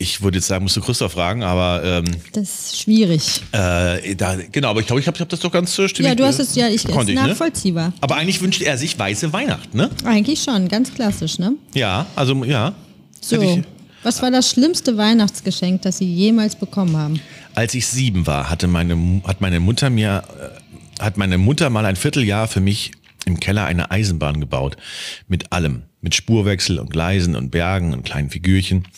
[0.03, 2.43] Ich würde jetzt sagen, musst du Christoph fragen, aber ähm, Das
[2.73, 3.23] ist schwierig.
[3.53, 6.09] äh, da, genau, aber ich glaube, ich habe hab das doch ganz äh, stimmig.
[6.11, 7.29] Ja, du hast äh, es ja, ich ist konnte ich, ne?
[7.29, 7.93] nachvollziehbar.
[8.01, 9.91] Aber eigentlich wünscht er sich weiße Weihnachten, ne?
[10.05, 11.53] Eigentlich schon, ganz klassisch, ne?
[11.75, 12.75] Ja, also ja.
[13.21, 13.41] So.
[13.41, 13.63] Ich,
[14.03, 17.21] Was war das schlimmste Weihnachtsgeschenk, das Sie jemals bekommen haben?
[17.55, 20.25] als ich sieben war, hatte meine, hat meine Mutter mir,
[20.99, 22.93] äh, hat meine Mutter mal ein Vierteljahr für mich
[23.27, 24.77] im Keller eine Eisenbahn gebaut.
[25.29, 25.83] Mit allem.
[26.01, 28.89] Mit Spurwechsel und Gleisen und Bergen und kleinen Figürchen.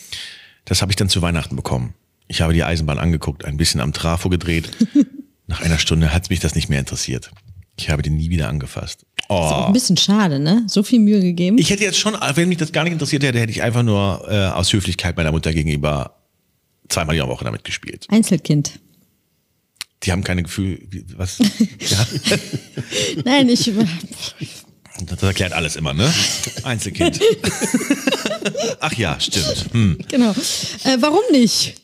[0.65, 1.93] Das habe ich dann zu Weihnachten bekommen.
[2.27, 4.69] Ich habe die Eisenbahn angeguckt, ein bisschen am Trafo gedreht.
[5.47, 7.31] Nach einer Stunde hat mich das nicht mehr interessiert.
[7.77, 9.05] Ich habe den nie wieder angefasst.
[9.19, 9.65] Ist auch Oh.
[9.67, 10.63] ein bisschen schade, ne?
[10.67, 11.57] So viel Mühe gegeben.
[11.57, 14.25] Ich hätte jetzt schon, wenn mich das gar nicht interessiert hätte, hätte ich einfach nur
[14.29, 16.15] äh, aus Höflichkeit meiner Mutter gegenüber
[16.89, 18.05] zweimal die Woche damit gespielt.
[18.09, 18.79] Einzelkind.
[20.03, 21.37] Die haben keine Gefühl, was?
[21.79, 22.07] ja,
[23.23, 23.71] Nein, ich.
[25.01, 26.11] das erklärt alles immer, ne?
[26.63, 27.19] Einzelkind.
[28.79, 29.65] Ach ja, stimmt.
[29.71, 29.97] Hm.
[30.07, 30.31] genau.
[30.31, 31.75] Äh, warum nicht?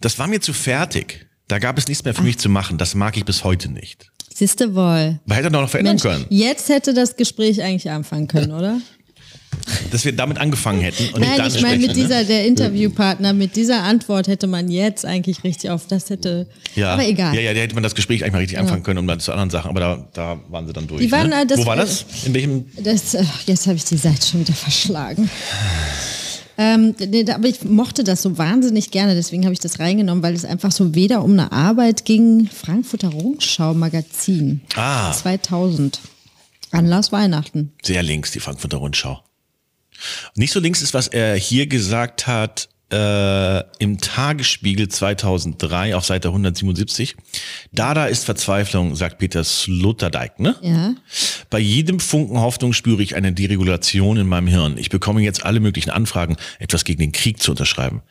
[0.00, 1.26] Das war mir zu fertig.
[1.48, 2.76] Da gab es nichts mehr für mich zu machen.
[2.78, 4.10] Das mag ich bis heute nicht.
[4.34, 5.18] Siehste wohl.
[5.24, 8.80] Man hätte doch noch verändern Mensch, können, jetzt hätte das Gespräch eigentlich anfangen können, oder?
[9.90, 11.92] Dass wir damit angefangen hätten und Nein, ich meine, mit ne?
[11.94, 16.46] dieser, der Interviewpartner, mit dieser Antwort hätte man jetzt eigentlich richtig auf das hätte.
[16.74, 16.92] ja.
[16.94, 17.34] Aber egal.
[17.34, 19.32] Ja, ja, da hätte man das Gespräch eigentlich mal richtig anfangen können und dann zu
[19.32, 21.02] anderen Sachen, aber da, da waren sie dann durch.
[21.02, 21.42] Die waren, ne?
[21.42, 22.04] äh, das- Wo war das?
[22.24, 22.64] In welchem?
[22.82, 25.28] Das, äh, jetzt habe ich die Seite schon wieder verschlagen.
[26.58, 30.34] Ähm, nee, aber ich mochte das so wahnsinnig gerne, deswegen habe ich das reingenommen, weil
[30.34, 32.48] es einfach so weder um eine Arbeit ging.
[32.50, 35.12] Frankfurter Rundschau Magazin Ah.
[35.12, 36.00] 2000.
[36.72, 37.72] Anlass Weihnachten.
[37.82, 39.20] Sehr links, die Frankfurter Rundschau.
[40.34, 46.28] Nicht so links ist, was er hier gesagt hat äh, im Tagesspiegel 2003 auf Seite
[46.28, 47.16] 177.
[47.72, 50.54] Dada ist Verzweiflung, sagt Peter Sloterdijk, ne?
[50.62, 50.94] Ja.
[51.50, 54.78] Bei jedem Funken Hoffnung spüre ich eine Deregulation in meinem Hirn.
[54.78, 58.02] Ich bekomme jetzt alle möglichen Anfragen, etwas gegen den Krieg zu unterschreiben.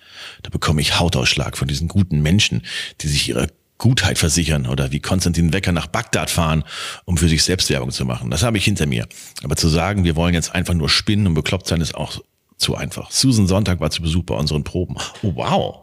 [0.44, 2.64] Da bekomme ich Hautausschlag von diesen guten Menschen,
[3.02, 3.48] die sich ihrer
[3.78, 6.64] Gutheit versichern oder wie Konstantin Wecker nach Bagdad fahren,
[7.06, 8.32] um für sich selbst Werbung zu machen.
[8.32, 9.08] Das habe ich hinter mir.
[9.44, 12.22] Aber zu sagen, wir wollen jetzt einfach nur spinnen und bekloppt sein, ist auch
[12.58, 13.12] zu einfach.
[13.12, 14.96] Susan Sonntag war zu Besuch bei unseren Proben.
[15.24, 15.82] Oh, wow.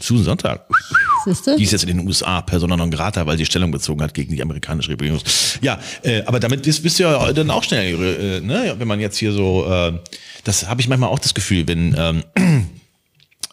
[0.00, 0.66] Susan Sonntag.
[1.24, 1.56] Siehste?
[1.56, 4.34] Die ist jetzt in den USA persona non grata, weil sie Stellung bezogen hat gegen
[4.34, 5.20] die amerikanische Regierung.
[5.62, 8.74] Ja, äh, aber damit bist, bist du ja dann auch schnell, äh, ne?
[8.78, 9.92] wenn man jetzt hier so, äh,
[10.44, 12.22] das habe ich manchmal auch das Gefühl, wenn ähm,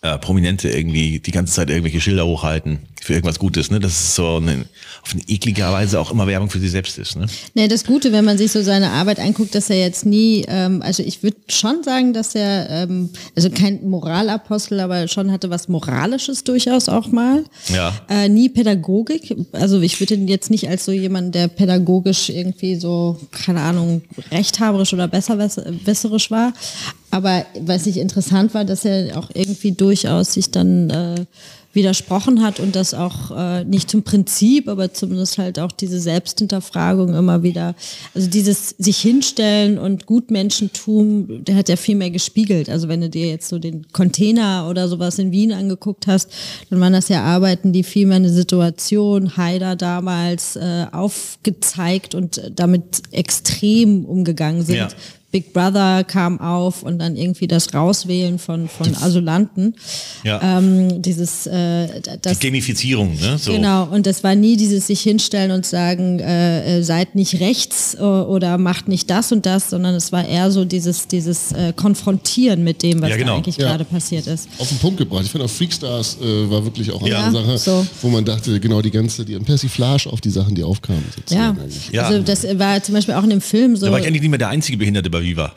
[0.02, 3.80] äh, Prominente irgendwie die ganze Zeit irgendwelche Schilder hochhalten für irgendwas Gutes, ne?
[3.80, 4.66] Das ist so eine,
[5.02, 7.26] auf eine eklige Weise auch immer Werbung für sie selbst ist, ne?
[7.56, 10.82] Nee, das Gute, wenn man sich so seine Arbeit anguckt, dass er jetzt nie, ähm,
[10.84, 15.68] also ich würde schon sagen, dass er, ähm, also kein Moralapostel, aber schon hatte was
[15.68, 17.44] Moralisches durchaus auch mal.
[17.70, 17.94] Ja.
[18.10, 19.36] Äh, nie Pädagogik.
[19.52, 24.02] Also ich würde ihn jetzt nicht als so jemand, der pädagogisch irgendwie so, keine Ahnung,
[24.32, 25.38] rechthaberisch oder besser
[25.86, 26.54] besserisch war.
[27.10, 31.26] Aber was ich interessant war, dass er auch irgendwie durchaus sich dann äh,
[31.78, 37.14] widersprochen hat und das auch äh, nicht zum Prinzip, aber zumindest halt auch diese Selbsthinterfragung
[37.14, 37.76] immer wieder,
[38.14, 42.70] also dieses sich hinstellen und Gutmenschentum, der hat ja viel mehr gespiegelt.
[42.70, 46.32] Also wenn du dir jetzt so den Container oder sowas in Wien angeguckt hast,
[46.70, 52.52] dann waren das ja Arbeiten, die viel mehr eine Situation, Haider damals äh, aufgezeigt und
[52.54, 54.78] damit extrem umgegangen sind.
[54.78, 54.88] Ja.
[55.30, 59.76] Big Brother kam auf und dann irgendwie das Rauswählen von, von Asylanten.
[60.24, 60.58] Ja.
[60.60, 63.38] Ähm, dieses, äh, das, die Gamifizierung, ne?
[63.38, 63.52] So.
[63.52, 67.96] Genau, und das war nie dieses sich hinstellen und sagen, äh, äh, seid nicht rechts
[67.96, 71.74] äh, oder macht nicht das und das, sondern es war eher so dieses, dieses äh,
[71.76, 73.32] Konfrontieren mit dem, was Ja, genau.
[73.32, 73.68] da eigentlich Ja.
[73.68, 74.48] gerade passiert ist.
[74.60, 75.24] auf den Punkt gebracht.
[75.26, 77.86] Ich finde auch Freakstars äh, war wirklich auch Ja, eine Sache, so.
[78.02, 81.04] wo man dachte, genau die ganze, die Persiflage auf die Sachen, die aufkamen.
[81.30, 81.50] Ja.
[81.50, 81.90] eigentlich.
[81.92, 82.04] Ja.
[82.04, 83.88] also das war zum Beispiel auch in dem Film so.
[83.88, 85.54] Da war ich endlich nicht mehr der einzige Behinderte bei Viva.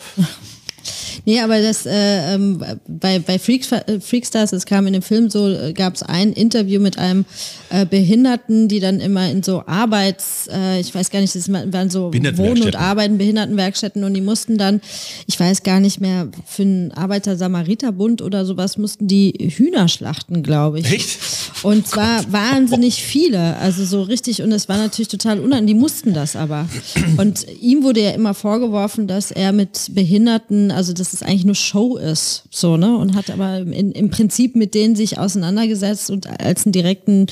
[1.25, 5.31] Nee, aber das äh, ähm, bei, bei Freaks, äh, Freakstars, es kam in dem Film
[5.31, 7.25] so, äh, gab es ein Interview mit einem
[7.71, 11.91] äh, Behinderten, die dann immer in so Arbeits, äh, ich weiß gar nicht, das waren
[11.91, 12.77] so Wohn- und.
[12.77, 14.81] Arbeiten, Behindertenwerkstätten und die mussten dann,
[15.27, 20.81] ich weiß gar nicht mehr, für einen Arbeiter-Samariter-Bund oder sowas mussten die Hühner schlachten, glaube
[20.81, 20.91] ich.
[20.91, 21.18] Echt?
[21.62, 26.14] Und zwar wahnsinnig viele, also so richtig, und es war natürlich total unangenehm, die mussten
[26.14, 26.68] das aber.
[27.16, 31.54] Und ihm wurde ja immer vorgeworfen, dass er mit Behinderten, also dass es eigentlich nur
[31.54, 32.96] Show ist, so, ne?
[32.96, 37.26] Und hat aber in, im Prinzip mit denen sich auseinandergesetzt und als einen direkten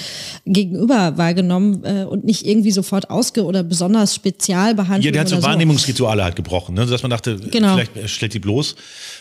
[0.47, 5.05] Gegenüber wahrgenommen äh, und nicht irgendwie sofort ausge- oder besonders spezial behandelt.
[5.05, 6.87] Ja, der hat so Wahrnehmungsrituale halt gebrochen, ne?
[6.87, 7.77] dass man dachte, Genau.
[7.77, 8.75] vielleicht stellt die bloß,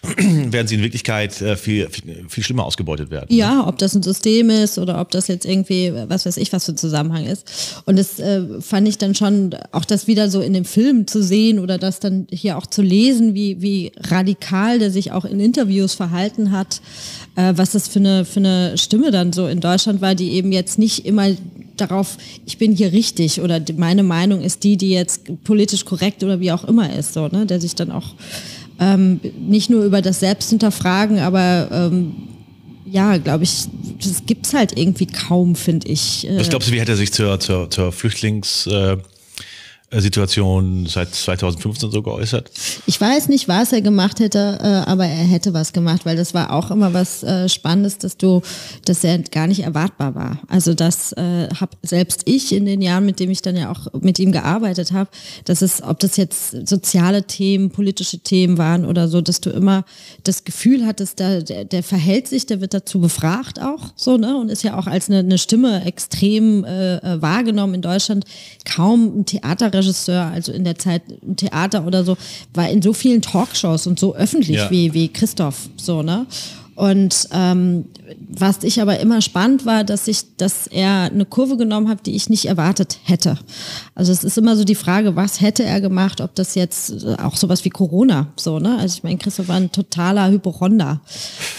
[0.50, 3.28] während sie in Wirklichkeit äh, viel, viel, viel schlimmer ausgebeutet werden.
[3.30, 6.66] Ja, ob das ein System ist oder ob das jetzt irgendwie, was weiß ich, was
[6.66, 7.82] für ein Zusammenhang ist.
[7.86, 11.22] Und das äh, fand ich dann schon, auch das wieder so in dem Film zu
[11.22, 15.40] sehen oder das dann hier auch zu lesen, wie, wie radikal der sich auch in
[15.40, 16.82] Interviews verhalten hat,
[17.36, 20.52] äh, was das für eine, für eine Stimme dann so in Deutschland war, die eben
[20.52, 21.30] jetzt nicht immer
[21.78, 26.24] darauf, ich bin hier richtig oder die, meine Meinung ist die, die jetzt politisch korrekt
[26.24, 27.46] oder wie auch immer ist, so, ne?
[27.46, 28.16] der sich dann auch
[28.80, 32.14] ähm, nicht nur über das Selbst hinterfragen, aber ähm,
[32.90, 33.66] ja, glaube ich,
[34.02, 36.28] das gibt's halt irgendwie kaum, finde ich.
[36.28, 38.68] Äh, glaubst du, wie hätte er sich zur, zur, zur Flüchtlings...
[38.68, 38.98] Äh,
[39.90, 42.52] Situation seit 2015 so geäußert?
[42.88, 46.34] Ich weiß nicht, was er gemacht hätte, äh, aber er hätte was gemacht, weil das
[46.34, 48.42] war auch immer was äh, Spannendes, dass du,
[48.84, 50.42] dass er gar nicht erwartbar war.
[50.50, 53.88] Also das äh, habe selbst ich in den Jahren, mit dem ich dann ja auch
[54.02, 55.10] mit ihm gearbeitet habe,
[55.46, 59.86] dass es, ob das jetzt soziale Themen, politische Themen waren oder so, dass du immer
[60.24, 64.50] das Gefühl hattest, der, der verhält sich, der wird dazu befragt auch, so ne, und
[64.50, 68.26] ist ja auch als eine, eine Stimme extrem äh, wahrgenommen in Deutschland.
[68.66, 69.26] Kaum ein
[69.82, 72.18] Theaterregisseur, also in der Zeit im Theater oder so,
[72.54, 74.72] war in so vielen Talkshows und so öffentlich Ja.
[74.72, 76.26] wie, wie Christoph, so, ne?
[76.78, 77.86] Und ähm,
[78.30, 82.16] was ich aber immer spannend war, dass ich, dass er eine Kurve genommen hat, die
[82.16, 83.40] ich nicht erwartet hätte.
[83.96, 87.16] Also es ist immer so die Frage, was hätte er gemacht, ob das jetzt äh,
[87.16, 88.78] auch sowas wie Corona, so ne?
[88.78, 91.02] Also ich meine, Christoph war ein totaler Hypochonder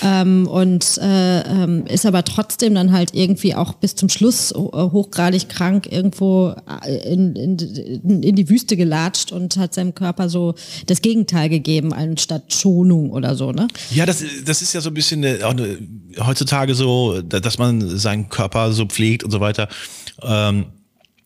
[0.05, 4.55] ähm, und äh, ähm, ist aber trotzdem dann halt irgendwie auch bis zum Schluss äh,
[4.55, 6.55] hochgradig krank irgendwo
[6.85, 10.55] äh, in, in, in die Wüste gelatscht und hat seinem Körper so
[10.87, 13.67] das Gegenteil gegeben, anstatt Schonung oder so, ne?
[13.91, 15.79] Ja, das, das ist ja so ein bisschen eine, auch eine,
[16.21, 19.69] heutzutage so, da- dass man seinen Körper so pflegt und so weiter.
[20.23, 20.67] Ähm,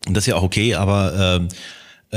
[0.05, 1.49] das ist ja auch okay, aber ähm, äh,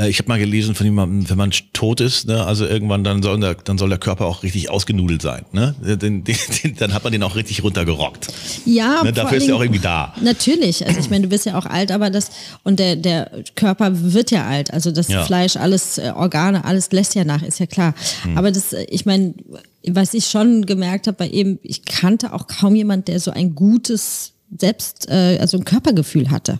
[0.05, 3.39] ich habe mal gelesen von jemandem, wenn man tot ist, ne, also irgendwann dann soll
[3.39, 5.45] der, dann soll der Körper auch richtig ausgenudelt sein.
[5.51, 5.75] Ne?
[5.81, 8.27] Den, den, den, dann hat man den auch richtig runtergerockt.
[8.65, 10.13] Ja, Ne, dafür ist er auch irgendwie da.
[10.21, 12.29] Natürlich, also ich meine, du bist ja auch alt, aber das
[12.63, 15.25] und der der Körper wird ja alt, also das Ja.
[15.25, 17.93] Fleisch, alles äh, Organe, alles lässt ja nach, ist ja klar.
[18.23, 18.37] Hm.
[18.37, 19.33] Aber das, äh, ich meine,
[19.87, 23.55] was ich schon gemerkt habe bei ihm, ich kannte auch kaum jemand, der so ein
[23.55, 26.59] gutes selbst, äh, also ein Körpergefühl hatte.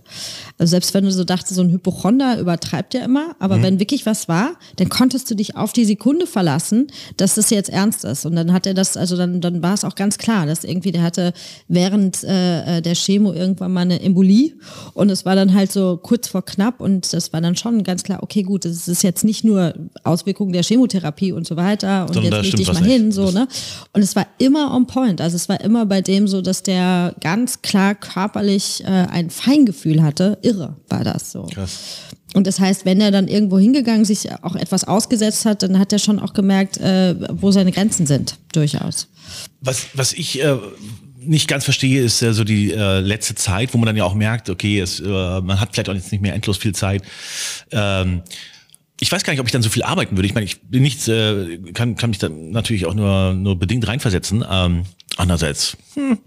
[0.57, 4.05] Also selbst wenn du so dachtest, so ein Hypochonder übertreibt ja immer, aber wenn wirklich
[4.05, 8.25] was war, dann konntest du dich auf die Sekunde verlassen, dass das jetzt ernst ist.
[8.25, 10.91] Und dann hat er das, also dann, dann war es auch ganz klar, dass irgendwie
[10.91, 11.33] der hatte
[11.67, 14.55] während äh, äh, der Chemo irgendwann mal eine Embolie
[14.93, 18.03] und es war dann halt so kurz vor knapp und das war dann schon ganz
[18.03, 19.73] klar, okay, gut, das ist jetzt nicht nur
[20.03, 22.91] Auswirkungen der Chemotherapie und so weiter und Sondern jetzt leg dich mal nicht.
[22.91, 23.47] hin, so, ne?
[23.93, 25.21] Und es war immer on point.
[25.21, 30.03] Also es war immer bei dem so, dass der ganz klar körperlich äh, ein Feingefühl
[30.03, 30.37] hatte.
[30.41, 31.43] Irre war das so.
[31.43, 32.01] Krass.
[32.33, 35.93] Und das heißt, wenn er dann irgendwo hingegangen, sich auch etwas ausgesetzt hat, dann hat
[35.93, 39.07] er schon auch gemerkt, äh, wo seine Grenzen sind, durchaus.
[39.61, 40.57] Was, was ich äh,
[41.19, 44.13] nicht ganz verstehe, ist äh, so die äh, letzte Zeit, wo man dann ja auch
[44.13, 47.03] merkt, okay, es, äh, man hat vielleicht auch jetzt nicht mehr endlos viel Zeit.
[47.71, 48.21] Ähm,
[48.99, 50.27] ich weiß gar nicht, ob ich dann so viel arbeiten würde.
[50.27, 53.87] Ich meine, ich bin nicht, äh, kann, kann mich dann natürlich auch nur, nur bedingt
[53.87, 54.43] reinversetzen.
[54.49, 54.83] Ähm,
[55.17, 56.17] andererseits, hm,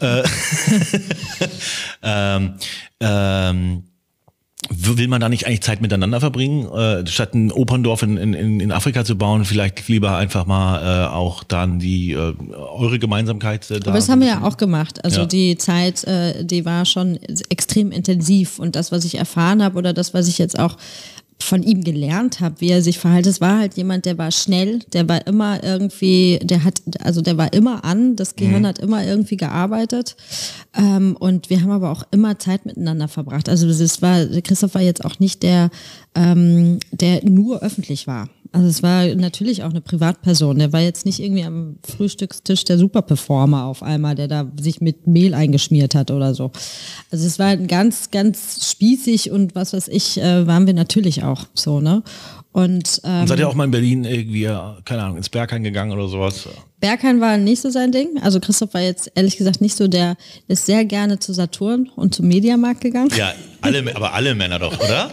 [0.00, 0.22] äh,
[2.02, 2.54] ähm,
[3.00, 3.84] ähm,
[4.70, 8.72] will man da nicht eigentlich Zeit miteinander verbringen, äh, statt ein Operndorf in, in, in
[8.72, 13.80] Afrika zu bauen, vielleicht lieber einfach mal äh, auch dann die äh, eure Gemeinsamkeit äh,
[13.80, 13.90] da.
[13.90, 15.04] Aber das haben wir ja auch gemacht.
[15.04, 15.26] Also Ja.
[15.26, 17.16] die Zeit, äh, die war schon
[17.50, 20.76] extrem intensiv und das, was ich erfahren habe oder das, was ich jetzt auch
[21.40, 24.78] von ihm gelernt habe, wie er sich verhält, es war halt jemand, der war schnell,
[24.92, 28.66] der war immer irgendwie, der hat, also der war immer an, das Gehirn Mhm.
[28.66, 30.16] hat immer irgendwie gearbeitet
[30.74, 33.48] ähm, und wir haben aber auch immer Zeit miteinander verbracht.
[33.48, 35.70] Also das war, Christoph war jetzt auch nicht der,
[36.14, 38.28] ähm, der nur öffentlich war.
[38.54, 40.60] Also es war natürlich auch eine Privatperson.
[40.60, 45.08] Der war jetzt nicht irgendwie am Frühstückstisch der Superperformer auf einmal, der da sich mit
[45.08, 46.52] Mehl eingeschmiert hat oder so.
[47.10, 51.24] Also es war ein ganz, ganz spießig und was weiß ich, äh, waren wir natürlich
[51.24, 52.04] auch so, ne?
[52.52, 55.64] Und, ähm, Und seid ihr auch mal in Berlin irgendwie, äh, keine Ahnung, ins Berghain
[55.64, 56.48] gegangen oder sowas?
[56.84, 58.20] Berghain war nicht so sein Ding.
[58.20, 60.16] Also Christoph war jetzt ehrlich gesagt nicht so der,
[60.48, 63.08] ist sehr gerne zu Saturn und zum Mediamarkt gegangen.
[63.16, 63.32] Ja,
[63.62, 65.10] alle, aber alle Männer doch, oder?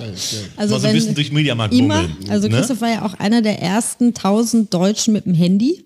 [0.58, 2.02] Also Mal so ein bisschen durch Mediamarkt Immer.
[2.02, 2.58] bummeln, Also ne?
[2.58, 5.86] Christoph war ja auch einer der ersten tausend Deutschen mit dem Handy.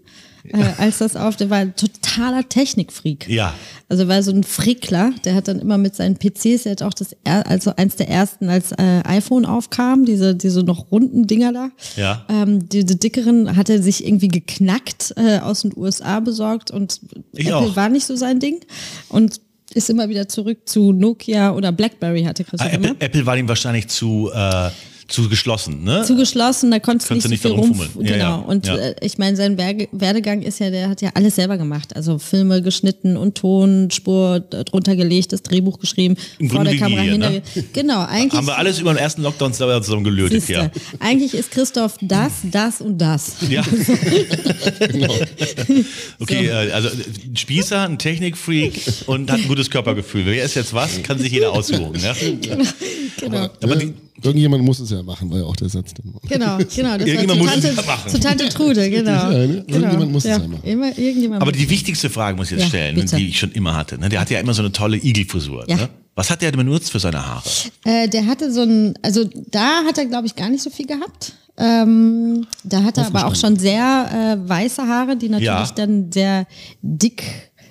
[0.53, 3.27] Äh, als das auf, der war ein totaler Technikfreak.
[3.29, 3.53] Ja.
[3.89, 6.93] Also war so ein Frickler, der hat dann immer mit seinen PCs, der hat auch
[6.93, 11.53] das, er- also eins der ersten, als äh, iPhone aufkam, diese, diese noch runden Dinger
[11.53, 11.69] da.
[11.95, 12.25] Ja.
[12.29, 16.99] Ähm, diese dickeren hat er sich irgendwie geknackt äh, aus den USA besorgt und
[17.33, 17.75] Ich Apple auch.
[17.75, 18.59] war nicht so sein Ding.
[19.09, 19.39] Und
[19.73, 22.95] ist immer wieder zurück zu Nokia oder Blackberry hatte Ah, Christoph Apple.
[22.99, 24.69] Apple war ihm wahrscheinlich zu, äh,
[25.07, 26.03] zu geschlossen, ne?
[26.05, 27.77] Zugeschlossen, da konntest du nicht Konntest so du viel nicht rum.
[27.77, 28.07] darum fummeln.
[28.07, 28.25] Ja, genau.
[28.25, 28.35] ja.
[28.47, 28.75] Und Ja.
[28.75, 31.95] äh, ich meine, sein Werdegang ist ja, der hat ja alles selber gemacht.
[31.95, 37.01] Also Filme geschnitten und Tonspur drunter gelegt, das Drehbuch geschrieben, Im vor Grunde der Kamera
[37.01, 37.29] hier, hinter.
[37.29, 37.41] ne?
[37.73, 38.33] Genau, eigentlich.
[38.33, 40.71] Haben wir alles über den ersten Lockdown zusammen gelötet, siehste, ja.
[40.99, 43.33] Eigentlich ist Christoph das, das und das.
[43.49, 43.63] Ja.
[46.19, 50.25] Okay, äh, also ein Spießer, ein Technikfreak und hat ein gutes Körpergefühl.
[50.25, 51.95] Wer ist jetzt was, kann sich jeder aussuchen.
[51.99, 52.13] Ja?
[53.17, 53.47] Genau.
[53.63, 53.93] Aber Ja, die,
[54.23, 55.93] irgendjemand muss es ja machen, war ja auch der Satz.
[55.93, 56.13] Dann.
[56.27, 56.97] Genau, genau.
[56.97, 58.09] Das Irgendjemand war muss zu es Tante, ja machen.
[58.11, 59.11] zu Tante Trude, genau.
[59.11, 59.47] Ja, ne?
[59.47, 59.77] genau.
[59.79, 60.63] Irgendjemand muss es ja ja machen.
[60.63, 63.15] Immer, irgendjemand aber muss die wichtigste Frage muss ich jetzt Ja, stellen, bitte.
[63.17, 63.97] die ich schon immer hatte.
[63.99, 64.09] Ne?
[64.09, 65.65] Der hatte ja immer so eine tolle Igelfrisur.
[65.69, 65.75] Ja.
[65.75, 65.89] Ne?
[66.15, 67.43] Was hat der denn benutzt für seine Haare?
[67.83, 70.87] Äh, der hatte so ein, also da hat er, glaube ich, gar nicht so viel
[70.87, 71.33] gehabt.
[71.57, 75.71] Ähm, da hat er aber auch schon sehr äh, weiße Haare, die natürlich Ja.
[75.75, 76.47] dann sehr
[76.81, 77.23] dick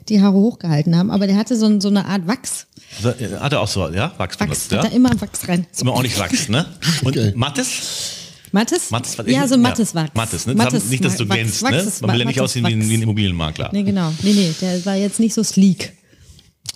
[0.09, 1.11] die Haare hochgehalten haben.
[1.11, 2.66] Aber der hatte so, so eine Art Wachs.
[3.03, 4.12] Äh, Hat er auch so, ja?
[4.19, 4.37] Wachs Wachs.
[4.39, 4.91] benutzt, Hat ja?
[4.91, 5.66] er immer Wachs rein.
[5.73, 6.66] Ist immer ordentlich Wachs, ne?
[7.03, 7.33] Und Okay.
[7.35, 8.21] Mattes?
[8.53, 8.91] Mattes?
[8.91, 10.11] Mattes ja, so Mattes Wachs.
[10.15, 10.55] Mattes, ne?
[10.65, 12.07] Haben, nicht, dass du Wachs- Wachs ne?
[12.07, 13.71] Man will ja nicht aussehen wie ein, wie ein Immobilienmakler.
[13.73, 14.12] Nee, genau.
[14.23, 15.93] Nee, nee, der war jetzt nicht so sleek.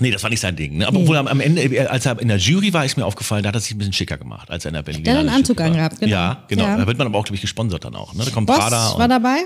[0.00, 0.76] Nee, das war nicht sein Ding.
[0.78, 0.86] Ne?
[0.86, 1.02] Aber Nee.
[1.02, 3.48] obwohl am, am Ende, äh, als er in der Jury war, ist mir aufgefallen, da
[3.48, 5.28] hat er sich ein bisschen schicker gemacht, als er in der Berlin Der hat einen
[5.30, 6.12] Anzug angehabt, genau.
[6.12, 6.64] Ja, genau.
[6.64, 6.76] Ja.
[6.76, 8.14] Da wird man aber auch, glaube ich, gesponsert dann auch.
[8.14, 8.24] Ne?
[8.24, 9.38] Da kommt Boss Prada war dabei.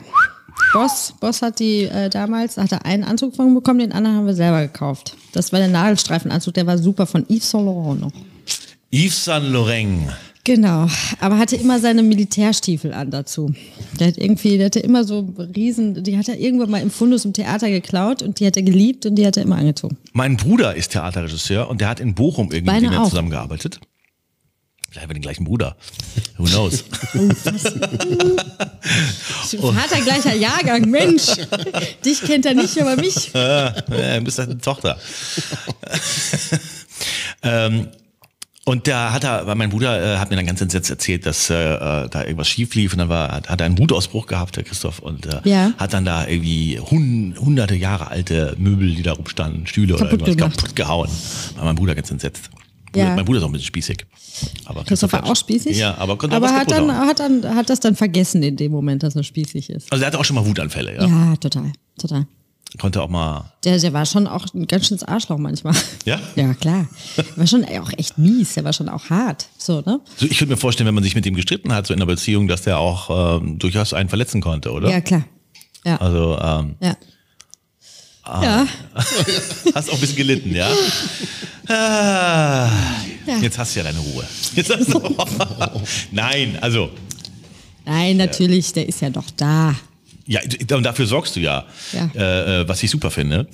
[0.72, 4.26] Boss, Boss hat die äh, damals, hat er einen Anzug von bekommen, den anderen haben
[4.26, 5.16] wir selber gekauft.
[5.32, 8.12] Das war der Nadelstreifenanzug, der war super von Yves Saint Laurent noch.
[8.90, 10.10] Yves Saint Laurent.
[10.44, 10.88] Genau,
[11.20, 13.54] aber hatte immer seine Militärstiefel an dazu.
[14.00, 17.24] Der hat irgendwie, der hatte immer so riesen, die hat er irgendwann mal im Fundus
[17.24, 19.98] im Theater geklaut und die hat er geliebt und die hat er immer angezogen.
[20.12, 23.08] Mein Bruder ist Theaterregisseur und der hat in Bochum irgendwie mit auch.
[23.08, 23.78] zusammengearbeitet.
[24.92, 25.74] Vielleicht haben wir den gleichen Bruder.
[26.36, 26.84] Who knows?
[29.58, 31.28] Vater gleicher Jahrgang, Mensch.
[32.04, 33.32] Dich kennt er nicht, aber mich.
[33.34, 34.98] ja, du bist eine Tochter.
[37.42, 37.88] ähm,
[38.64, 41.48] und da hat er, weil mein Bruder äh, hat mir dann ganz entsetzt erzählt, dass
[41.48, 44.62] äh, äh, da irgendwas schief lief und dann war, hat, er einen Wutausbruch gehabt, der
[44.62, 45.72] Christoph, und äh, Ja.
[45.78, 50.28] hat dann da irgendwie hun, hunderte Jahre alte Möbel, die da rumstanden, Stühle oder Kaputt
[50.28, 50.58] irgendwas gemacht.
[50.58, 51.08] kaputt gehauen.
[51.56, 52.50] War mein Bruder ganz entsetzt.
[52.94, 53.14] Ja.
[53.14, 54.06] Mein Bruder ist auch ein bisschen spießig.
[54.64, 55.76] Aber Christoph war auch spießig?
[55.76, 58.72] Ja, aber konnte aber was hat dann, hat dann hat das dann vergessen in dem
[58.72, 59.92] Moment, dass er spießig ist.
[59.92, 61.06] Also er hatte auch schon mal Wutanfälle, ja.
[61.06, 62.26] Ja, total, total.
[62.78, 63.52] Konnte auch mal.
[63.64, 65.74] Der, der war schon auch ein ganz schönes Arschloch manchmal.
[66.06, 66.18] Ja?
[66.36, 66.88] Ja, klar.
[67.36, 69.46] War schon auch echt mies, der war schon auch hart.
[69.58, 70.00] So, ne?
[70.16, 72.06] So, ich könnte mir vorstellen, wenn man sich mit ihm gestritten hat, so in einer
[72.06, 74.90] Beziehung, dass der auch ähm, durchaus einen verletzen konnte, oder?
[74.90, 75.24] Ja, klar.
[75.84, 76.00] Ja.
[76.00, 76.96] Also, ähm, ja.
[78.24, 78.66] Ja,
[79.74, 80.70] hast auch ein bisschen gelitten, ja?
[81.68, 82.70] Ah,
[83.26, 83.38] Ja.
[83.40, 84.24] Jetzt hast du ja deine Ruhe.
[84.54, 85.00] Jetzt hast du,
[86.12, 86.90] Nein, also,
[87.84, 89.74] nein, natürlich, der ist ja doch da.
[90.26, 90.40] ja,
[90.76, 92.10] und dafür sorgst du ja, Ja.
[92.14, 93.46] Äh, äh, was ich super finde.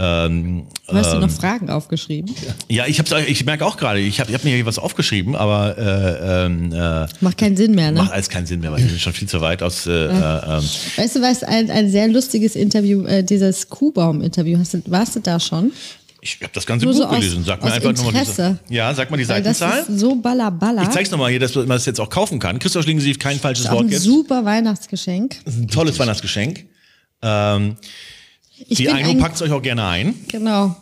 [0.00, 2.32] Ähm, Hast du noch Fragen aufgeschrieben?
[2.68, 5.76] ja, ich, ich merke auch gerade, ich habe ich hab mir hier was aufgeschrieben, aber
[5.76, 8.02] äh, ähm, äh, Macht keinen Sinn mehr, ne?
[8.02, 9.86] macht alles keinen Sinn mehr, weil ich bin schon viel zu weit aus.
[9.86, 10.64] Äh, äh, ähm,
[10.96, 15.72] Weißt du was, ein, ein sehr lustiges Interview, äh, dieses Kuhbaum-Interview, warst du da schon?
[16.20, 17.44] ich habe das ganze Nur Buch so gelesen.
[17.44, 18.58] Sag mir einfach nochmal diese.
[18.68, 19.94] Ja, sag mal die Weil das Seitenzahl.
[19.94, 20.82] ist so ballerballer.
[20.82, 22.58] Ich zeig's nochmal hier, dass man das jetzt auch kaufen kann.
[22.58, 24.02] Christoph Schlingensief, kein falsches ist Wort ein jetzt.
[24.02, 25.36] super Weihnachtsgeschenk.
[25.46, 26.66] Ein tolles Weihnachtsgeschenk.
[27.22, 27.76] Ähm,
[28.66, 30.14] Ich die Eino ein, packt euch auch gerne ein.
[30.28, 30.76] Genau.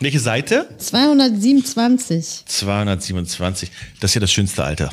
[0.00, 0.68] Welche Seite?
[0.78, 2.44] 227.
[2.46, 3.70] 227.
[4.00, 4.90] Das ist ja das schönste Alter.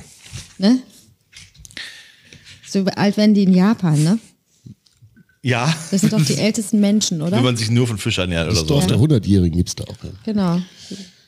[0.57, 0.79] Ne?
[2.69, 4.19] So alt werden die in Japan, ne?
[5.41, 7.37] Ja, Das sind doch die ältesten Menschen, oder?
[7.37, 8.65] wenn man sich nur von Fisch ernährt oder Das so.
[8.67, 9.95] Dorf der 100-Jährigen gibt's da auch.
[10.03, 10.09] Ja.
[10.25, 10.61] Genau.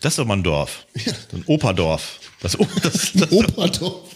[0.02, 0.86] Das ist doch mal ein Dorf.
[1.32, 2.20] So ein Operdorf.
[2.42, 4.10] Das, O- das, das, Opa-Dorf.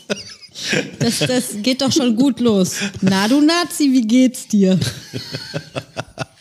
[1.00, 2.76] Das, das geht doch schon gut los.
[3.02, 4.78] Na, du Nazi, wie geht's dir?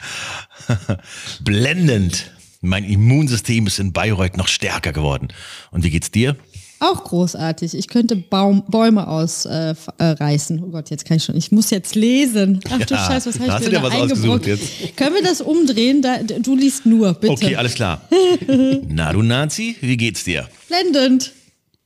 [1.40, 2.30] blendend.
[2.60, 5.28] Mein Immunsystem ist in Bayreuth noch stärker geworden.
[5.72, 6.36] Und wie geht's dir?
[6.82, 7.74] Auch großartig.
[7.74, 10.56] Ich könnte Baum, Bäume ausreißen.
[10.58, 11.36] Äh, äh, oh Gott, jetzt kann ich schon.
[11.36, 12.60] Ich muss jetzt lesen.
[12.68, 14.96] Ach du Ja, Scheiße, was habe ich dir da was ausgesucht eingebrockt?
[14.96, 16.02] Können wir das umdrehen?
[16.02, 17.32] Da, du liest nur, bitte.
[17.32, 18.02] Okay, alles klar.
[18.88, 20.48] Na, du Nazi, wie geht's dir?
[20.66, 21.32] Blendend.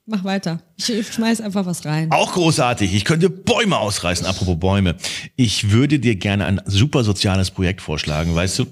[0.06, 0.62] Mach weiter.
[0.76, 2.10] Ich, schmeiß einfach was rein.
[2.10, 2.94] Auch großartig.
[2.94, 4.26] Ich könnte Bäume ausreißen.
[4.26, 4.96] Apropos Bäume.
[5.34, 8.34] Ich würde dir gerne ein super soziales Projekt vorschlagen.
[8.34, 8.66] Weißt du,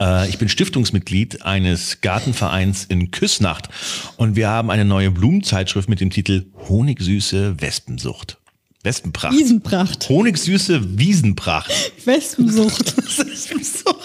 [0.00, 3.68] äh, ich bin Stiftungsmitglied eines Gartenvereins in Küssnacht
[4.16, 8.38] und wir haben eine neue Blumenzeitschrift mit dem Titel Honigsüße Wespensucht.
[8.82, 10.08] Wespenpracht.
[10.10, 11.72] Honigsüße Wiesenpracht.
[12.04, 12.96] Wespensucht.
[13.18, 14.03] Wespensucht.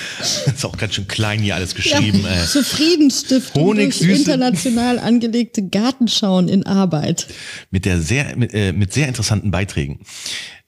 [0.46, 2.22] Ist auch ganz schön klein hier alles geschrieben.
[2.24, 2.44] Ja,
[3.54, 7.26] durch Honigsüße- international angelegte Gartenschauen in Arbeit.
[7.70, 10.00] mit der sehr mit, äh, mit sehr interessanten Beiträgen.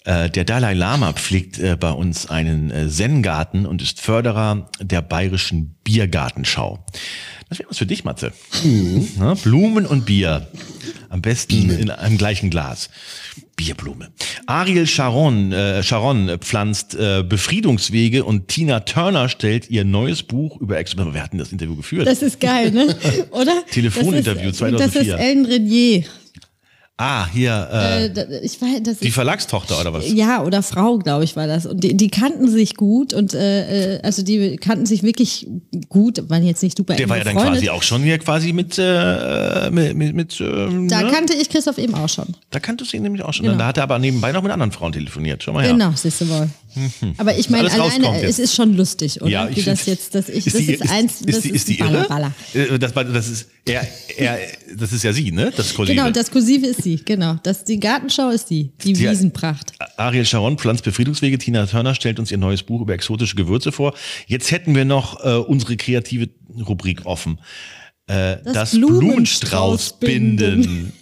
[0.04, 5.00] Äh, der Dalai Lama pflegt äh, bei uns einen äh, Zen-Garten und ist Förderer der
[5.00, 6.84] bayerischen Biergartenschau.
[7.48, 8.32] Das wäre was für dich, Matze.
[9.16, 10.48] Na, Blumen und Bier.
[11.08, 12.90] Am besten in einem gleichen Glas.
[13.56, 14.08] Bierblume.
[14.46, 20.78] Ariel Sharon, äh, Sharon pflanzt äh, Befriedungswege und Tina Turner stellt ihr neues Buch über
[20.78, 20.96] Ex.
[20.96, 22.06] Wir hatten das Interview geführt.
[22.06, 22.94] Das ist geil, ne?
[23.30, 23.64] Oder?
[23.70, 25.02] Telefoninterview das ist, Das 2004.
[25.02, 26.04] ist Ellen Renier.
[26.96, 30.10] Ah, hier äh, Äh, ich weiß, das die Verlagstochter oder was?
[30.10, 31.66] ja, oder Frau, glaube ich, war das.
[31.66, 35.46] Und die, die kannten sich gut und äh, äh, also die kannten sich wirklich
[35.88, 38.78] gut, waren jetzt nicht super Der war ja dann quasi auch schon hier quasi mit,
[38.78, 41.10] äh, mit, mit, mit ähm, Da ne?
[41.10, 42.26] kannte ich Christoph eben auch schon.
[42.50, 43.46] da kanntest du ihn nämlich auch schon.
[43.46, 43.58] Genau.
[43.58, 45.42] Da hat er aber nebenbei noch mit anderen Frauen telefoniert.
[45.42, 45.72] Schau mal her.
[45.72, 46.48] Genau, siehst du wohl.
[47.18, 49.30] Aber ich meine, alleine, es ist schon lustig, oder?
[49.30, 51.50] Ja, Wie ich das jetzt, dass ich, Ist das die, ist eins, das ist die,
[51.50, 52.74] ist die Baller, irre?
[52.74, 53.86] Äh, Das, das ist, er,
[54.16, 54.38] er,
[54.76, 55.52] das ist ja sie, ne?
[55.56, 55.96] Das Kursive.
[55.96, 57.36] Genau, das Kursive ist sie, genau.
[57.42, 59.72] Das, die Gartenschau ist die, die Die- Wiesenpracht.
[59.96, 61.38] Ariel Sharon pflanzt Befriedungswege.
[61.38, 63.94] Tina Turner stellt uns ihr neues Buch über exotische Gewürze vor.
[64.26, 66.28] Jetzt hätten wir noch äh, unsere kreative
[66.66, 67.38] Rubrik offen.
[68.06, 70.92] Äh, das Blumenstraußbinden.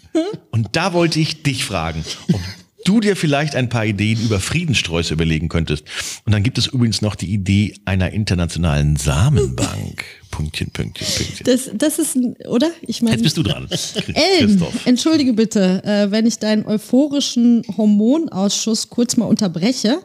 [0.50, 2.40] Und da wollte ich dich fragen, ob
[2.84, 5.84] du dir vielleicht ein paar Ideen über Friedensträuße überlegen könntest.
[6.24, 10.04] Und dann gibt es übrigens noch die Idee einer internationalen Samenbank.
[10.30, 11.44] Pünktchen, Pünktchen, Pünktchen.
[11.44, 12.70] Das, das ist, ein- oder?
[12.80, 13.68] Ich meine, Jetzt bist du dran.
[14.38, 14.86] Christoph.
[14.86, 19.98] entschuldige bitte, äh, wenn ich deinen euphorischen Hormonausschuss kurz mal unterbreche.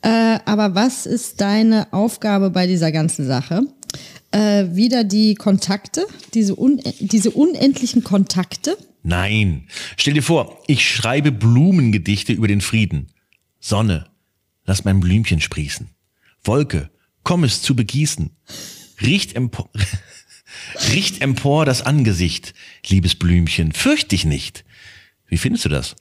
[0.00, 3.64] Äh, aber was ist deine Aufgabe bei dieser ganzen Sache?
[4.30, 8.76] Äh, wieder die Kontakte, diese, un diese unendlichen Kontakte.
[9.06, 9.68] Nein.
[9.96, 13.06] Stell dir vor, ich schreibe Blumengedichte über den Frieden.
[13.60, 14.10] Sonne,
[14.64, 15.90] lass mein Blümchen sprießen.
[16.42, 16.90] Wolke,
[17.22, 18.30] komm es zu begießen.
[19.00, 19.70] Riecht empor,
[20.92, 22.52] riecht empor das Angesicht,
[22.84, 24.64] liebes Blümchen, fürcht dich nicht.
[25.28, 25.94] Wie findest du das?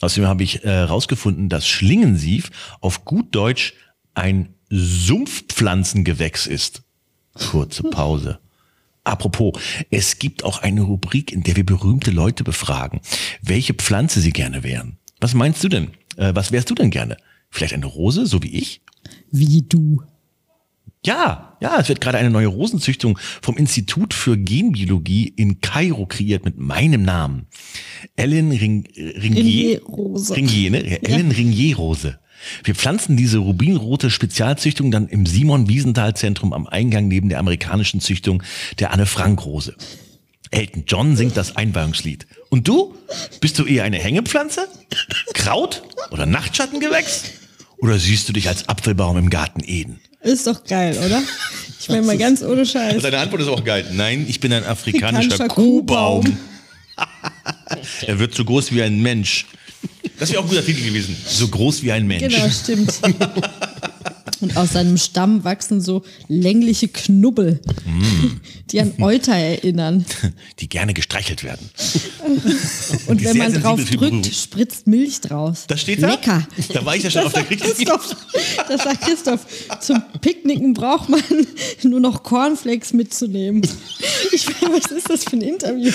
[0.00, 2.50] Außerdem habe ich äh, rausgefunden, dass Schlingensief
[2.80, 3.74] auf gut Deutsch
[4.14, 6.82] ein Sumpfpflanzengewächs ist.
[7.34, 8.40] Kurze Pause.
[9.08, 9.52] Apropos,
[9.90, 13.00] es gibt auch eine Rubrik, in der wir berühmte Leute befragen,
[13.40, 14.98] welche Pflanze sie gerne wären.
[15.18, 15.88] Was meinst du denn?
[16.16, 17.16] Äh, was wärst du denn gerne?
[17.50, 18.82] Vielleicht eine Rose, so wie ich?
[19.30, 20.02] Wie du.
[21.06, 26.44] Ja, ja, es wird gerade eine neue Rosenzüchtung vom Institut für Genbiologie in Kairo kreiert
[26.44, 27.46] mit meinem Namen.
[28.16, 30.36] Ellen Ring, Ringier, Ringier-Rose.
[30.36, 30.86] Ringier, ne?
[30.86, 32.18] Ja, Ellen Ringier-Rose.
[32.64, 38.42] Wir pflanzen diese rubinrote Spezialzüchtung dann im Simon-Wiesenthal-Zentrum am Eingang neben der amerikanischen Züchtung
[38.78, 39.74] der Anne-Frank-Rose.
[40.50, 42.26] Elton John singt das Einweihungslied.
[42.48, 42.94] Und du?
[43.40, 44.66] Bist du eher eine Hängepflanze?
[45.34, 45.82] Kraut?
[46.10, 47.24] Oder Nachtschattengewächs?
[47.78, 50.00] Oder siehst du dich als Apfelbaum im Garten Eden?
[50.22, 51.22] Ist doch geil, oder?
[51.80, 53.02] Ich meine mal ganz ohne Scheiß.
[53.02, 53.86] Deine Antwort ist auch geil.
[53.92, 56.24] Nein, ich bin ein afrikanischer Afrikanischer Kuhbaum.
[56.24, 56.38] Kuhbaum.
[58.06, 59.46] er wird so groß wie ein Mensch.
[60.18, 61.16] Das wäre auch ein guter Titel gewesen.
[61.26, 62.22] So groß wie ein Mensch.
[62.34, 62.92] Genau, stimmt.
[64.40, 68.40] Und aus seinem Stamm wachsen so längliche Knubbel, Mm.
[68.70, 70.04] die an Euter erinnern.
[70.60, 71.68] Die gerne gestreichelt werden.
[73.06, 75.64] Und Die wenn man drauf drückt, spritzt Milch draus.
[75.66, 76.10] Das steht da?
[76.10, 76.46] Lecker.
[76.72, 78.16] Da war ich ja schon auf der Christoph,
[78.68, 79.46] Das sagt Christoph.
[79.80, 81.22] Zum Picknicken braucht man
[81.82, 83.62] nur noch Cornflakes mitzunehmen.
[84.32, 85.92] Ich meine, was ist das für ein Interview?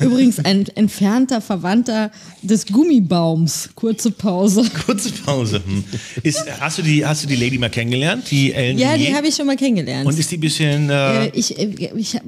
[0.00, 2.10] Übrigens ein entfernter Verwandter
[2.42, 3.70] des Gummibaums.
[3.74, 4.68] Kurze Pause.
[4.84, 5.62] Kurze Pause.
[5.64, 5.84] Hm.
[6.22, 8.24] Ist, hast, du die, hast du die Lady mal kennengelernt?
[8.30, 10.06] Die Ellen Ja, die habe ich schon mal kennengelernt.
[10.06, 10.90] Und ist die ein bisschen...
[10.90, 12.22] Äh, Äh, ich, äh, ich hab-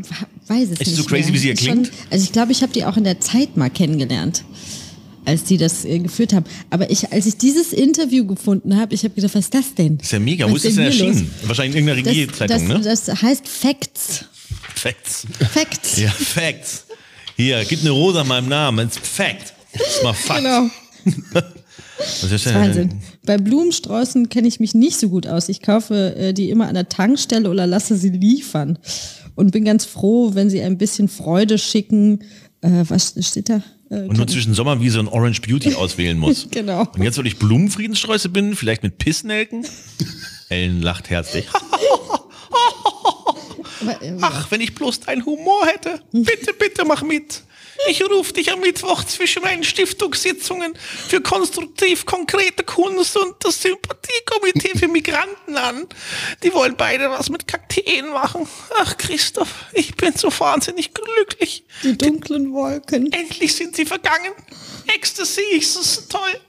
[0.48, 0.88] weiß es Ist nicht.
[0.90, 1.34] sie so crazy, mehr.
[1.34, 1.90] wie sie Ist klingt?
[2.10, 4.44] also ich glaube, ich habe die auch in der Zeit mal kennengelernt,
[5.24, 6.46] als die das äh, geführt haben.
[6.70, 9.98] Aber ich, als ich dieses Interview gefunden habe, ich habe gedacht, was ist das denn?
[10.00, 10.44] ist ja mega.
[10.46, 11.30] Was Wo ist das denn erschienen?
[11.42, 12.16] Wahrscheinlich in irgendeiner los?
[12.16, 12.80] Regier-Zeitung, ne?
[12.80, 14.24] das, heißt Facts.
[14.74, 15.26] Facts.
[15.52, 15.98] Facts.
[15.98, 16.84] Ja, Facts.
[17.36, 18.86] Hier, gib eine Rose an meinem Namen.
[18.88, 19.52] It's Fact.
[19.72, 20.40] Das ist mal Fakt.
[20.42, 20.70] Genau.
[21.98, 23.00] Was ist denn- Wahnsinn.
[23.26, 25.48] Bei Blumensträußen kenne ich mich nicht so gut aus.
[25.48, 28.78] Ich kaufe äh, die immer an der Tankstelle oder lasse sie liefern.
[29.34, 32.24] Und bin ganz froh, wenn sie ein bisschen Freude schicken.
[32.60, 33.62] Äh, was steht da?
[33.90, 36.48] Äh, Und nur zwischen Sommerwiese und Orange Beauty auswählen muss.
[36.50, 36.86] Genau.
[36.94, 39.64] Und jetzt würde ich Blumenfriedenssträuße binden, vielleicht mit Pissnelken.
[40.48, 41.46] Ellen lacht herzlich.
[44.00, 46.00] äh, Ach, wenn ich bloß deinen Humor hätte.
[46.12, 47.42] Bitte, bitte mach mit.
[47.86, 54.76] Ich rufe dich am Mittwoch zwischen meinen Stiftungssitzungen für konstruktiv konkrete Kunst und das Sympathiekomitee
[54.78, 55.86] für Migranten an.
[56.42, 58.48] Die wollen beide was mit Kakteen machen.
[58.78, 61.64] Ach, Christoph, ich bin so wahnsinnig glücklich.
[61.82, 63.12] die dunklen Wolken.
[63.12, 64.32] Endlich sind sie vergangen.
[64.94, 66.40] Ecstasy, ist so toll.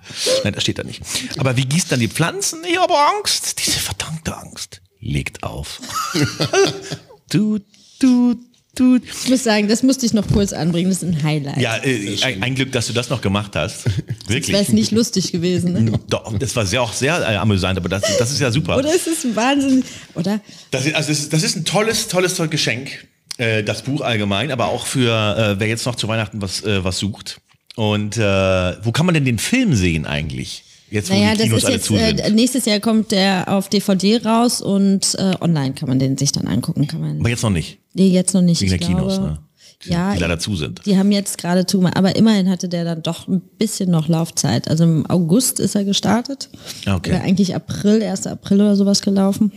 [0.44, 1.02] Nein, das steht da nicht.
[1.38, 2.64] Aber wie gießt dann die Pflanzen?
[2.64, 3.60] Ich habe Angst.
[3.66, 4.82] Diese verdammte Angst.
[5.00, 5.80] legt auf.
[7.30, 7.60] du,
[8.00, 8.36] du,
[8.80, 8.98] du.
[8.98, 10.90] Ich muss sagen, das musste ich noch kurz anbringen.
[10.90, 11.58] Das ist ein Highlight.
[11.58, 13.86] Ja, äh, ein, ein Glück, dass du das noch gemacht hast.
[14.30, 14.68] Das wäre Wirklich.
[14.68, 15.74] es nicht lustig gewesen.
[15.74, 16.00] Ne?
[16.10, 18.78] Doch, das war sehr, auch sehr äh, amüsant, aber das, das ist ja super.
[18.78, 19.84] Oder ist es ein Wahnsinn?
[20.14, 20.40] Oder?
[20.70, 23.08] Das ist, also das, ist, das ist ein tolles, tolles Geschenk,
[23.38, 26.84] äh, das Buch allgemein, aber auch für äh, wer jetzt noch zu Weihnachten was, äh,
[26.84, 27.42] was sucht.
[27.76, 28.22] Und äh,
[28.84, 30.64] wo kann man denn den Film sehen eigentlich?
[30.92, 32.20] Jetzt, wo Naja, die das Kinos ist alle jetzt, zu sind.
[32.20, 36.32] äh, nächstes Jahr kommt der auf DVD raus und äh, online kann man den sich
[36.32, 36.88] dann angucken.
[36.88, 38.62] Kann man, aber jetzt noch nicht, nee, jetzt noch nicht.
[38.62, 39.40] wegen ich der Kinos, glaube, ne?
[39.86, 40.86] Die, ja, die leider zu sind.
[40.86, 44.68] Die haben jetzt gerade zu, aber immerhin hatte der dann doch ein bisschen noch Laufzeit.
[44.68, 46.50] Also im August ist er gestartet.
[46.86, 47.12] Ah, okay.
[47.12, 48.28] Oder eigentlich April, 1.
[48.28, 49.52] April oder sowas gelaufen.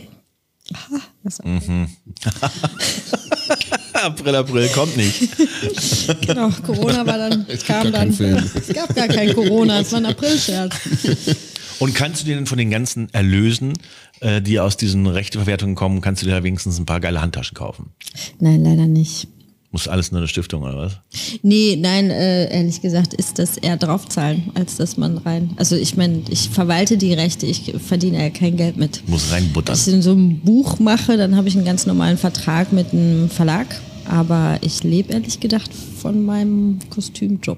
[0.73, 1.87] Aha, das Mhm.
[3.93, 5.29] April, April kommt nicht.
[6.21, 8.09] Genau, Corona war dann, Es kam dann.
[8.09, 10.73] Es gab gar kein Corona, es war ein April-Scherz.
[11.79, 13.73] Und kannst du dir denn von den ganzen Erlösen,
[14.19, 17.55] äh, die aus diesen Rechteverwertungen kommen, kannst du dir da wenigstens ein paar geile Handtaschen
[17.55, 17.91] kaufen?
[18.39, 19.27] Nein, leider nicht.
[19.73, 20.99] Muss alles nur eine Stiftung oder was?
[21.41, 25.49] Nee, nein, äh, ehrlich gesagt ist das eher draufzahlen, als dass man rein.
[25.55, 29.01] Also ich meine, ich verwalte die Rechte, ich verdiene ja kein Geld mit.
[29.07, 29.75] Muss reinbuttern.
[29.75, 32.93] Wenn ich in so einem Buch mache, dann habe ich einen ganz normalen Vertrag mit
[32.93, 33.65] einem Verlag.
[34.05, 37.57] Aber ich lebe ehrlich gedacht von meinem Kostümjob.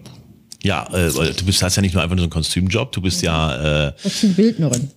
[0.66, 3.22] Ja, äh, du bist hast ja nicht nur einfach nur so einen Kostümjob, du bist
[3.22, 4.90] ja äh, Ich bin Bildnerin.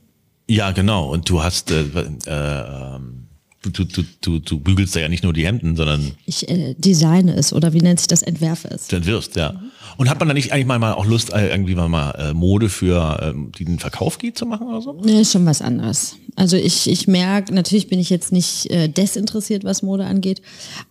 [0.49, 1.11] Ja, genau.
[1.11, 3.27] Und du hast, äh, äh, ähm,
[3.61, 7.35] du, du, du, du, bügelst da ja nicht nur die Hemden, sondern Ich äh, designe
[7.35, 8.89] es oder wie nennt sich das, entwerfe es.
[8.89, 9.61] du entwirfst, ja.
[9.97, 12.35] Und hat man da nicht eigentlich mal, mal auch Lust, äh, irgendwie mal, mal äh,
[12.35, 15.01] Mode für ähm, die den Verkauf geht zu machen oder so?
[15.05, 16.16] Nee, ist schon was anderes.
[16.36, 20.40] Also ich, ich merke, natürlich bin ich jetzt nicht äh, desinteressiert, was Mode angeht,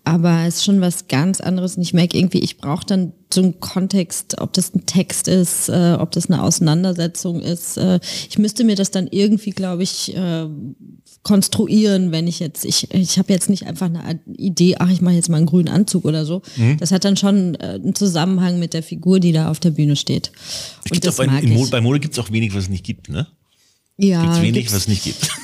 [0.04, 1.78] aber es ist schon was ganz anderes.
[1.78, 5.70] Und ich merke irgendwie, ich brauche dann so einen Kontext, ob das ein Text ist,
[5.70, 7.78] äh, ob das eine Auseinandersetzung ist.
[7.78, 8.00] Äh,
[8.30, 10.48] ich müsste mir das dann irgendwie, glaube ich, äh,
[11.24, 15.16] konstruieren, wenn ich jetzt, ich, ich habe jetzt nicht einfach eine Idee, ach, ich mache
[15.16, 16.42] jetzt mal einen grünen Anzug oder so.
[16.56, 16.78] Mhm.
[16.78, 19.96] Das hat dann schon äh, einen Zusammenhang mit der Figur, die da auf der Bühne
[19.96, 20.32] steht.
[20.86, 23.10] Es gibt auch bei, Mode, bei Mode gibt es auch wenig, was es nicht gibt,
[23.10, 23.28] ne?
[24.00, 25.30] ja, Gibt's wenig, gibt's- was es nicht gibt.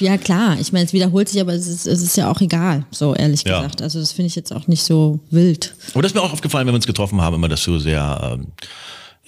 [0.00, 0.58] Ja, klar.
[0.58, 3.44] Ich meine, es wiederholt sich, aber es ist, es ist ja auch egal, so ehrlich
[3.46, 3.58] Ja.
[3.60, 3.82] gesagt.
[3.82, 5.74] Also das finde ich jetzt auch nicht so wild.
[5.92, 8.36] Aber das ist mir auch aufgefallen, wenn wir uns getroffen haben, immer, dass du sehr,
[8.40, 8.46] ähm,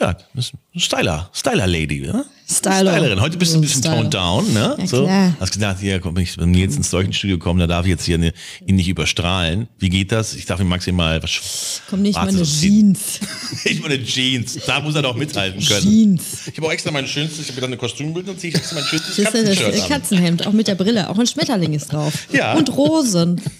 [0.00, 2.24] ja, das ein Styler, Styler-Lady, ne?
[2.50, 2.92] Styler.
[2.92, 3.20] Stylerin.
[3.20, 3.96] Heute bist du ein bisschen Styler.
[4.10, 4.76] toned down, ne?
[4.78, 5.04] Ja, so.
[5.04, 5.36] klar.
[5.38, 7.90] Hast gedacht, hier, komm, wenn ich wenn wir jetzt ins Studio kommen, da darf ich
[7.90, 8.32] jetzt hier ne,
[8.66, 9.68] ihn nicht überstrahlen.
[9.78, 10.34] Wie geht das?
[10.34, 12.94] Ich darf ihm maximal was Komm nicht mal Schwarzes eine ausziehen.
[12.94, 13.20] Jeans.
[13.64, 14.58] Ich meine Jeans.
[14.66, 15.82] Da muss er doch mithalten können.
[15.82, 16.48] Jeans.
[16.48, 18.76] Ich habe auch extra mein schönstes, ich habe dann eine Kostümbild und ziehe ich extra
[18.76, 19.88] mein schönstes Das das Katzenshirt an.
[19.88, 21.08] Katzenhemd, auch mit der Brille.
[21.10, 22.14] Auch ein Schmetterling ist drauf.
[22.32, 22.54] Ja.
[22.54, 23.40] Und Rosen.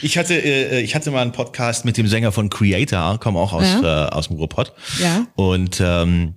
[0.00, 3.52] Ich hatte, äh, ich hatte mal einen Podcast mit dem Sänger von Creator, komme auch
[3.52, 4.06] aus, Ja.
[4.06, 4.72] äh, aus dem Ruhrpott.
[4.98, 5.26] Ja.
[5.36, 6.34] Und ähm,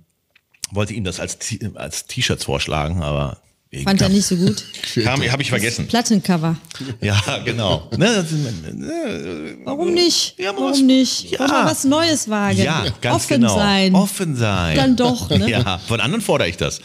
[0.72, 3.38] wollte ihm das als, T- als T-Shirts vorschlagen, aber
[3.84, 4.64] Fand er nicht so gut.
[5.06, 5.86] habe ich vergessen.
[5.88, 6.56] Plattencover.
[7.02, 7.90] Ja, genau.
[7.98, 10.38] Ne, äh, Warum nicht?
[10.38, 11.30] Ja, Warum was- nicht?
[11.32, 11.46] Ja.
[11.46, 12.58] Mal was Neues wagen?
[12.58, 13.54] ja, ganz Offen genau.
[13.54, 13.94] sein.
[13.94, 14.74] Offen sein.
[14.76, 15.50] Dann doch, ne?
[15.50, 16.80] Ja, von anderen fordere ich das.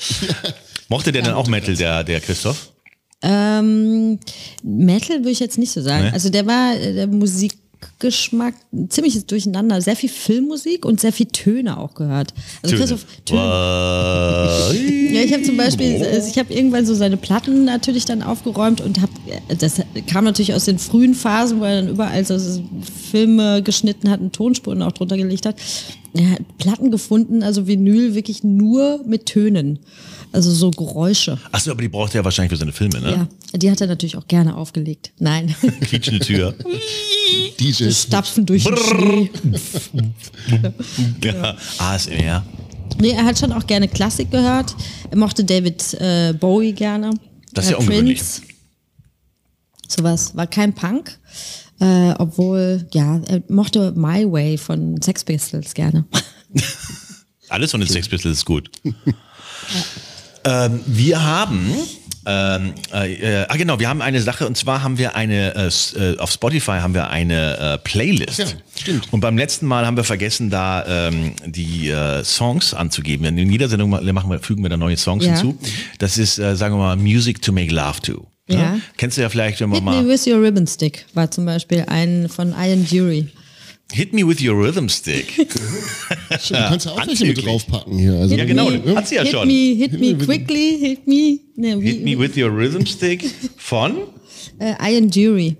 [0.89, 2.72] Mochte der denn auch Metal, der, der Christoph?
[3.22, 4.19] Ähm,
[4.61, 6.07] Metal würde ich jetzt nicht so sagen.
[6.07, 6.11] Nee?
[6.11, 7.07] Also der war äh, der
[8.03, 9.81] Musikgeschmack ein ziemliches Durcheinander.
[9.81, 12.34] Sehr viel Filmmusik und sehr viel Töne auch gehört.
[12.61, 13.39] Also Christoph, Töne.
[15.11, 18.81] Ja, ich habe zum Beispiel, also ich habe irgendwann so seine Platten natürlich dann aufgeräumt
[18.81, 19.11] und habe,
[19.60, 22.38] das kam natürlich aus den frühen Phasen, wo er dann überall so
[23.11, 25.55] Filme geschnitten hat und Tonspuren auch drunter gelegt hat.
[26.14, 29.80] Er hat Platten gefunden, also Vinyl wirklich nur mit Tönen.
[30.34, 31.38] Also so Geräusche.
[31.51, 33.27] Achso, aber die braucht er ja wahrscheinlich für seine Filme, ne?
[33.51, 35.11] Ja, die hat er natürlich auch gerne aufgelegt.
[35.19, 35.55] Nein.
[35.81, 36.55] Quietschende Tür.
[37.60, 38.01] DJs.
[38.03, 39.30] Stapfen durch den Schnee.
[41.23, 41.55] ja.
[41.77, 42.43] ASMR.
[42.99, 44.76] Nee, er hat schon auch gerne Klassik gehört.
[45.11, 47.11] Er mochte David äh, Bowie gerne.
[47.53, 48.18] Das ist ja Äh, ungewöhnlich.
[48.18, 48.41] Prince.
[49.88, 50.35] Sowas.
[50.35, 51.19] War kein Punk.
[51.80, 56.05] Äh, obwohl, ja, er mochte My Way von Sex Pistols gerne.
[57.49, 58.72] Alles von den Sex Pistols ist gut.
[60.45, 61.73] Ähm, wir haben,
[62.25, 65.67] ähm, äh, äh, ah genau, wir haben eine Sache und zwar haben wir eine, äh,
[65.99, 68.39] äh, auf Spotify haben wir eine äh, Playlist.
[68.39, 68.45] Ja,
[68.79, 69.11] stimmt.
[69.11, 73.25] Und beim letzten Mal haben wir vergessen, da ähm, die äh, Songs anzugeben.
[73.37, 75.31] In jeder Sendung ma- machen wir, fügen wir da neue Songs Ja.
[75.33, 75.57] hinzu.
[75.99, 78.25] Das ist, äh, sagen wir mal, Music to make love to.
[78.47, 78.55] Ne?
[78.55, 78.77] Ja.
[78.97, 81.45] Kennst du ja vielleicht, wenn wir Hit Me mal With Your Ribbon Stick war zum
[81.45, 83.27] Beispiel ein von Ian Jury.
[83.93, 85.37] Hit me with your rhythm stick.
[86.33, 88.13] Du kannst ja auch welche mit draufpacken hier.
[88.13, 89.47] Also, Ja, genau, me, hat sie ja hit schon.
[89.47, 91.39] Me, hit me quickly, hit me.
[91.55, 93.23] Ne, wie, Hit me with your rhythm stick
[93.55, 93.97] von
[94.59, 95.57] äh, Ian Jury.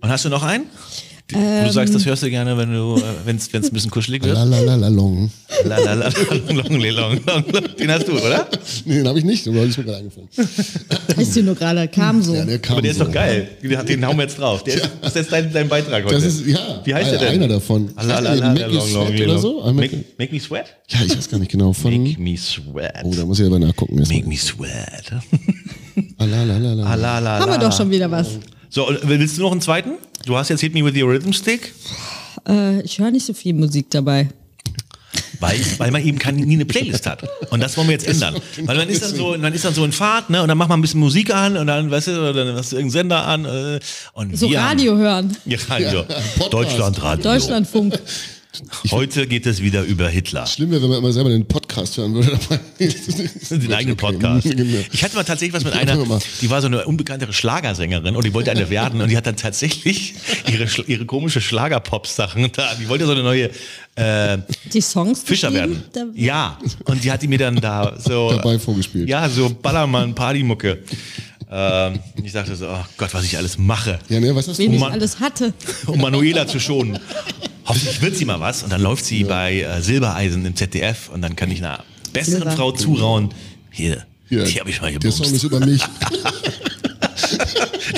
[0.00, 0.66] Und hast du noch einen?
[1.32, 4.34] Du sagst, das hörst du gerne, wenn du, wenn es ein bisschen kuschelig wird.
[4.34, 5.30] La la la la long.
[5.64, 7.64] La, la, la, long, long, long, long, long.
[7.78, 8.48] Den hast du, oder?
[8.84, 10.28] Nee, den habe ich nicht, aber ist mir gerade eingefallen.
[11.18, 12.34] Ist dir nur gerade, kam so.
[12.34, 13.04] Ja, der kam Aber der ist so.
[13.04, 13.48] doch geil.
[13.62, 14.64] Den, den hauen wir jetzt drauf.
[14.64, 16.14] Der ist, das ist jetzt dein, dein Beitrag heute.
[16.14, 17.42] Das ist, ja, Wie heißt einer, der denn?
[17.42, 17.90] einer davon.
[17.96, 19.40] La, la, la, Make la, Me long, long, Sweat oder long.
[19.42, 19.72] so?
[19.72, 20.66] Make, Make, me sweat?
[20.88, 21.72] ja, ich weiß gar nicht genau.
[21.72, 22.94] Von, Make me sweat.
[23.04, 23.96] oh, da muss ich aber nachgucken.
[23.96, 25.12] Make me sweat.
[26.18, 26.84] Ah, la, la, la, la.
[27.36, 28.28] Ah, Haben wir doch schon wieder was.
[28.70, 29.90] So, willst du noch einen zweiten?
[30.26, 31.72] Du hast jetzt Hit Me With Your Rhythm Stick.
[32.48, 34.28] Äh, ich höre nicht so viel Musik dabei.
[35.40, 37.26] Weil, weil man eben keine, nie eine Playlist hat.
[37.50, 38.36] Und das wollen wir jetzt ändern.
[38.64, 40.42] Weil man ist dann so, man ist dann so in Fahrt, ne?
[40.42, 42.72] Und dann macht man ein bisschen Musik an und dann, weißt du, oder dann hast
[42.72, 43.44] du irgendeinen Sender an.
[43.46, 43.80] Äh,
[44.12, 45.36] und So wir Radio Haben, hören.
[45.46, 46.02] ja, Radio.
[46.02, 46.52] Podcast.
[46.52, 47.22] Deutschlandradio.
[47.24, 47.98] Deutschlandfunk.
[48.90, 50.46] Heute geht es wieder über Hitler.
[50.46, 52.60] Schlimm wäre, wenn man immer selber den Podcast hören würde dabei.
[53.58, 54.44] Den eigenen Podcast.
[54.50, 54.78] Genau.
[54.92, 55.96] Ich hatte mal tatsächlich was mit einer,
[56.40, 59.36] die war so eine unbekanntere Schlagersängerin und die wollte eine werden und die hat dann
[59.36, 60.14] tatsächlich
[60.50, 63.50] ihre, ihre komische Schlagerpop-Sachen da, die wollte so eine neue
[63.94, 64.38] äh,
[64.72, 65.82] Die Songs Fischer werden.
[66.14, 69.08] Ja, und die hat die mir dann da so Dabei vorgespielt.
[69.08, 70.78] Ja, so Ballermann, Partymucke.
[71.52, 74.72] Ähm, ich dachte so, oh Gott, was ich alles mache, Ja, ne, was hast Wen
[74.72, 75.52] ich alles hatte.
[75.86, 76.98] um Manuela zu schonen.
[77.70, 81.22] Hoffentlich wird sie mal was und dann läuft sie bei äh, Silbereisen im ZDF und
[81.22, 82.52] dann kann ich einer besseren Silber.
[82.56, 83.30] Frau zurauen.
[83.70, 85.36] Hier, Ja, die habe ich mal Der Song gebumst.
[85.36, 85.82] ist über mich.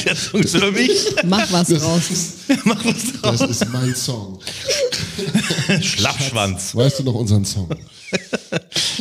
[0.05, 0.91] Der Song ist über mich.
[1.25, 2.03] Mach was draus.
[2.65, 3.39] Mach was draus.
[3.39, 4.39] Das ist mein Song.
[5.83, 6.75] Schlappschwanz.
[6.75, 7.69] Weißt du noch unseren Song?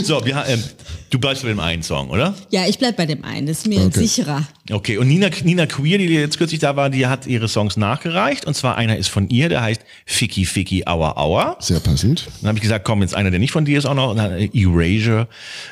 [0.02, 0.64] So, wir, ähm,
[1.10, 2.34] du bleibst bei dem einen Song, oder?
[2.49, 3.45] Ja, ich bleib bei dem einen.
[3.45, 3.99] Das ist mir Okay.
[3.99, 4.48] sicherer.
[4.72, 8.45] Okay, und Nina, Nina Queer, die jetzt kürzlich da war, die hat ihre Songs nachgereicht.
[8.45, 11.57] Und zwar einer ist von ihr, der heißt Ficky Ficky Aua Aua.
[11.60, 12.27] Sehr passend.
[12.39, 14.11] Dann habe ich gesagt, komm, jetzt einer, der nicht von dir ist auch noch.
[14.11, 15.27] Und dann, äh, Erasure,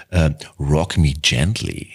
[0.10, 1.88] äh, Rock Me Gently.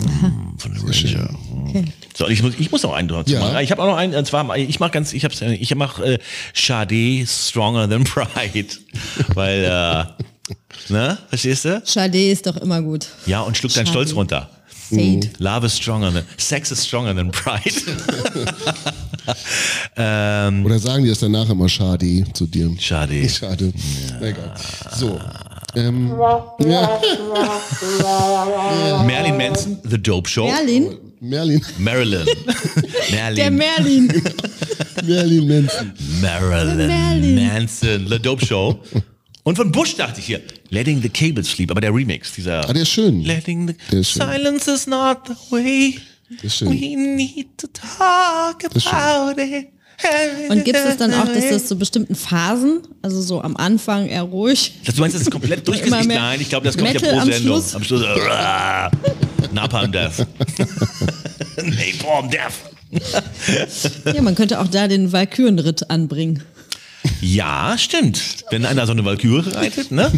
[0.00, 1.28] Mm, von Erasure.
[1.68, 1.84] Okay.
[2.16, 3.40] So, ich muss, ich muss noch einen dazu Ja.
[3.40, 3.58] machen.
[3.60, 5.98] Ich habe auch noch einen, und zwar, ich mache ganz, ich hab's, äh, ich mach
[6.00, 6.18] äh,
[6.52, 8.66] Sade Stronger Than Pride.
[9.34, 11.82] Weil, äh, ne, verstehst du?
[11.84, 13.06] Sade ist doch immer gut.
[13.26, 13.86] Ja, und schluck deinen.
[13.86, 14.50] Stolz runter.
[14.90, 15.30] Fade.
[15.38, 17.74] Love is stronger than, Sex is stronger than Pride.
[19.96, 22.70] ähm, Oder sagen die das danach immer Schade zu dir?
[22.78, 23.26] Schade.
[23.28, 23.72] Schade.
[24.20, 24.54] Na Egal.
[24.94, 25.18] So.
[25.76, 26.08] Ähm,
[26.60, 27.00] ja,
[29.04, 30.46] Marilyn Manson, The Dope Show.
[30.46, 30.96] Merlin?
[31.20, 31.60] Merlin.
[31.78, 32.26] Marilyn.
[33.36, 34.06] Der Merlin.
[34.10, 34.22] Merlin.
[35.06, 35.92] Merlin Manson.
[36.20, 37.34] Marilyn Merlin.
[37.46, 38.80] Manson, The Dope Show.
[39.42, 42.72] Und von Bush dachte ich hier, Letting the Cables Sleep, aber der Remix, dieser Ah,
[42.72, 43.22] der ist schön.
[43.24, 44.22] Letting the Der ist schön.
[44.22, 45.98] Silence is not the way
[46.30, 46.68] Der ist schön.
[46.68, 49.68] we need to talk about it.
[50.50, 54.22] Und gibt es dann auch, dass das zu bestimmten Phasen, also so am Anfang eher
[54.22, 56.08] ruhig, Du meinst, das ist komplett Immer durchgesicht?
[56.08, 57.52] mehr Nein, ich glaube, das kommt ja Metal pro am Sendung.
[57.56, 57.74] Schluss.
[57.74, 58.02] Am Schluss.
[58.02, 58.90] Äh,
[59.54, 60.18] Napalm Death.
[61.56, 64.14] Napalm Death.
[64.14, 66.42] ja, man könnte auch da den Walkürenritt anbringen.
[67.20, 68.20] Ja, stimmt.
[68.50, 70.10] Wenn einer so eine Walküre reitet, ne?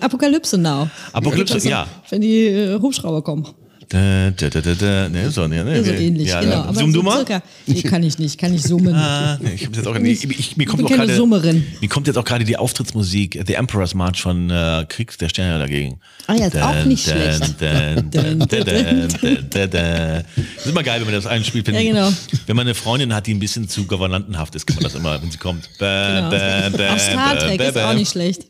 [0.00, 0.88] Apokalypse Now.
[1.12, 1.86] Apokalypse, ja.
[2.10, 3.46] Wenn die äh, Hubschrauber kommen.
[3.92, 5.08] Da, da, da, da, da.
[5.10, 6.62] Ne, so, ne, ne, Ja, so ähnlich, ja, genau.
[6.62, 7.16] Aber Zoom so du mal?
[7.16, 7.42] circa.
[7.66, 8.94] Nee, kann ich nicht, kann ich summen.
[8.94, 11.62] Ah, nee, ich, jetzt auch, nee, ich, ich, mir kommt keine gerade, Summerin.
[11.78, 15.58] Mir kommt jetzt auch gerade die Auftrittsmusik The Emperor's March von äh, Krieg der Sterne
[15.58, 16.00] dagegen.
[16.26, 17.60] Ah ja, ist auch nicht schlecht.
[17.60, 18.52] Dun, dun, ist
[20.66, 21.66] immer geil, wenn man das einspielt.
[21.66, 22.10] Wenn, Ja, genau.
[22.46, 25.20] wenn man eine Freundin hat, die ein bisschen zu gouvernantenhaft ist, kann man das immer,
[25.20, 25.68] wenn sie kommt.
[25.78, 26.28] Genau.
[26.28, 28.46] Auch Star Trek ist auch nicht schlecht.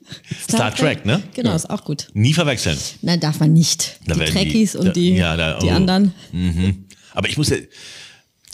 [0.49, 1.21] Star Trek, ne?
[1.35, 2.07] Genau, ist auch gut.
[2.15, 2.79] Nie verwechseln.
[3.01, 3.99] Nein, darf man nicht.
[4.07, 5.71] Die Trekkies und die, ja, da- die oh.
[5.71, 6.13] anderen.
[6.33, 6.85] Mhm.
[7.15, 7.57] Aber ich muss ja,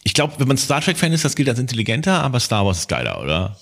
[0.04, 2.88] ich glaube, wenn man Star Trek-Fan ist, das gilt als intelligenter, aber Star Wars ist
[2.88, 3.56] geiler, oder?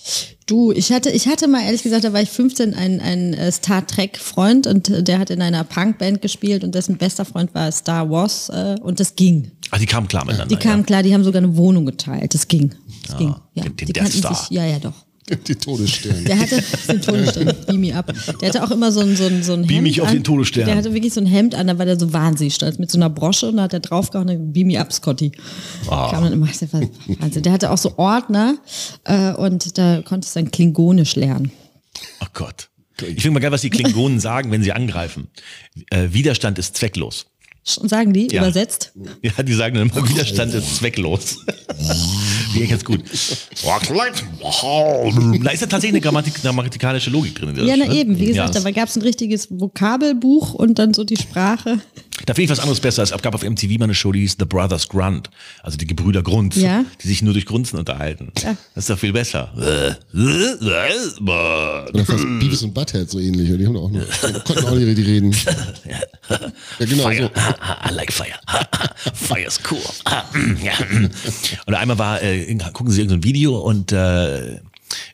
[0.47, 3.51] Du, ich hatte, ich hatte mal ehrlich gesagt, da war ich 15, ein, ein äh,
[3.51, 7.73] Star Trek-Freund und äh, der hat in einer Punkband gespielt und dessen bester Freund war
[7.73, 9.51] Star Wars äh, und das ging.
[9.71, 10.55] Ah, die kamen klar miteinander.
[10.55, 12.33] Die kamen klar, die haben sogar eine Wohnung geteilt.
[12.35, 12.75] Das ging.
[13.07, 13.35] Das ging.
[13.55, 14.35] Ja, den- den die Death Star.
[14.35, 14.51] sich.
[14.51, 15.06] Ja, ja, doch.
[15.29, 16.23] Die Todessterne.
[16.23, 18.13] Der hatte den Todesstern, beam me up.
[18.41, 20.15] Der hatte auch immer so ein, so ein, so ein Hemd Beam mich auf an.
[20.15, 20.67] den Todesstern.
[20.67, 22.99] Der hatte wirklich so ein Hemd an, da war der so wahnsinnig stolz mit so
[22.99, 25.33] einer Brosche und da hat er draufgehauen, beam me up, Scotty.
[25.91, 26.11] Ah.
[26.13, 26.81] Kam dann immer, das war
[27.19, 27.43] Wahnsinn.
[27.43, 28.57] Der hatte auch so Ordner
[29.05, 31.51] äh, und da konntest du dann Klingonisch lernen.
[32.23, 32.69] Oh Gott.
[33.01, 35.27] Ich finde mal geil, was die Klingonen sagen, wenn sie angreifen.
[35.91, 37.27] Äh, Widerstand ist zwecklos.
[37.65, 38.43] Sagen die, Ja.
[38.43, 38.93] übersetzt?
[39.23, 41.39] Ja, die sagen dann immer, Widerstand ist zwecklos.
[42.63, 43.03] echt ganz gut.
[43.05, 43.11] Da
[45.51, 47.55] ist ja tatsächlich eine Grammatik, grammatikalische Logik drin.
[47.67, 47.95] Ja, na ne?
[47.95, 48.19] eben.
[48.19, 48.61] Wie gesagt, Ja.
[48.61, 51.81] da gab es ein richtiges Vokabelbuch und dann so die Sprache.
[52.25, 53.03] Da finde ich was anderes besser.
[53.03, 55.29] Es gab auf MTV mal eine Show, die hieß The Brothers Grunt.
[55.63, 56.85] Also die Gebrüder Grunz, Ja.
[57.03, 58.33] die sich nur durch Grunzen unterhalten.
[58.43, 58.57] Ja.
[58.75, 59.53] Das ist doch viel besser.
[59.55, 59.99] Oder
[62.05, 63.49] fast Beavis und Butthead so ähnlich.
[63.57, 64.01] Die haben doch auch noch,
[64.45, 65.37] konnten auch nicht richtig reden.
[66.79, 67.03] Ja, genau.
[67.03, 67.31] Fire.
[67.35, 67.91] So.
[67.91, 68.39] I like fire.
[69.15, 69.79] fire is cool.
[71.67, 74.61] Und einmal war, äh, gucken Sie irgendein Video und äh,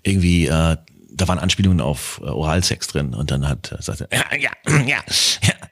[0.02, 0.76] irgendwie, äh,
[1.22, 4.50] da waren Anspielungen auf äh, Oralsex drin und dann hat, äh, sagte, ja, ja,
[4.84, 5.04] ja,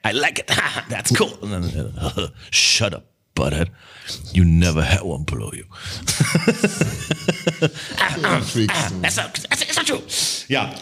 [0.07, 0.45] I like it,
[0.89, 1.27] that's cool.
[1.41, 3.03] Und dann, shut up,
[3.35, 3.69] butthead.
[4.31, 5.65] You never had one below you.
[8.43, 8.73] Freaks.
[9.01, 10.01] That's not, that's not true.
[10.47, 10.73] Ja.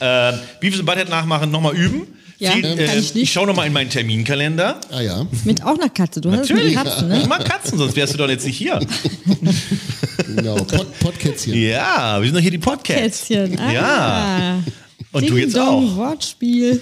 [0.00, 2.06] Äh, Beavis und Butthead nachmachen, nochmal üben.
[2.44, 3.22] Ja, Viel, kann äh, ich nicht.
[3.24, 4.80] ich schaue nochmal in meinen Terminkalender.
[4.90, 6.20] Ah ja, Mit auch einer Katze.
[6.20, 6.76] Du hast Natürlich.
[6.78, 7.26] eine Katze, Ich ne?
[7.28, 8.80] mag Katzen, sonst wärst du doch jetzt nicht hier.
[10.26, 10.56] genau.
[10.56, 11.54] Pod Podkätzchen.
[11.54, 13.28] Ja, wir sind doch hier die Podcasts.
[13.28, 13.58] Kätzchen.
[13.58, 13.72] Ah.
[13.72, 14.62] Ja.
[15.12, 15.96] Und du jetzt Dong, auch.
[15.96, 16.80] Wortspiel.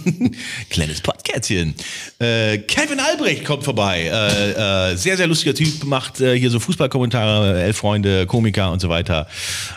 [0.70, 1.74] Kleines Podkätzchen.
[2.18, 4.04] Äh, Kevin Albrecht kommt vorbei.
[4.04, 8.80] Äh, äh, sehr, sehr lustiger Typ, macht äh, hier so Fußballkommentare, Elf Freunde, Komiker und
[8.80, 9.26] so weiter.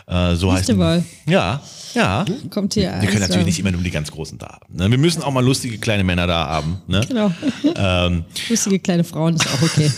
[0.05, 1.03] Äh, so heißt Festival.
[1.27, 1.61] Ja,
[1.97, 2.25] ja.
[2.49, 4.75] Kommt hier Wir können alles, natürlich nicht immer nur die ganz Großen da haben.
[4.75, 4.89] Ne?
[4.89, 6.81] Wir müssen auch mal lustige kleine Männer da haben.
[6.87, 7.01] Ne?
[7.07, 7.31] Genau.
[7.79, 9.91] Ähm, Lustige kleine Frauen ist auch okay.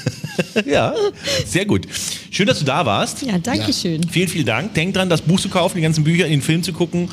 [0.66, 0.94] ja,
[1.46, 1.86] sehr gut.
[2.30, 3.22] Schön, dass du da warst.
[3.22, 4.08] Ja, danke schön.
[4.08, 4.74] Vielen, vielen Dank.
[4.74, 7.08] Denkt dran, das Buch zu kaufen, die ganzen Bücher, den Film zu gucken.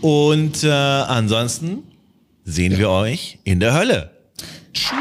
[0.00, 1.80] Und äh, ansonsten
[2.44, 4.10] sehen wir euch in der Hölle.
[4.72, 4.92] Tschüss.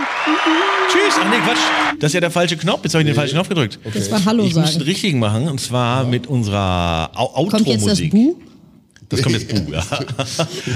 [1.20, 1.60] Ach nee, Quatsch.
[2.00, 2.84] Das ist ja der falsche Knopf.
[2.84, 3.80] Jetzt habe ich den falschen Knopf gedrückt.
[3.94, 4.86] Das war Hallo Ich muss den sagen.
[4.86, 8.14] richtigen machen und zwar mit unserer Au Kommt jetzt das Outro-Musik.
[9.12, 9.84] Das kommt jetzt Bu, ja.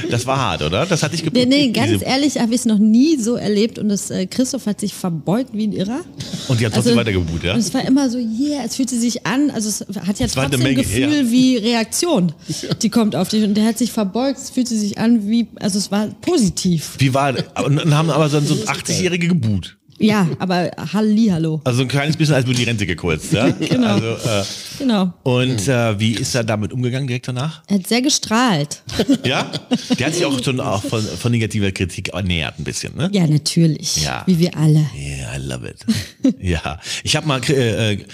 [0.10, 0.86] Das war hart, oder?
[0.86, 1.50] Das hatte ich Nee, gepackt.
[1.50, 4.80] nee, ganz ehrlich habe ich es noch nie so erlebt und das, äh, Christoph hat
[4.80, 6.02] sich verbeugt wie ein Irrer.
[6.48, 7.54] Und die hat trotzdem weitergebuht, ja?
[7.54, 10.34] Und es war immer so, yeah, es fühlte sich an, also es hat ja eine
[10.34, 11.32] trotzdem Menge, Gefühl ja.
[11.32, 12.34] wie Reaktion,
[12.82, 15.80] die kommt auf dich und der hat sich verbeugt, es fühlte sich an wie, also
[15.80, 16.96] es war positiv.
[16.98, 17.34] Wie war
[17.66, 19.78] Und dann haben aber so, so 80-Jährige geboot.
[19.98, 23.50] Ja, aber Hallihallo, Also so ein kleines bisschen, als würde die Rente gekürzt, ja?
[23.60, 23.94] Genau.
[23.94, 24.44] Also, äh,
[24.80, 25.14] genau.
[25.24, 27.64] und äh, wie ist er damit umgegangen direkt danach?
[27.68, 28.82] Er hat sehr gestrahlt.
[29.24, 29.50] Ja?
[29.98, 33.10] Der hat sich auch schon auch von, von negativer Kritik ernährt ein bisschen, ne?
[33.14, 34.24] Ja, natürlich, Ja.
[34.26, 34.86] wie wir alle.
[34.96, 36.36] Yeah, I love it.
[36.42, 36.80] ja.
[37.04, 38.06] Ich habe mal, äh, äh,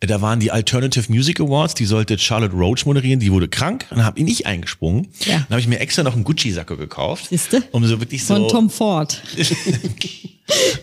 [0.00, 4.04] da waren die Alternative Music Awards, die sollte Charlotte Roach moderieren, die wurde krank, dann
[4.04, 5.08] habe ich nicht eingesprungen.
[5.24, 5.38] Ja.
[5.38, 7.28] Dann habe ich mir extra noch einen Gucci-Sacko gekauft.
[7.30, 7.64] Siehste?
[7.72, 8.34] Um so wirklich so.
[8.34, 9.20] Von Tom Ford.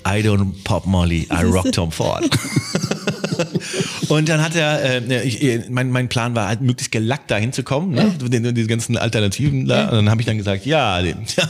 [0.05, 2.25] I don't pop Molly, I rock Tom Ford.
[4.09, 7.37] Und dann hat er, äh, ich, äh, mein, mein Plan war halt möglichst gelackt da
[7.37, 8.13] hinzukommen, ne?
[8.21, 8.51] Ja.
[8.51, 9.85] diese ganzen Alternativen da.
[9.85, 11.49] Und dann habe ich dann gesagt, ja, den, ja.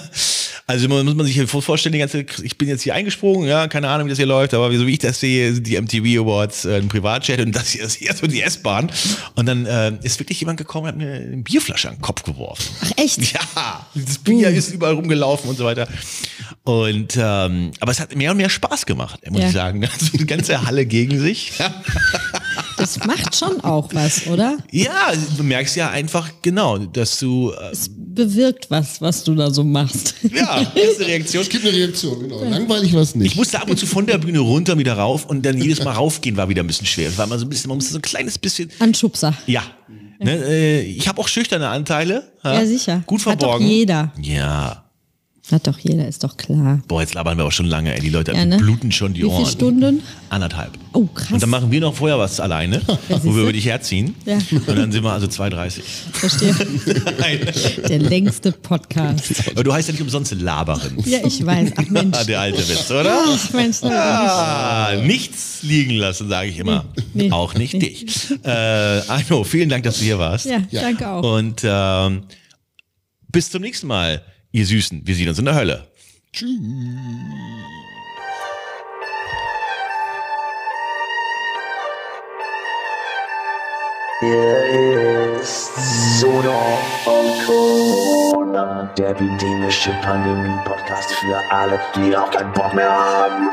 [0.67, 3.87] Also man, muss man sich vorstellen, die ganze, ich bin jetzt hier eingesprungen, ja, keine
[3.87, 6.65] Ahnung, wie das hier läuft, aber so wie ich das sehe, sind die MTV Awards
[6.65, 8.89] äh, ein Privatjet und das hier ist hier so die S-Bahn.
[9.35, 12.23] Und dann äh, ist wirklich jemand gekommen und hat mir eine Bierflasche an den Kopf
[12.23, 12.63] geworfen.
[12.81, 13.19] Ach echt?
[13.31, 15.87] Ja, das Bier ist überall rumgelaufen und so weiter.
[16.63, 19.47] Und ähm, aber es hat mehr und mehr Spaß gemacht, muss Ja.
[19.47, 19.87] ich sagen.
[19.93, 21.51] Also die ganze Halle gegen sich.
[22.77, 24.57] Das macht schon auch was, oder?
[24.71, 29.49] Ja, du merkst ja einfach genau, dass du äh, Es bewirkt was, was du da
[29.51, 30.15] so machst.
[30.23, 31.41] ja erste Reaktion.
[31.43, 32.43] Es gibt eine Reaktion, genau.
[32.43, 33.35] Langweilig war es Ich nicht.
[33.35, 36.35] musste ab und zu von der Bühne runter wieder rauf und dann jedes Mal raufgehen
[36.37, 37.09] war wieder ein bisschen schwer.
[37.09, 38.69] Es war mal so ein bisschen, man musste so ein kleines bisschen.
[38.79, 39.33] Anschubser.
[39.47, 39.63] Ja.
[40.19, 42.31] Ne, äh, ich habe auch schüchterne Anteile.
[42.43, 43.03] Ja, sicher.
[43.05, 43.67] Gut Hat doch verborgen.
[43.67, 44.13] jeder.
[44.21, 44.84] Ja.
[45.51, 46.81] Hat doch jeder, ist doch klar.
[46.87, 48.01] Boah, jetzt labern wir auch schon lange, ey.
[48.01, 48.57] Die Leute Ja, ne?
[48.57, 49.37] bluten schon die Wie Ohren.
[49.45, 50.01] viele Stunden?
[50.29, 50.71] Anderthalb.
[50.91, 51.33] Oh, krass.
[51.33, 52.81] Und dann machen wir noch vorher was alleine,
[53.21, 54.15] wo wir über dich herziehen.
[54.25, 54.39] Ja.
[54.51, 55.81] Und dann sind wir also 2,30.
[56.13, 56.55] Verstehe.
[57.19, 57.39] Nein.
[57.87, 59.43] Der längste Podcast.
[59.51, 60.97] Aber du heißt ja nicht umsonst Laberin.
[61.05, 61.73] Ja, ich weiß.
[61.75, 62.17] Ach Mensch.
[62.25, 63.15] Der alte Witz, oder?
[63.27, 66.85] Ach Mensch, Ah, nichts liegen lassen, sage ich immer.
[67.13, 67.79] Nee, nee, auch nicht nee.
[67.81, 68.05] dich.
[68.43, 70.47] Äh, Arno, vielen Dank, dass du hier warst.
[70.47, 71.37] ja, danke auch.
[71.37, 72.23] Und ähm,
[73.31, 74.23] bis zum nächsten Mal,
[74.55, 75.01] ihr Süßen.
[75.05, 75.87] Wir sehen uns in der Hölle.
[84.21, 86.45] Hier ist und
[87.45, 93.49] Corona, der epidemische Pandemie-Podcast für alle, die auch keinen Bock mehr haben.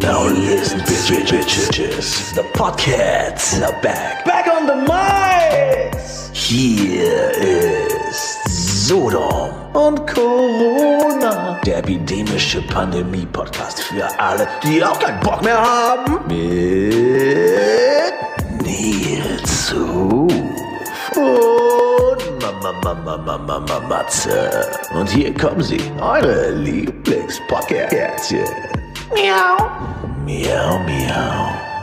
[0.00, 2.32] Now listen, bitch, bitch, bitches.
[2.34, 4.24] The podcasts are back.
[4.24, 6.30] Back on the mics.
[6.32, 8.53] Hier ist
[8.86, 16.18] Sodom und Corona, der epidemische Pandemie-Podcast für alle, die auch keinen Bock mehr haben.
[16.28, 18.12] Mit
[18.62, 20.28] Nils und
[22.42, 24.68] Mama, Mama, Mama, Mama, Matze.
[24.92, 28.44] Und hier kommen sie, eure Lieblingspodcastchen.
[29.14, 29.56] Miau.
[30.26, 31.73] Miau, miau.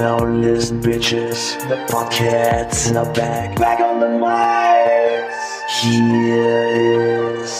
[0.00, 1.58] Now listen, bitches.
[1.68, 3.58] The podcasts the back.
[3.58, 5.34] Back on the mics.
[5.82, 7.50] Here is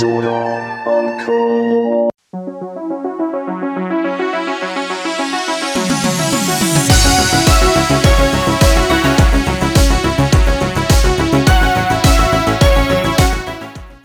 [0.00, 2.08] Sodom und Co.